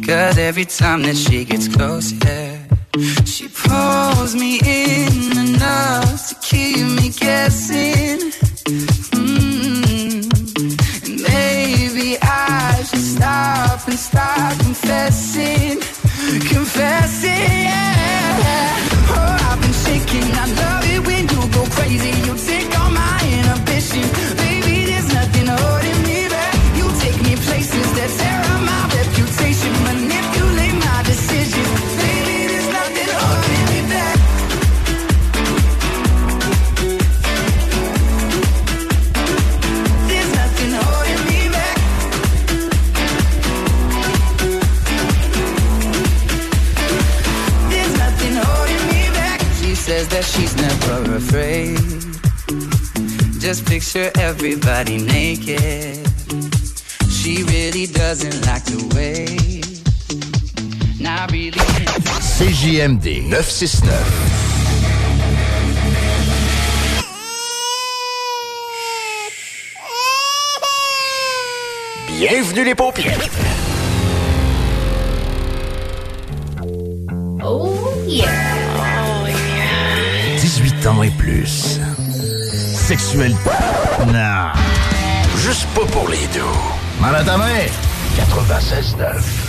Cause 0.05 0.37
every 0.37 0.65
time 0.65 1.03
that 1.03 1.15
she 1.15 1.45
gets 1.45 1.67
closer, 1.69 2.59
she 3.25 3.47
pulls 3.47 4.35
me 4.35 4.59
in 4.65 5.37
enough 5.45 6.27
to 6.29 6.35
keep 6.41 6.85
me 6.99 7.09
guessing. 7.09 8.19
Mm. 9.15 10.23
And 11.05 11.15
maybe 11.29 12.17
I 12.21 12.83
should 12.87 13.07
stop 13.15 13.87
and 13.87 13.99
start 13.99 14.59
confessing. 14.59 15.79
Confessing, 16.53 17.47
yeah. 17.69 19.15
Oh, 19.15 19.47
I've 19.49 19.61
been 19.61 19.75
shaking. 19.83 20.27
I 20.41 20.45
love 20.61 20.83
it 20.93 21.01
when 21.07 21.23
you 21.33 21.41
go 21.55 21.63
crazy. 21.75 22.22
Just 53.53 53.67
picture 53.67 54.09
everybody 54.17 54.97
naked. 54.97 55.99
She 57.07 57.43
really 57.43 57.85
doesn't 57.85 58.43
like 58.47 58.63
the 58.65 58.81
way. 58.95 59.61
Not 60.99 61.31
really. 61.31 61.59
CJMD 62.19 63.29
969. 63.29 63.93
Bienvenue 72.07 72.63
les 72.63 72.73
paupières. 72.73 73.19
Oh 77.43 77.93
yeah. 78.07 78.63
18 80.41 80.87
ans 80.87 81.03
et 81.03 81.11
plus. 81.19 81.72
Sexuel. 82.93 83.35
Non. 84.05 84.51
Juste 85.37 85.65
pas 85.73 85.83
pour 85.91 86.07
les 86.09 86.27
deux. 86.27 86.41
Mal 87.01 87.15
à 87.15 87.23
ta 87.23 87.37
main. 87.37 87.65
96.9. 88.15 89.42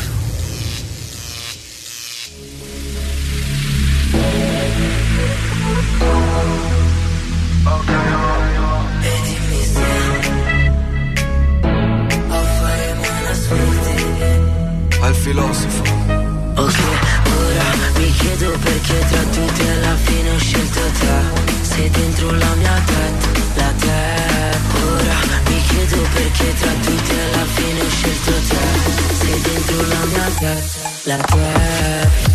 la 31.07 31.17
mia 31.17 32.34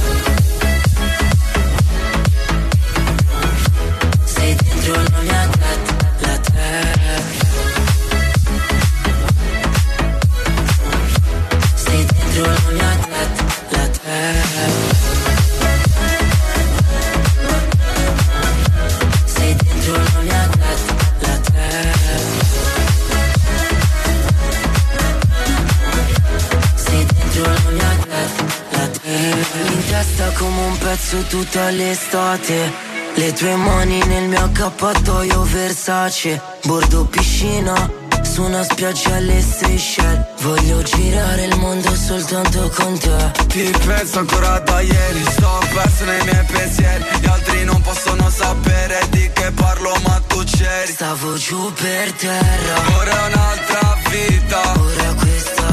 tutta 31.40 31.70
l'estate 31.70 32.72
Le 33.16 33.32
tue 33.32 33.56
mani 33.56 34.04
nel 34.08 34.28
mio 34.28 34.44
accappatoio 34.44 35.44
Versace. 35.44 36.42
Bordo 36.66 37.06
piscina 37.06 37.74
su 38.22 38.44
una 38.44 38.62
spiaggia 38.64 39.16
alle 39.16 39.42
Seychelles 39.42 40.26
Voglio 40.42 40.82
girare 40.84 41.46
il 41.46 41.58
mondo 41.58 41.94
soltanto 41.96 42.70
con 42.76 42.98
te. 43.00 43.32
Ti 43.48 43.74
penso 43.86 44.20
ancora 44.20 44.60
da 44.60 44.82
ieri 44.82 45.24
Sto 45.30 45.60
perso 45.74 46.04
nei 46.04 46.24
miei 46.24 46.46
pensieri. 46.46 47.06
Gli 47.22 47.28
altri 47.28 47.64
non 47.64 47.82
possono 47.82 48.30
sapere 48.30 49.00
di 49.10 49.30
che 49.34 49.52
parlo 49.52 49.94
ma 50.06 50.22
tu 50.28 50.44
c'eri. 50.44 50.92
Stavo 50.92 51.36
giù 51.36 51.72
per 51.74 52.12
terra. 52.14 52.76
Ora 52.98 53.12
è 53.12 53.28
un'altra 53.32 53.98
vita. 54.10 54.62
Ora 54.78 55.14
questa 55.14 55.70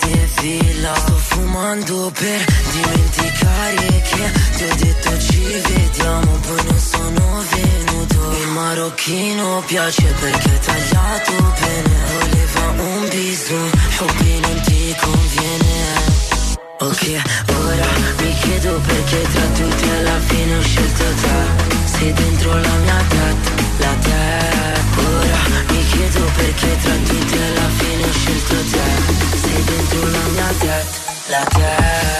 di 0.00 0.26
villa. 0.40 0.94
Sto 0.94 1.16
fumando 1.16 2.10
per 2.12 2.44
dimenticare 2.72 4.02
che 4.02 4.32
ti 4.56 4.64
ho 4.64 4.74
detto 4.76 5.18
ci 5.18 5.42
vediamo 5.68 6.30
Poi 6.46 6.64
non 6.64 6.78
sono 6.78 7.42
venuto. 7.50 8.32
Il 8.40 8.48
marocchino 8.48 9.62
piace 9.66 10.06
perché 10.20 10.54
è 10.54 10.58
tagliato 10.58 11.32
bene. 11.60 11.94
Voleva 12.18 12.82
un 12.82 13.08
viso, 13.08 13.54
hobby 13.98 14.40
non 14.40 14.60
ti 14.62 14.96
conviene. 15.00 15.74
Ok, 16.78 17.22
ora 17.64 17.86
mi 18.18 18.34
chiedo 18.40 18.80
perché 18.86 19.22
tra 19.32 19.46
tutti 19.54 19.88
alla 19.88 20.20
fine 20.20 20.56
ho 20.56 20.62
scelto 20.62 21.04
te. 21.22 21.74
Sei 21.96 22.12
dentro 22.12 22.52
la 22.52 22.74
mia 22.84 23.04
testa, 23.08 23.50
la 23.78 23.94
te 24.02 24.76
Ora 24.98 25.38
mi 25.70 25.84
chiedo 25.86 26.24
perché 26.36 26.76
tra 26.82 26.94
tutti 27.06 27.34
alla 27.34 27.68
fine 27.76 28.04
ho 28.04 28.12
scelto 28.12 28.54
te. 28.70 28.95
la 30.04 30.24
mia 30.34 30.48
tête, 30.60 31.00
la 31.30 31.44
tête. 31.46 32.15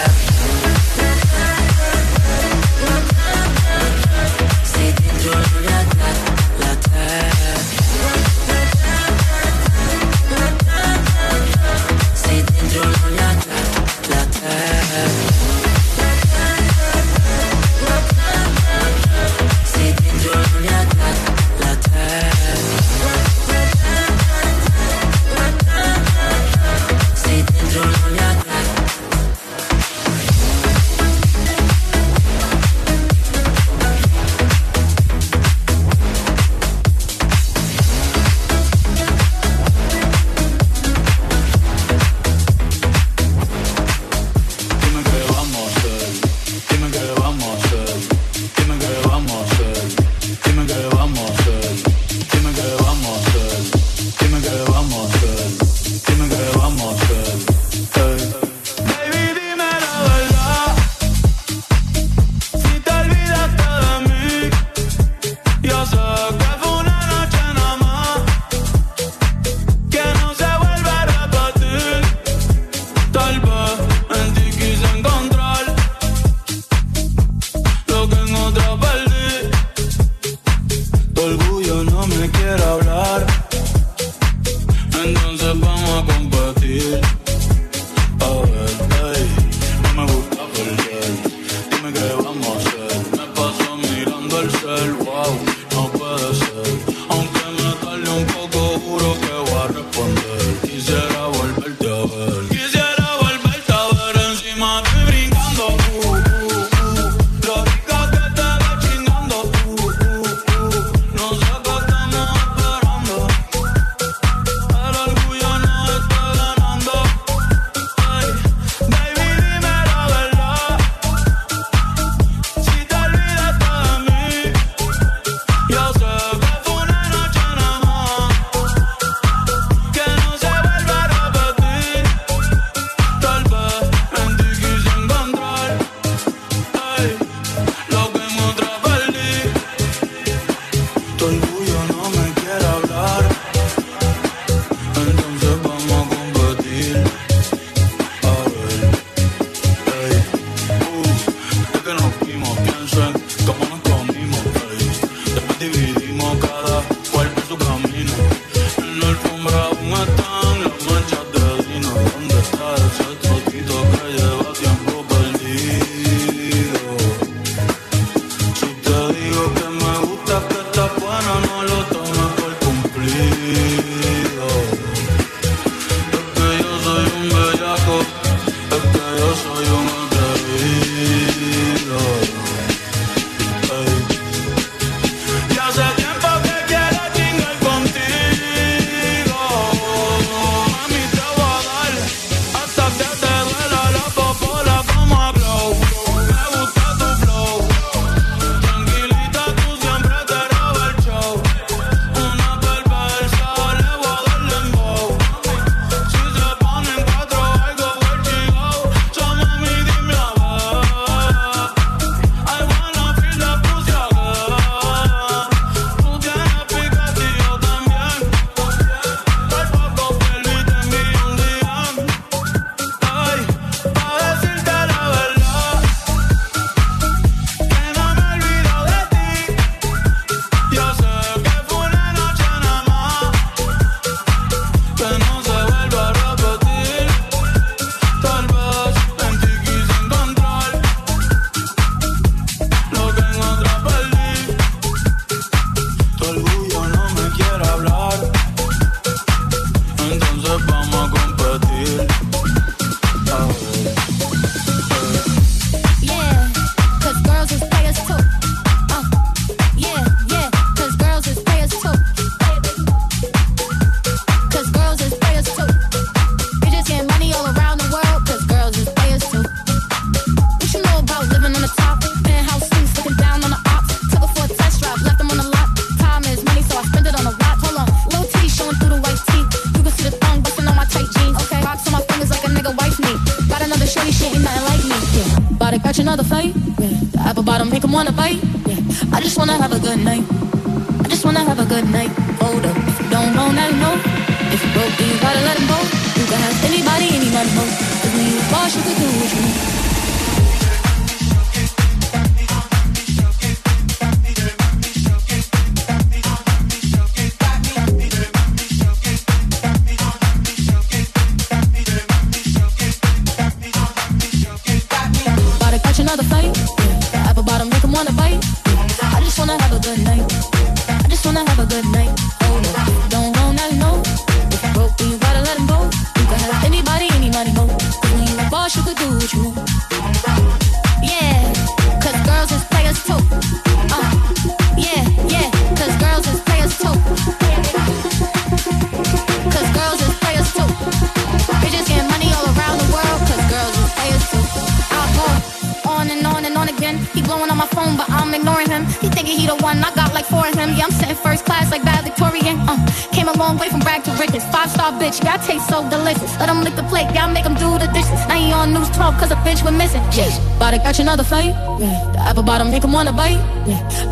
make 362.77 362.85
him 362.85 362.93
wanna 362.93 363.13
bite. 363.13 363.41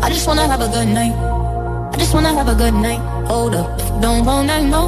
I 0.01 0.09
just 0.09 0.25
wanna 0.27 0.47
have 0.47 0.59
a 0.59 0.67
good 0.67 0.87
night. 0.87 1.13
I 1.93 1.95
just 1.97 2.15
wanna 2.15 2.33
have 2.33 2.47
a 2.47 2.55
good 2.55 2.73
night. 2.73 3.01
Hold 3.29 3.53
up, 3.53 3.79
if 3.79 3.87
you 3.91 4.01
don't 4.01 4.25
want 4.25 4.47
that, 4.47 4.63
no. 4.63 4.83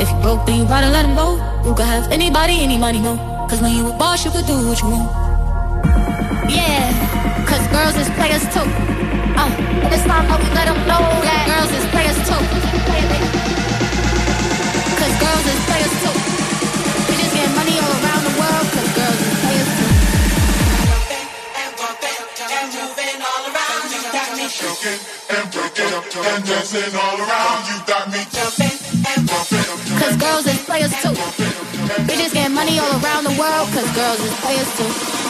If 0.00 0.10
you 0.10 0.18
broke, 0.22 0.44
then 0.44 0.58
you 0.58 0.66
gotta 0.66 0.90
let 0.90 1.04
him 1.06 1.14
go. 1.14 1.28
You 1.64 1.72
could 1.72 1.86
have 1.86 2.10
anybody, 2.10 2.54
anybody, 2.68 2.98
no. 2.98 3.14
Cause 3.48 3.60
when 3.62 3.76
you 3.76 3.86
a 3.86 3.92
boss, 3.96 4.24
you 4.24 4.32
could 4.32 4.46
do 4.46 4.56
what 4.66 4.82
you 4.82 4.88
want. 4.94 5.08
Yeah, 6.50 6.82
cause 7.46 7.64
girls 7.76 7.94
is 8.02 8.10
players 8.18 8.44
too. 8.54 8.66
Uh, 9.38 9.50
and 9.84 9.90
it's 9.94 10.02
time 10.10 10.26
that 10.26 10.38
we 10.42 10.48
let 10.58 10.66
them 10.70 10.80
know 10.90 11.02
that 11.26 11.40
girls 11.50 11.70
is 11.78 11.84
players 11.94 12.18
too. 12.26 12.42
Cause 14.98 15.14
girls 15.22 15.46
is 15.52 15.71
shaking 24.82 25.06
and 25.30 25.50
breaking 25.52 25.92
and 25.94 26.44
dancing 26.44 26.94
all 26.98 27.18
around. 27.18 27.60
You 27.68 27.78
got 27.86 28.10
me 28.10 28.20
jumping 28.30 28.76
and 29.06 29.26
bumping. 29.28 29.98
Cause 29.98 30.16
girls 30.16 30.46
and 30.46 30.58
players 30.66 30.92
too. 31.02 31.14
we 32.08 32.14
just 32.16 32.34
get 32.34 32.50
money 32.50 32.78
all 32.78 32.90
around 33.02 33.24
the 33.24 33.36
world. 33.38 33.68
Cause 33.70 33.90
girls 33.94 34.20
and 34.20 34.34
players 34.42 34.70
too. 34.76 35.21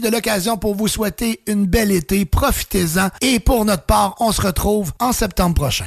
De 0.00 0.08
l'occasion 0.08 0.56
pour 0.56 0.74
vous 0.74 0.88
souhaiter 0.88 1.40
une 1.46 1.66
belle 1.66 1.90
été. 1.90 2.24
Profitez-en. 2.24 3.08
Et 3.20 3.40
pour 3.40 3.64
notre 3.64 3.84
part, 3.84 4.14
on 4.20 4.32
se 4.32 4.40
retrouve 4.40 4.92
en 5.00 5.12
septembre 5.12 5.54
prochain. 5.54 5.86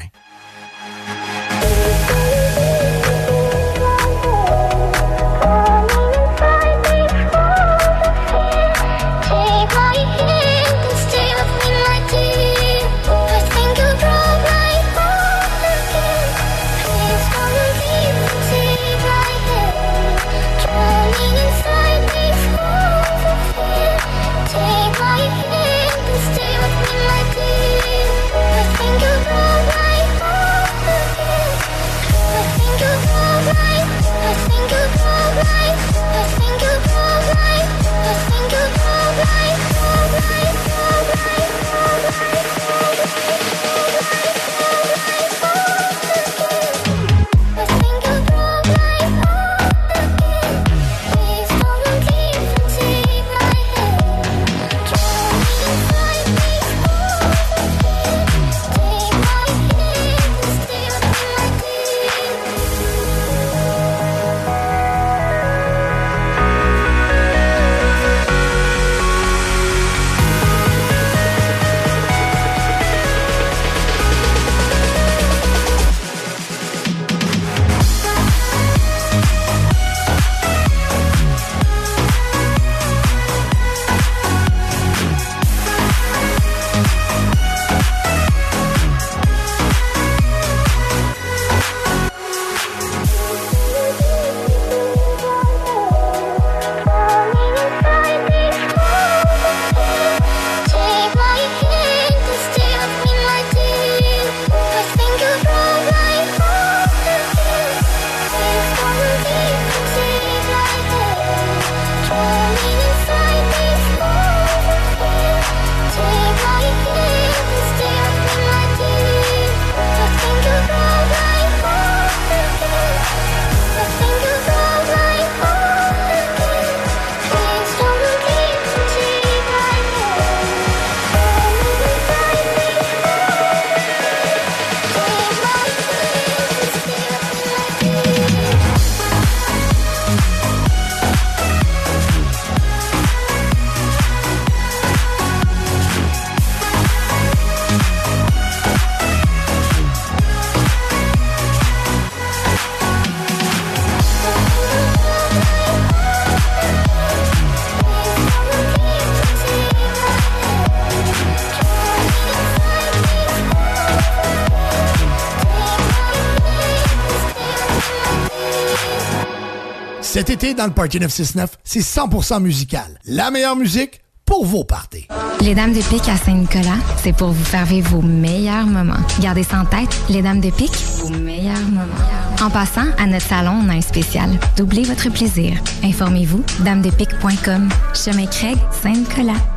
Cet 170.18 170.32
été, 170.32 170.56
dans 170.56 170.66
le 170.66 170.72
Party 170.72 171.00
969, 171.00 171.60
c'est 171.64 171.82
100% 171.82 172.42
musical. 172.42 173.00
La 173.06 173.30
meilleure 173.30 173.56
musique 173.56 174.02
pour 174.26 174.48
vos 174.48 174.64
parties. 174.64 175.08
Les 175.42 175.54
Dames 175.54 175.74
de 175.74 175.80
Pique 175.80 176.10
à 176.10 176.18
Saint-Nicolas, 176.18 176.80
c'est 177.04 177.16
pour 177.16 177.28
vous 177.28 177.44
faire 177.46 177.66
vivre 177.68 177.92
vos 177.92 178.02
meilleurs 178.02 178.66
moments. 178.66 178.98
Gardez 179.22 179.44
ça 179.44 179.60
en 179.60 179.66
tête, 179.66 179.96
les 180.10 180.24
Dames 180.24 180.42
de 180.42 180.50
Pique, 180.50 180.76
vos 181.02 181.10
meilleurs 181.10 181.62
moments. 181.70 182.42
En 182.42 182.50
passant, 182.50 182.88
à 182.98 183.06
notre 183.06 183.28
salon, 183.28 183.62
on 183.64 183.70
a 183.70 183.74
un 183.74 183.82
spécial. 183.82 184.32
Doublez 184.58 184.86
votre 184.86 185.08
plaisir. 185.12 185.62
Informez-vous, 185.84 186.44
damedepique.com. 186.62 187.70
Chemin 187.94 188.26
Craig, 188.26 188.58
Saint-Nicolas. 188.82 189.57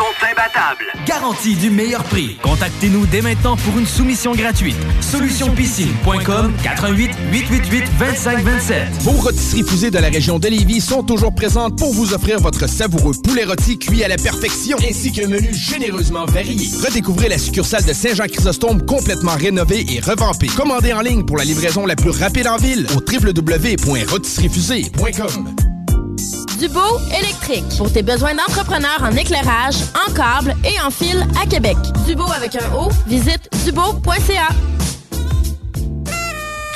Sont 0.00 0.06
imbattables. 0.24 0.32
imbattable. 0.32 0.86
Garantie 1.06 1.56
du 1.56 1.68
meilleur 1.68 2.02
prix. 2.04 2.38
Contactez-nous 2.42 3.04
dès 3.04 3.20
maintenant 3.20 3.54
pour 3.56 3.78
une 3.78 3.84
soumission 3.84 4.32
gratuite. 4.32 4.78
Solutionpiscine.com 5.02 6.54
88 6.62 7.10
888 7.30 7.84
2527. 7.98 8.88
Vos 9.02 9.10
rôtisseries 9.10 9.62
fusées 9.62 9.90
de 9.90 9.98
la 9.98 10.08
région 10.08 10.38
de 10.38 10.48
Lévis 10.48 10.80
sont 10.80 11.02
toujours 11.02 11.34
présentes 11.34 11.76
pour 11.76 11.92
vous 11.92 12.14
offrir 12.14 12.40
votre 12.40 12.66
savoureux 12.66 13.12
poulet 13.22 13.44
rôti 13.44 13.78
cuit 13.78 14.02
à 14.02 14.08
la 14.08 14.16
perfection, 14.16 14.78
ainsi 14.88 15.12
qu'un 15.12 15.28
menu 15.28 15.52
généreusement 15.52 16.24
varié. 16.24 16.66
Redécouvrez 16.82 17.28
la 17.28 17.36
succursale 17.36 17.84
de 17.84 17.92
Saint-Jean-Chrysostome 17.92 18.86
complètement 18.86 19.34
rénovée 19.34 19.84
et 19.86 20.00
revampée. 20.00 20.48
Commandez 20.56 20.94
en 20.94 21.02
ligne 21.02 21.26
pour 21.26 21.36
la 21.36 21.44
livraison 21.44 21.84
la 21.84 21.96
plus 21.96 22.08
rapide 22.08 22.46
en 22.46 22.56
ville 22.56 22.86
au 22.96 23.00
www.rôtisseriefusée.com. 23.00 25.54
Dubo 26.60 27.00
électrique. 27.18 27.64
Pour 27.78 27.90
tes 27.90 28.02
besoins 28.02 28.34
d'entrepreneur 28.34 29.02
en 29.02 29.16
éclairage, 29.16 29.76
en 30.06 30.12
câble 30.12 30.54
et 30.62 30.78
en 30.82 30.90
fil 30.90 31.26
à 31.42 31.46
Québec. 31.46 31.78
Dubo 32.06 32.30
avec 32.36 32.54
un 32.54 32.74
O, 32.74 32.90
visite 33.06 33.48
dubo.ca. 33.64 34.48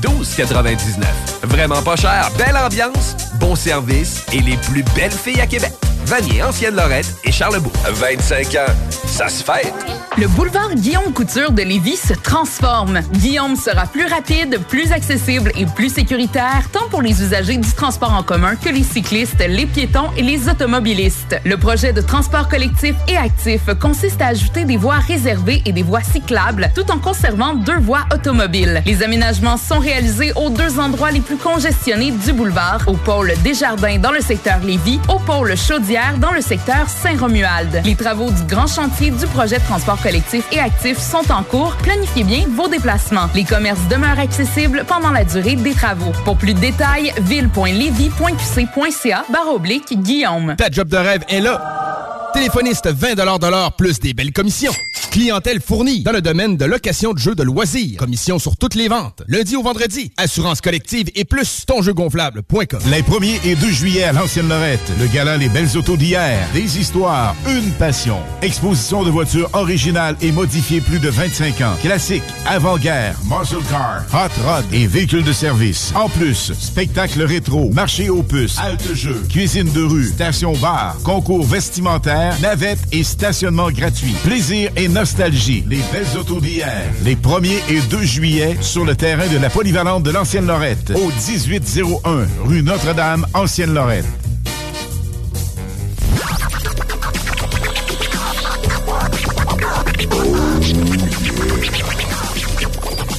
12,99. 0.00 1.04
Vraiment 1.44 1.82
pas 1.82 1.96
cher, 1.96 2.30
belle 2.38 2.56
ambiance, 2.56 3.16
bon 3.40 3.54
service 3.54 4.24
et 4.32 4.40
les 4.40 4.56
plus 4.56 4.82
belles 4.94 5.12
filles 5.12 5.40
à 5.40 5.46
Québec. 5.46 5.72
Vanier, 6.06 6.40
Ancienne-Lorette 6.42 7.16
et 7.24 7.32
Charlebourg. 7.32 7.72
25 7.84 8.54
ans, 8.54 8.72
ça 8.90 9.28
se 9.28 9.42
fait. 9.42 9.72
Le 10.18 10.28
boulevard 10.28 10.74
Guillaume 10.74 11.12
Couture 11.12 11.50
de 11.50 11.62
Lévis 11.62 11.96
se 11.96 12.14
transforme. 12.14 13.00
Guillaume 13.12 13.56
sera 13.56 13.86
plus 13.86 14.06
rapide, 14.06 14.60
plus 14.68 14.92
accessible 14.92 15.50
et 15.56 15.66
plus 15.66 15.92
sécuritaire, 15.92 16.68
tant 16.72 16.88
pour 16.90 17.02
les 17.02 17.22
usagers 17.22 17.56
du 17.56 17.70
transport 17.72 18.14
en 18.14 18.22
commun 18.22 18.54
que 18.54 18.68
les 18.68 18.84
cyclistes, 18.84 19.44
les 19.46 19.66
piétons 19.66 20.10
et 20.16 20.22
les 20.22 20.48
automobilistes. 20.48 21.36
Le 21.44 21.56
projet 21.56 21.92
de 21.92 22.00
transport 22.00 22.48
collectif 22.48 22.94
et 23.08 23.16
actif 23.16 23.62
consiste 23.80 24.22
à 24.22 24.28
ajouter 24.28 24.64
des 24.64 24.76
voies 24.76 25.00
réservées 25.00 25.60
et 25.66 25.72
des 25.72 25.82
voies 25.82 26.04
cyclables, 26.04 26.70
tout 26.74 26.88
en 26.90 26.98
conservant 26.98 27.54
deux 27.54 27.78
voies 27.78 28.06
automobiles. 28.14 28.82
Les 28.86 29.02
aménagements 29.02 29.56
sont 29.56 29.80
réalisés 29.86 30.32
aux 30.34 30.50
deux 30.50 30.80
endroits 30.80 31.12
les 31.12 31.20
plus 31.20 31.36
congestionnés 31.36 32.10
du 32.10 32.32
boulevard, 32.32 32.80
au 32.88 32.94
pôle 32.94 33.32
Desjardins 33.44 33.98
dans 33.98 34.10
le 34.10 34.20
secteur 34.20 34.58
Lévis, 34.60 34.98
au 35.08 35.20
pôle 35.20 35.56
Chaudière 35.56 36.18
dans 36.18 36.32
le 36.32 36.40
secteur 36.40 36.88
Saint-Romuald. 36.88 37.82
Les 37.84 37.94
travaux 37.94 38.30
du 38.30 38.42
grand 38.42 38.66
chantier 38.66 39.12
du 39.12 39.26
projet 39.26 39.58
de 39.58 39.64
transport 39.64 40.00
collectif 40.02 40.44
et 40.50 40.58
actif 40.58 40.98
sont 40.98 41.30
en 41.30 41.44
cours. 41.44 41.76
Planifiez 41.76 42.24
bien 42.24 42.46
vos 42.50 42.66
déplacements. 42.66 43.28
Les 43.34 43.44
commerces 43.44 43.86
demeurent 43.88 44.18
accessibles 44.18 44.84
pendant 44.88 45.12
la 45.12 45.24
durée 45.24 45.54
des 45.54 45.74
travaux. 45.74 46.10
Pour 46.24 46.36
plus 46.36 46.54
de 46.54 46.60
détails, 46.60 47.12
ville.levy.qc.ca 47.20 49.24
barre 49.32 49.54
oblique 49.54 50.02
Guillaume. 50.02 50.56
Ta 50.56 50.68
job 50.68 50.88
de 50.88 50.96
rêve 50.96 51.22
est 51.28 51.40
là. 51.40 52.30
Téléphoniste 52.34 52.88
20 52.88 53.14
de 53.14 53.48
l'heure 53.48 53.76
plus 53.76 54.00
des 54.00 54.14
belles 54.14 54.32
commissions. 54.32 54.72
Clientèle 55.16 55.62
fournie 55.62 56.02
dans 56.02 56.12
le 56.12 56.20
domaine 56.20 56.58
de 56.58 56.66
location 56.66 57.14
de 57.14 57.18
jeux 57.18 57.34
de 57.34 57.42
loisirs. 57.42 57.98
Commission 57.98 58.38
sur 58.38 58.58
toutes 58.58 58.74
les 58.74 58.88
ventes. 58.88 59.22
Lundi 59.28 59.56
au 59.56 59.62
vendredi. 59.62 59.75
Assurance 60.16 60.60
collective 60.60 61.10
et 61.14 61.24
plus 61.24 61.64
tonjeugonflable.com. 61.66 62.80
Les 62.90 63.02
1er 63.02 63.40
et 63.44 63.54
2 63.56 63.70
juillet 63.70 64.04
à 64.04 64.12
l'Ancienne 64.12 64.48
Lorette. 64.48 64.92
Le 64.98 65.06
gala 65.06 65.36
Les 65.36 65.48
Belles 65.48 65.76
Autos 65.76 65.96
d'hier. 65.96 66.48
Des 66.54 66.78
histoires, 66.78 67.34
une 67.46 67.70
passion. 67.72 68.16
Exposition 68.42 69.04
de 69.04 69.10
voitures 69.10 69.50
originales 69.52 70.16
et 70.22 70.32
modifiées 70.32 70.80
plus 70.80 70.98
de 70.98 71.08
25 71.08 71.60
ans. 71.60 71.74
Classiques, 71.82 72.22
avant-guerre, 72.46 73.16
muscle 73.24 73.62
car, 73.68 74.04
hot 74.12 74.32
rod 74.46 74.64
et 74.72 74.86
véhicules 74.86 75.24
de 75.24 75.32
service. 75.32 75.92
En 75.94 76.08
plus, 76.08 76.52
spectacle 76.58 77.22
rétro, 77.22 77.70
marché 77.70 78.08
aux 78.08 78.22
puces, 78.22 78.58
halte 78.58 78.94
jeu, 78.94 79.22
cuisine 79.28 79.70
de 79.72 79.82
rue, 79.82 80.06
station 80.06 80.54
bar, 80.54 80.96
concours 81.04 81.44
vestimentaire, 81.44 82.34
navette 82.40 82.78
et 82.92 83.04
stationnement 83.04 83.70
gratuit. 83.70 84.14
Plaisir 84.24 84.70
et 84.76 84.88
nostalgie. 84.88 85.64
Les 85.68 85.80
belles 85.92 86.18
autos 86.18 86.40
d'hier. 86.40 86.82
Les 87.04 87.16
1er 87.16 87.60
et 87.68 87.80
2 87.90 88.02
juillet 88.02 88.56
sur 88.62 88.84
le 88.84 88.96
terrain 88.96 89.26
de 89.26 89.38
la 89.38 89.50
polyvalente 89.66 90.04
de 90.04 90.12
l'Ancienne 90.12 90.46
Lorette. 90.46 90.92
Au 90.94 91.08
1801 91.08 92.28
rue 92.44 92.62
Notre-Dame, 92.62 93.26
Ancienne 93.34 93.74
Lorette. 93.74 94.04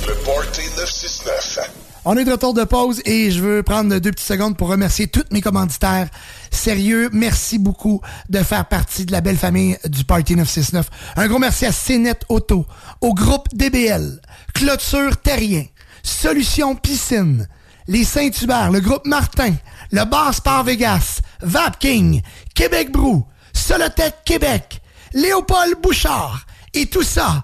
Le 0.07 0.13
Party 0.23 0.61
969. 0.77 1.69
On 2.05 2.15
est 2.15 2.23
de 2.23 2.31
retour 2.31 2.53
de 2.53 2.63
pause 2.63 3.01
et 3.03 3.29
je 3.29 3.41
veux 3.41 3.61
prendre 3.61 3.97
deux 3.99 4.11
petites 4.11 4.25
secondes 4.25 4.55
pour 4.55 4.69
remercier 4.69 5.07
tous 5.07 5.25
mes 5.31 5.41
commanditaires. 5.41 6.07
Sérieux, 6.49 7.09
merci 7.11 7.59
beaucoup 7.59 7.99
de 8.29 8.39
faire 8.39 8.69
partie 8.69 9.05
de 9.05 9.11
la 9.11 9.19
belle 9.19 9.35
famille 9.35 9.77
du 9.89 10.05
Party 10.05 10.37
969. 10.37 10.89
Un 11.17 11.27
gros 11.27 11.39
merci 11.39 11.65
à 11.65 11.73
CNET 11.73 12.19
Auto, 12.29 12.65
au 13.01 13.13
groupe 13.13 13.49
DBL, 13.53 14.21
Clôture 14.53 15.17
Terrien, 15.17 15.65
Solution 16.07 16.73
Piscine, 16.73 17.47
les 17.87 18.05
Saint-Hubert, 18.05 18.71
le 18.71 18.79
groupe 18.79 19.05
Martin, 19.05 19.53
le 19.91 20.05
Bar 20.05 20.33
Sport 20.33 20.63
Vegas, 20.63 21.19
Vapking, 21.41 22.21
Québec 22.55 22.91
Brou, 22.91 23.25
Solotech 23.53 24.23
Québec, 24.23 24.81
Léopold 25.13 25.81
Bouchard 25.81 26.47
et 26.73 26.85
tout 26.85 27.03
ça 27.03 27.43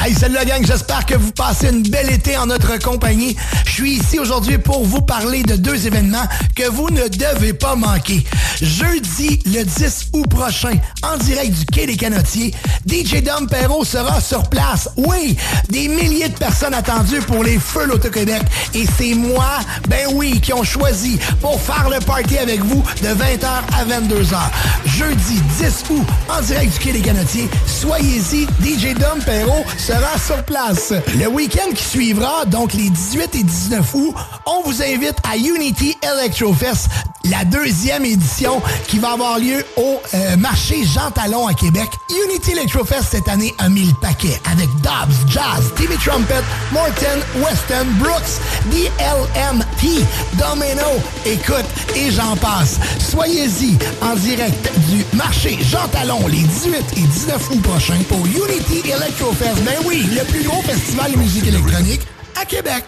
Hey, 0.00 0.14
salut 0.14 0.34
la 0.34 0.44
gang, 0.44 0.64
j'espère 0.64 1.04
que 1.06 1.16
vous 1.16 1.32
passez 1.32 1.70
une 1.70 1.82
belle 1.82 2.10
été 2.10 2.36
en 2.36 2.46
notre 2.46 2.78
compagnie. 2.78 3.36
Je 3.66 3.70
suis 3.72 3.92
ici 3.94 4.20
aujourd'hui 4.20 4.56
pour 4.56 4.84
vous 4.84 5.00
parler 5.00 5.42
de 5.42 5.56
deux 5.56 5.88
événements 5.88 6.26
que 6.54 6.68
vous 6.68 6.88
ne 6.90 7.08
devez 7.08 7.52
pas 7.52 7.74
manquer. 7.74 8.24
Jeudi, 8.62 9.40
le 9.46 9.64
10 9.64 10.10
août 10.12 10.26
prochain, 10.30 10.78
en 11.02 11.16
direct 11.16 11.52
du 11.52 11.66
Quai 11.66 11.86
des 11.86 11.96
Canotiers, 11.96 12.54
DJ 12.86 13.22
Dom 13.24 13.48
Perrault 13.48 13.84
sera 13.84 14.20
sur 14.20 14.48
place. 14.48 14.88
Oui, 14.96 15.36
des 15.68 15.88
milliers 15.88 16.28
de 16.28 16.38
personnes 16.38 16.74
attendues 16.74 17.20
pour 17.20 17.42
les 17.42 17.58
Feux 17.58 17.86
l'Auto-Québec. 17.86 18.42
Et 18.74 18.84
c'est 18.98 19.14
moi, 19.14 19.58
ben 19.88 20.06
oui, 20.12 20.40
qui 20.40 20.52
ont 20.52 20.64
choisi 20.64 21.18
pour 21.40 21.60
faire 21.60 21.88
le 21.90 21.98
party 21.98 22.38
avec 22.38 22.60
vous 22.60 22.84
de 23.02 23.08
20h 23.08 23.46
à 23.46 23.84
22h. 23.84 24.38
Jeudi 24.86 25.40
10 25.58 25.84
août, 25.90 26.06
en 26.28 26.40
direct 26.40 26.72
du 26.72 26.78
Quai 26.78 26.92
des 26.92 27.00
Canotiers, 27.00 27.48
soyez-y, 27.66 28.44
DJ 28.62 28.94
Dom 28.94 29.18
Perrault 29.26 29.64
sera 29.88 30.18
sur 30.18 30.44
place. 30.44 30.92
Le 31.18 31.28
week-end 31.28 31.72
qui 31.74 31.82
suivra, 31.82 32.44
donc 32.44 32.74
les 32.74 32.90
18 32.90 33.34
et 33.36 33.42
19 33.42 33.94
août, 33.94 34.14
on 34.44 34.60
vous 34.68 34.82
invite 34.82 35.16
à 35.26 35.38
Unity 35.38 35.96
Electrofest, 36.02 36.88
la 37.24 37.46
deuxième 37.46 38.04
édition 38.04 38.60
qui 38.86 38.98
va 38.98 39.12
avoir 39.12 39.38
lieu 39.38 39.64
au 39.78 39.98
euh, 40.12 40.36
marché 40.36 40.84
Jean 40.84 41.10
Talon 41.10 41.46
à 41.46 41.54
Québec. 41.54 41.88
Unity 42.10 42.52
Electrofest 42.52 43.04
cette 43.12 43.28
année 43.28 43.54
a 43.56 43.70
mis 43.70 43.84
le 43.84 43.94
paquet 43.94 44.38
avec 44.52 44.68
Dobbs, 44.82 45.26
Jazz, 45.26 45.72
Timmy 45.74 45.96
Trumpet, 45.96 46.44
Morton, 46.70 47.20
Weston, 47.36 47.86
Brooks, 47.98 48.42
DLMT, 48.70 50.04
Domino, 50.34 51.00
écoute, 51.24 51.64
et 51.96 52.10
j'en 52.10 52.36
passe. 52.36 52.78
Soyez-y 52.98 53.78
en 54.02 54.14
direct 54.16 54.70
du 54.90 55.02
marché 55.16 55.58
Jean 55.62 55.88
Talon 55.88 56.26
les 56.26 56.42
18 56.42 56.76
et 56.98 57.00
19 57.00 57.50
août 57.52 57.62
prochains 57.62 58.02
pour 58.06 58.26
Unity 58.26 58.90
Electrofest. 58.90 59.56
Ben 59.78 59.84
oui, 59.86 60.08
le 60.12 60.24
plus 60.24 60.42
gros 60.42 60.62
festival 60.62 61.12
de 61.12 61.18
musique 61.18 61.46
électronique 61.46 62.00
à 62.40 62.44
Québec. 62.44 62.84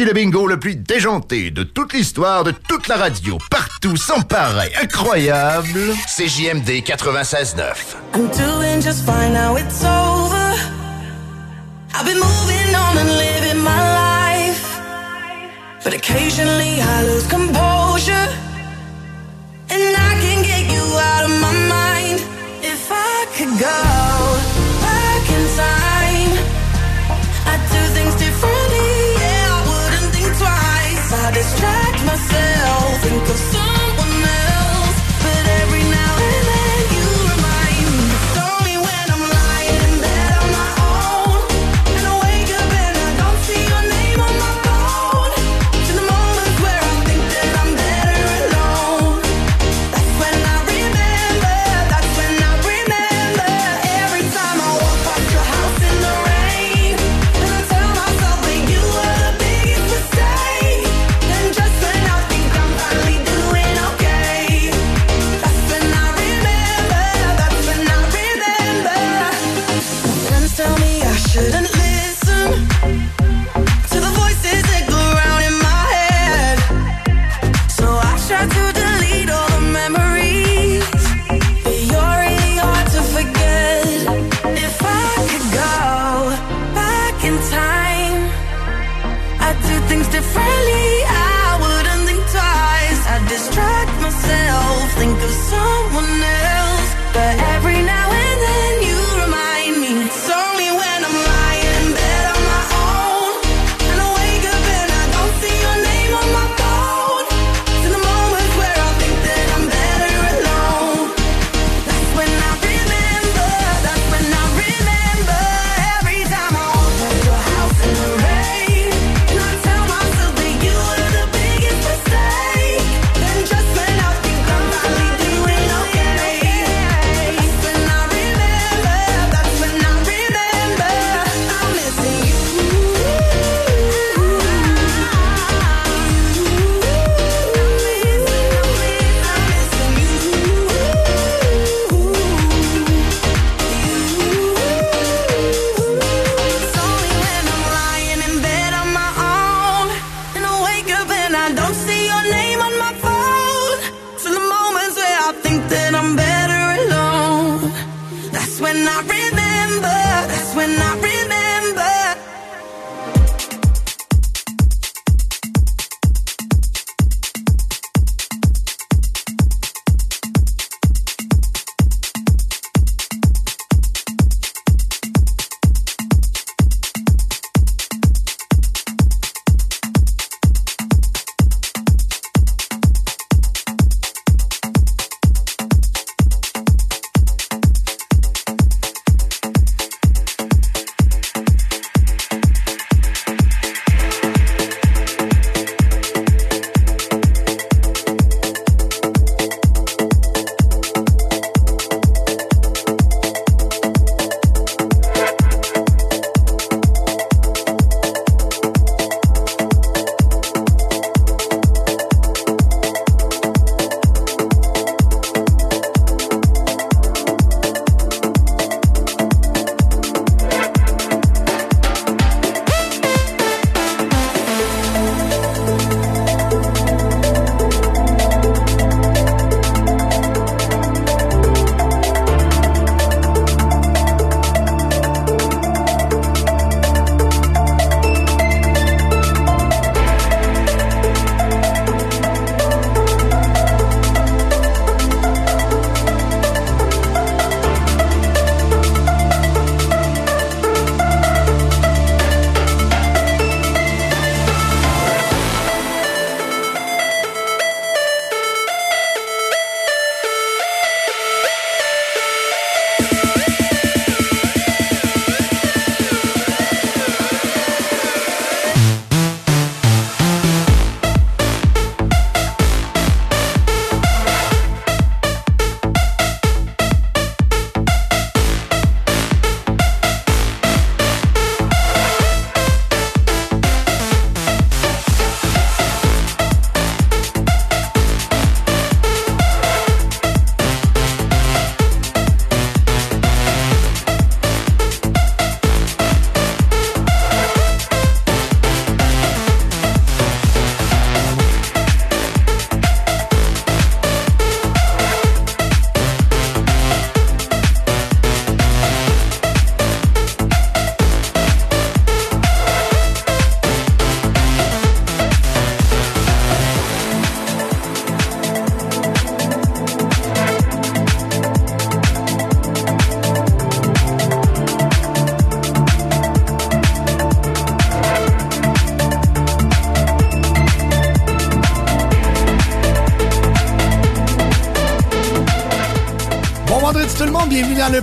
Voici 0.00 0.14
le 0.14 0.18
bingo 0.18 0.46
le 0.46 0.58
plus 0.58 0.76
déjanté 0.76 1.50
de 1.50 1.62
toute 1.62 1.92
l'histoire, 1.92 2.42
de 2.42 2.52
toute 2.52 2.88
la 2.88 2.96
radio, 2.96 3.36
partout, 3.50 3.98
sans 3.98 4.22
pareil, 4.22 4.72
incroyable. 4.80 5.92
C'est 6.08 6.26
JMD 6.26 6.82
96.9. 6.82 7.96
I'm 8.14 8.30
doing 8.30 8.80
just 8.80 9.04
fine 9.04 9.34
now, 9.34 9.58
it's 9.58 9.84
over. 9.84 10.54
I've 11.92 12.06
been 12.06 12.18
moving 12.18 12.74
on 12.74 12.96
and 12.96 13.10
living 13.18 13.62
my 13.62 14.48
life. 14.48 14.80
But 15.84 15.92
occasionally 15.92 16.80
I 16.80 17.02
lose 17.02 17.26
composure. 17.26 18.28
And 19.68 19.96
I 19.98 20.18
can 20.22 20.42
get 20.42 20.72
you 20.72 20.98
out 20.98 21.24
of 21.24 21.40
my 21.42 21.52
mind 21.68 22.20
if 22.62 22.90
I 22.90 23.26
could 23.36 23.60
go. 23.60 23.89
stop 31.56 31.79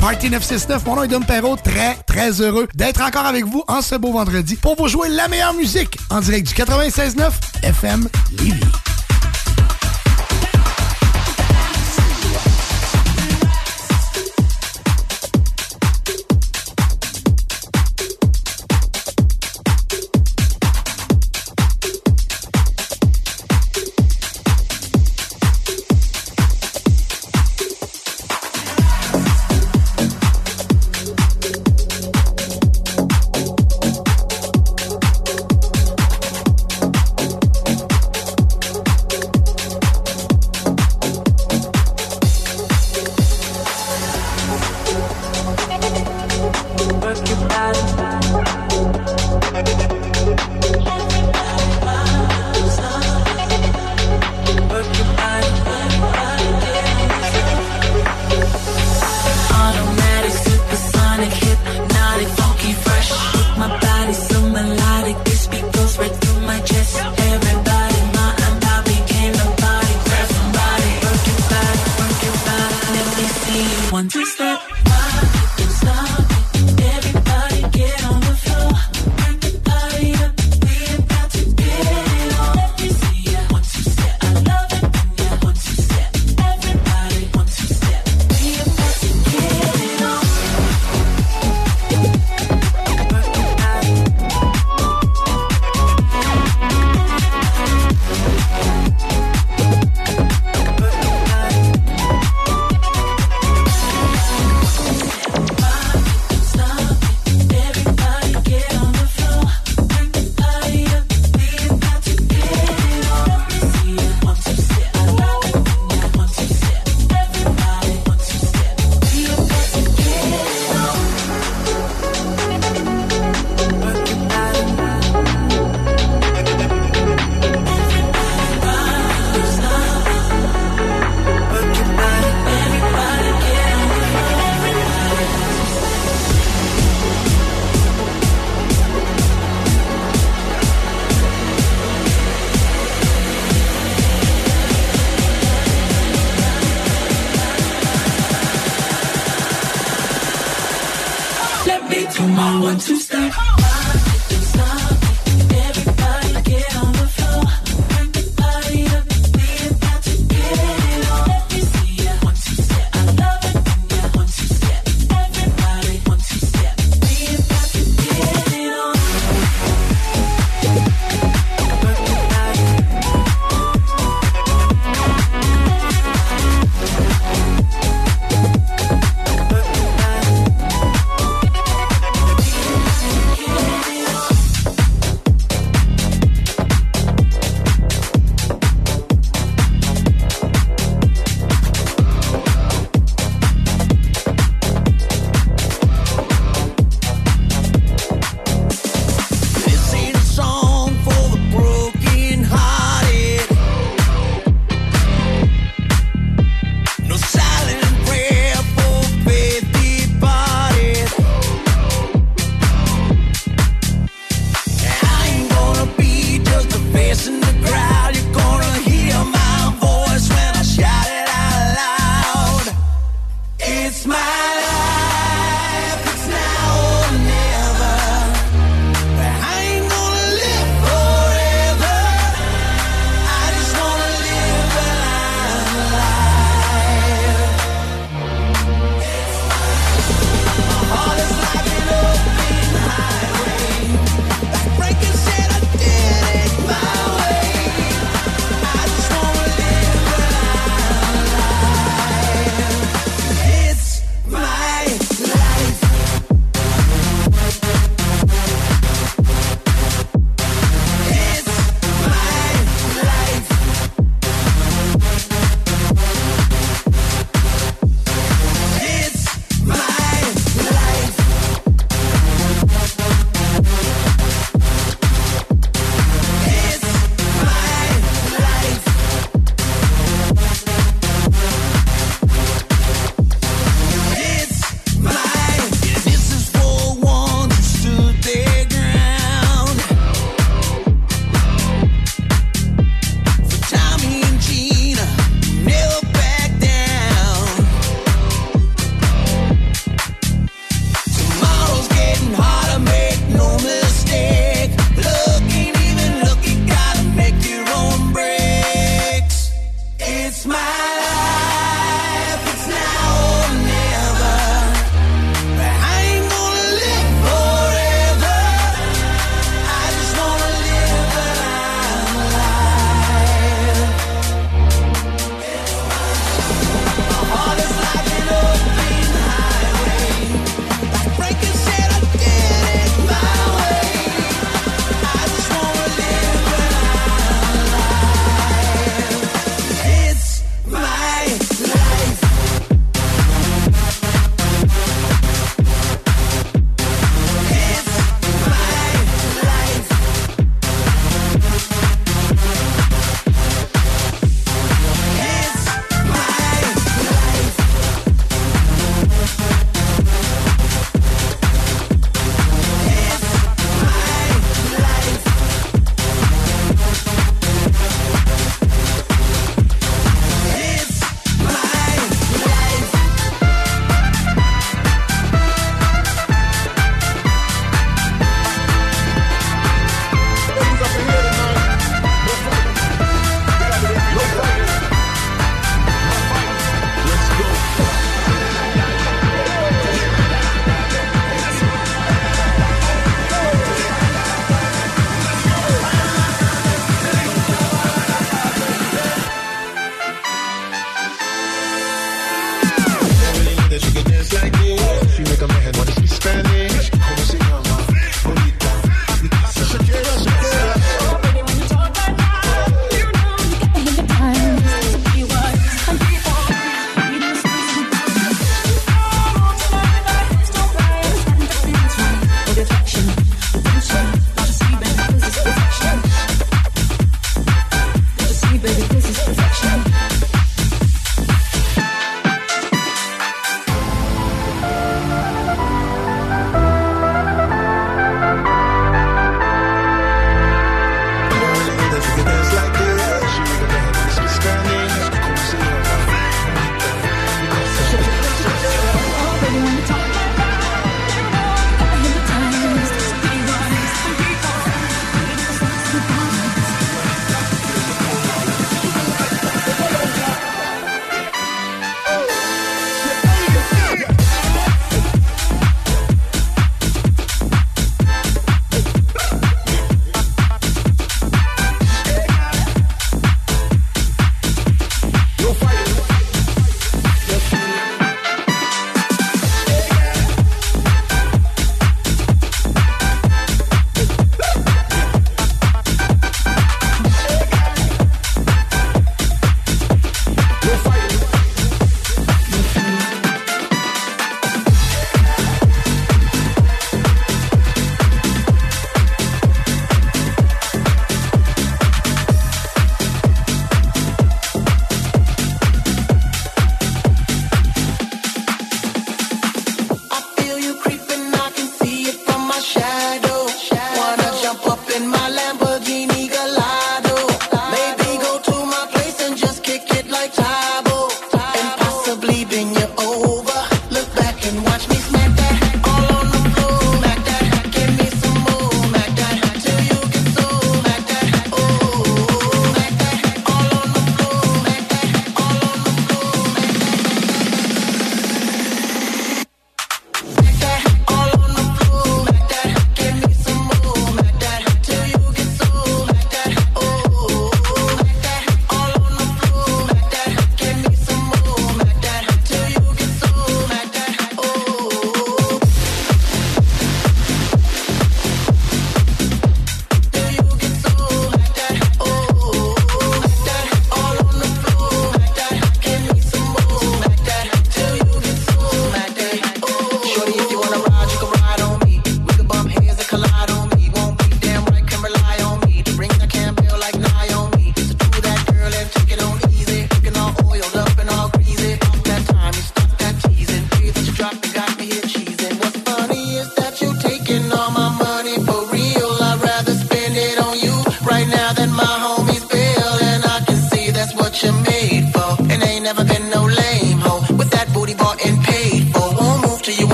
Party 0.00 0.30
969. 0.30 0.86
Mon 0.86 0.96
nom 0.96 1.02
est 1.02 1.08
Dom 1.08 1.24
Perrault. 1.24 1.56
Très, 1.56 1.94
très 2.06 2.40
heureux 2.40 2.66
d'être 2.74 3.02
encore 3.02 3.26
avec 3.26 3.44
vous 3.44 3.62
en 3.68 3.82
ce 3.82 3.94
beau 3.96 4.12
vendredi 4.12 4.56
pour 4.56 4.74
vous 4.76 4.88
jouer 4.88 5.10
la 5.10 5.28
meilleure 5.28 5.52
musique 5.52 5.98
en 6.08 6.20
direct 6.20 6.48
du 6.48 6.54
96.9 6.54 7.30
FM 7.62 8.08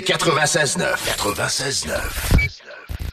CJMD 0.00 0.18
96.9. 0.18 0.96
96.9. 1.18 2.29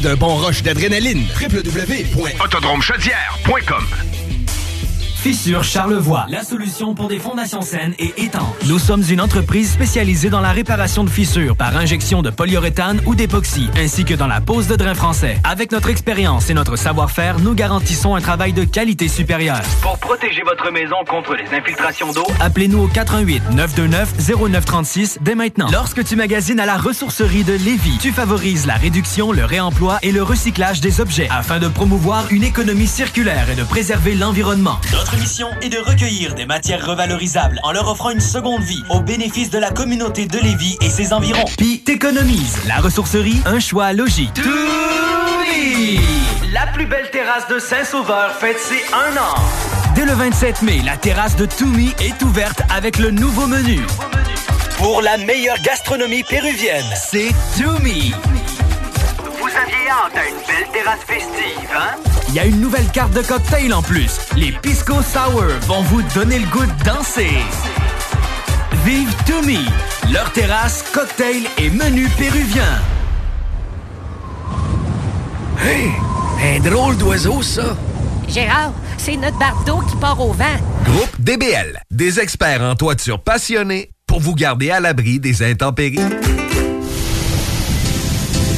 d'un 0.00 0.16
bon 0.16 0.36
rush 0.36 0.62
d'adrénaline. 0.62 1.24
www.autodromechaudière.com 1.40 4.07
Fissure 5.20 5.64
Charlevoix, 5.64 6.26
la 6.28 6.44
solution 6.44 6.94
pour 6.94 7.08
des 7.08 7.18
fondations 7.18 7.60
saines 7.60 7.92
et 7.98 8.14
étanches. 8.18 8.54
Nous 8.66 8.78
sommes 8.78 9.02
une 9.10 9.20
entreprise 9.20 9.72
spécialisée 9.72 10.30
dans 10.30 10.40
la 10.40 10.52
réparation 10.52 11.02
de 11.02 11.10
fissures 11.10 11.56
par 11.56 11.76
injection 11.76 12.22
de 12.22 12.30
polyuréthane 12.30 13.00
ou 13.04 13.16
d'époxy, 13.16 13.68
ainsi 13.76 14.04
que 14.04 14.14
dans 14.14 14.28
la 14.28 14.40
pose 14.40 14.68
de 14.68 14.76
drain 14.76 14.94
français. 14.94 15.36
Avec 15.42 15.72
notre 15.72 15.88
expérience 15.90 16.50
et 16.50 16.54
notre 16.54 16.76
savoir-faire, 16.76 17.40
nous 17.40 17.54
garantissons 17.54 18.14
un 18.14 18.20
travail 18.20 18.52
de 18.52 18.62
qualité 18.62 19.08
supérieure. 19.08 19.60
Pour 19.82 19.98
protéger 19.98 20.42
votre 20.42 20.70
maison 20.70 20.96
contre 21.08 21.34
les 21.34 21.52
infiltrations 21.52 22.12
d'eau, 22.12 22.26
Appelez-nous 22.38 22.84
au 22.84 22.86
418 22.86 23.50
929 23.54 24.14
0936 24.52 25.18
dès 25.20 25.34
maintenant. 25.34 25.68
Lorsque 25.72 26.04
tu 26.04 26.14
magasines 26.14 26.60
à 26.60 26.66
la 26.66 26.76
ressourcerie 26.76 27.42
de 27.42 27.54
Lévis, 27.54 27.98
tu 28.00 28.12
favorises 28.12 28.66
la 28.66 28.74
réduction, 28.74 29.32
le 29.32 29.44
réemploi 29.44 29.98
et 30.02 30.12
le 30.12 30.22
recyclage 30.22 30.80
des 30.80 31.00
objets 31.00 31.28
afin 31.28 31.58
de 31.58 31.66
promouvoir 31.66 32.26
une 32.30 32.44
économie 32.44 32.86
circulaire 32.86 33.50
et 33.50 33.56
de 33.56 33.64
préserver 33.64 34.14
l'environnement. 34.14 34.78
Notre 34.92 35.17
mission 35.18 35.48
est 35.62 35.68
de 35.68 35.78
recueillir 35.78 36.34
des 36.34 36.46
matières 36.46 36.84
revalorisables 36.86 37.60
en 37.62 37.72
leur 37.72 37.88
offrant 37.88 38.10
une 38.10 38.20
seconde 38.20 38.62
vie 38.62 38.82
au 38.88 39.00
bénéfice 39.00 39.50
de 39.50 39.58
la 39.58 39.70
communauté 39.70 40.26
de 40.26 40.38
Lévis 40.38 40.78
et 40.80 40.88
ses 40.88 41.12
environs. 41.12 41.44
Puis 41.56 41.80
t'économises. 41.80 42.58
La 42.66 42.76
ressourcerie, 42.76 43.40
un 43.44 43.58
choix 43.58 43.92
logique. 43.92 44.34
Toumi! 44.34 46.00
La 46.52 46.66
plus 46.68 46.86
belle 46.86 47.10
terrasse 47.10 47.48
de 47.48 47.58
Saint-Sauveur 47.58 48.32
fête 48.36 48.58
ses 48.58 48.82
un 48.94 49.16
an. 49.16 49.34
Dès 49.94 50.04
le 50.04 50.12
27 50.12 50.62
mai, 50.62 50.80
la 50.84 50.96
terrasse 50.96 51.36
de 51.36 51.46
Toumi 51.46 51.92
est 52.00 52.22
ouverte 52.22 52.62
avec 52.70 52.98
le 52.98 53.10
nouveau 53.10 53.46
menu. 53.46 53.80
Pour 54.76 55.02
la 55.02 55.16
meilleure 55.18 55.60
gastronomie 55.62 56.22
péruvienne, 56.22 56.86
c'est 56.94 57.30
Toumi. 57.56 58.14
vous 59.40 59.48
aviez 59.48 59.90
hâte 59.90 60.16
à 60.16 60.28
une 60.28 60.36
belle 60.46 60.72
terrasse 60.72 61.00
festive, 61.06 61.70
hein? 61.76 62.07
Il 62.28 62.34
y 62.34 62.38
a 62.38 62.44
une 62.44 62.60
nouvelle 62.60 62.86
carte 62.88 63.14
de 63.14 63.22
cocktail 63.22 63.72
en 63.72 63.80
plus. 63.80 64.18
Les 64.36 64.52
Pisco 64.52 64.96
Sour 65.02 65.44
vont 65.62 65.80
vous 65.82 66.02
donner 66.14 66.38
le 66.38 66.46
goût 66.48 66.66
de 66.66 66.84
danser. 66.84 67.30
Vive 68.84 69.14
Toumi, 69.24 69.64
leur 70.12 70.30
terrasse, 70.32 70.84
cocktail 70.92 71.44
et 71.56 71.70
menu 71.70 72.06
péruvien. 72.18 72.82
Hey, 75.62 75.90
un 76.42 76.60
drôle 76.60 76.98
d'oiseau, 76.98 77.40
ça. 77.40 77.76
Gérard, 78.28 78.72
c'est 78.98 79.16
notre 79.16 79.38
bardeau 79.38 79.80
qui 79.88 79.96
part 79.96 80.20
au 80.20 80.32
vent. 80.32 80.44
Groupe 80.84 81.18
DBL, 81.18 81.82
des 81.90 82.20
experts 82.20 82.62
en 82.62 82.74
toiture 82.74 83.22
passionnés 83.22 83.90
pour 84.06 84.20
vous 84.20 84.34
garder 84.34 84.70
à 84.70 84.80
l'abri 84.80 85.18
des 85.18 85.42
intempéries. 85.42 85.98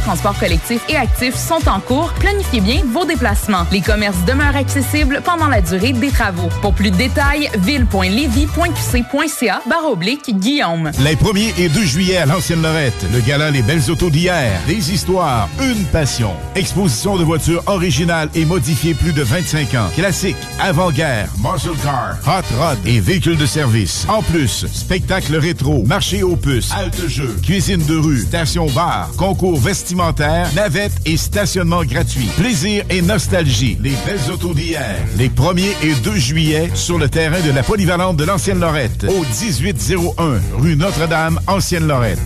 de 0.00 0.04
transport 0.04 0.38
collectif 0.38 0.82
et 0.88 0.96
actif 0.96 1.34
sont 1.34 1.68
en 1.68 1.80
cours. 1.80 2.12
Planifiez 2.14 2.60
bien 2.60 2.82
vos 2.92 3.04
déplacements. 3.04 3.66
Les 3.70 3.80
commerces 3.80 4.24
demeurent 4.26 4.56
accessibles 4.56 5.20
pendant 5.24 5.48
la 5.48 5.60
durée 5.60 5.92
des 5.92 6.10
travaux. 6.10 6.48
Pour 6.62 6.74
plus 6.74 6.90
de 6.90 6.96
détails, 6.96 7.50
ville.levy.qc.ca 7.58 9.62
barre 9.68 9.90
oblique 9.90 10.38
Guillaume. 10.38 10.90
Les 11.00 11.16
1er 11.16 11.52
et 11.58 11.68
2 11.68 11.84
juillet 11.84 12.16
à 12.16 12.26
l'Ancienne 12.26 12.62
Lorette, 12.62 13.06
le 13.12 13.20
gala 13.20 13.50
Les 13.50 13.62
Belles 13.62 13.90
Autos 13.90 14.10
d'hier, 14.10 14.60
des 14.66 14.92
histoires, 14.92 15.48
une 15.60 15.84
passion. 15.86 16.32
Exposition 16.54 17.16
de 17.16 17.24
voitures 17.24 17.62
originales 17.66 18.28
et 18.34 18.44
modifiées 18.44 18.94
plus 18.94 19.12
de 19.12 19.22
25 19.22 19.74
ans. 19.74 19.88
Classiques, 19.94 20.36
avant-guerre, 20.60 21.28
muscle 21.38 21.76
car, 21.82 22.16
hot 22.26 22.44
rod 22.58 22.78
et 22.86 23.00
véhicules 23.00 23.36
de 23.36 23.46
service. 23.46 24.06
En 24.08 24.22
plus, 24.22 24.66
spectacle 24.72 25.36
rétro, 25.36 25.82
marché 25.84 26.22
aux 26.22 26.36
puces, 26.36 26.72
halte 26.72 27.08
jeu, 27.08 27.36
cuisine 27.42 27.84
de 27.86 27.96
rue, 27.96 28.20
station 28.20 28.66
bar, 28.66 29.10
concours 29.16 29.58
vestimentaire, 29.90 30.46
navette 30.54 30.92
et 31.04 31.16
stationnement 31.16 31.82
gratuit. 31.82 32.28
Plaisir 32.36 32.84
et 32.90 33.02
nostalgie. 33.02 33.76
Les 33.80 33.94
Belles 34.06 34.30
Autos 34.32 34.54
d'hier. 34.54 34.94
Les 35.16 35.28
1er 35.28 35.74
et 35.82 35.94
2 35.94 36.14
juillet 36.16 36.70
sur 36.74 36.96
le 36.96 37.08
terrain 37.08 37.40
de 37.40 37.50
la 37.50 37.64
polyvalente 37.64 38.16
de 38.16 38.24
l'Ancienne 38.24 38.60
Lorette, 38.60 39.04
au 39.08 39.22
1801 39.22 40.40
rue 40.58 40.76
Notre-Dame, 40.76 41.40
Ancienne 41.48 41.88
Lorette. 41.88 42.20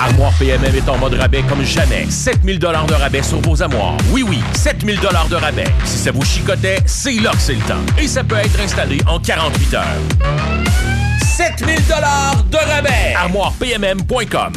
Armoire 0.00 0.32
PMM 0.36 0.74
est 0.74 0.88
en 0.88 0.98
mode 0.98 1.14
rabais 1.14 1.44
comme 1.48 1.62
jamais. 1.62 2.06
7000 2.10 2.58
dollars 2.58 2.86
de 2.86 2.94
rabais 2.94 3.22
sur 3.22 3.40
vos 3.40 3.62
armoires. 3.62 3.96
Oui, 4.10 4.24
oui, 4.28 4.40
7000 4.54 4.98
dollars 4.98 5.28
de 5.28 5.36
rabais. 5.36 5.68
Si 5.84 5.98
ça 5.98 6.10
vous 6.10 6.24
chicotait, 6.24 6.78
c'est 6.86 7.20
là 7.20 7.30
que 7.30 7.38
c'est 7.38 7.54
le 7.54 7.60
temps. 7.60 8.00
Et 8.00 8.08
ça 8.08 8.24
peut 8.24 8.34
être 8.34 8.60
installé 8.60 8.98
en 9.06 9.20
48 9.20 9.74
heures. 9.74 11.11
7000 11.42 11.74
dollars 11.88 12.44
de 12.44 12.56
rabais. 12.56 13.14
ArmoirePMM.com 13.16 14.52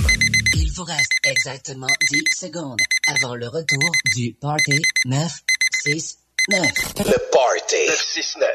Il 0.54 0.72
vous 0.76 0.84
reste 0.84 1.12
exactement 1.24 1.88
10 2.12 2.22
secondes 2.38 2.80
avant 3.08 3.34
le 3.34 3.48
retour 3.48 3.90
du 4.16 4.36
Party 4.40 4.80
969. 5.06 6.62
Le 7.00 7.18
Party 7.32 7.88
969. 7.88 8.50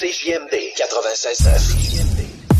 CJMD 0.00 0.54
96.9. 0.76 2.57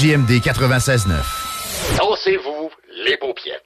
CJMD 0.00 0.40
96.9. 0.40 1.12
Dansez-vous 1.98 2.70
les 3.04 3.18
paupiètes. 3.18 3.60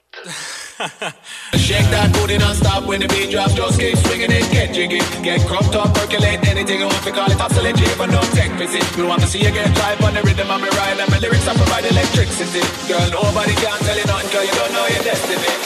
Shake 1.55 1.87
that 1.87 2.11
booty 2.11 2.37
non-stop 2.37 2.83
when 2.83 2.99
the 2.99 3.07
beat 3.07 3.31
drops. 3.31 3.53
Just 3.53 3.79
keep 3.79 3.95
swinging 3.95 4.31
it, 4.31 4.43
get 4.51 4.73
jiggy. 4.73 4.99
Get 5.23 5.39
cropped 5.47 5.73
up, 5.75 5.95
percolate 5.95 6.45
anything 6.51 6.81
you 6.81 6.87
want 6.87 7.03
to 7.07 7.11
call 7.15 7.31
it. 7.31 7.39
Oscillate, 7.39 7.79
but 7.97 8.11
no 8.11 8.19
tech 8.35 8.51
visit. 8.59 8.83
We 8.97 9.07
want 9.07 9.21
to 9.21 9.27
see 9.27 9.39
you 9.39 9.51
get 9.51 9.71
on 10.03 10.13
the 10.13 10.23
rhythm 10.27 10.51
of. 10.51 10.59
And 10.59 11.09
my 11.09 11.19
lyrics 11.19 11.47
electricity. 11.47 12.63
Girl, 12.91 13.07
nobody 13.15 13.55
can 13.55 13.79
tell 13.79 13.95
you 13.95 14.03
you 14.03 14.55
don't 14.59 14.73
know 14.73 14.87
your 14.91 15.03
destiny. 15.07 15.65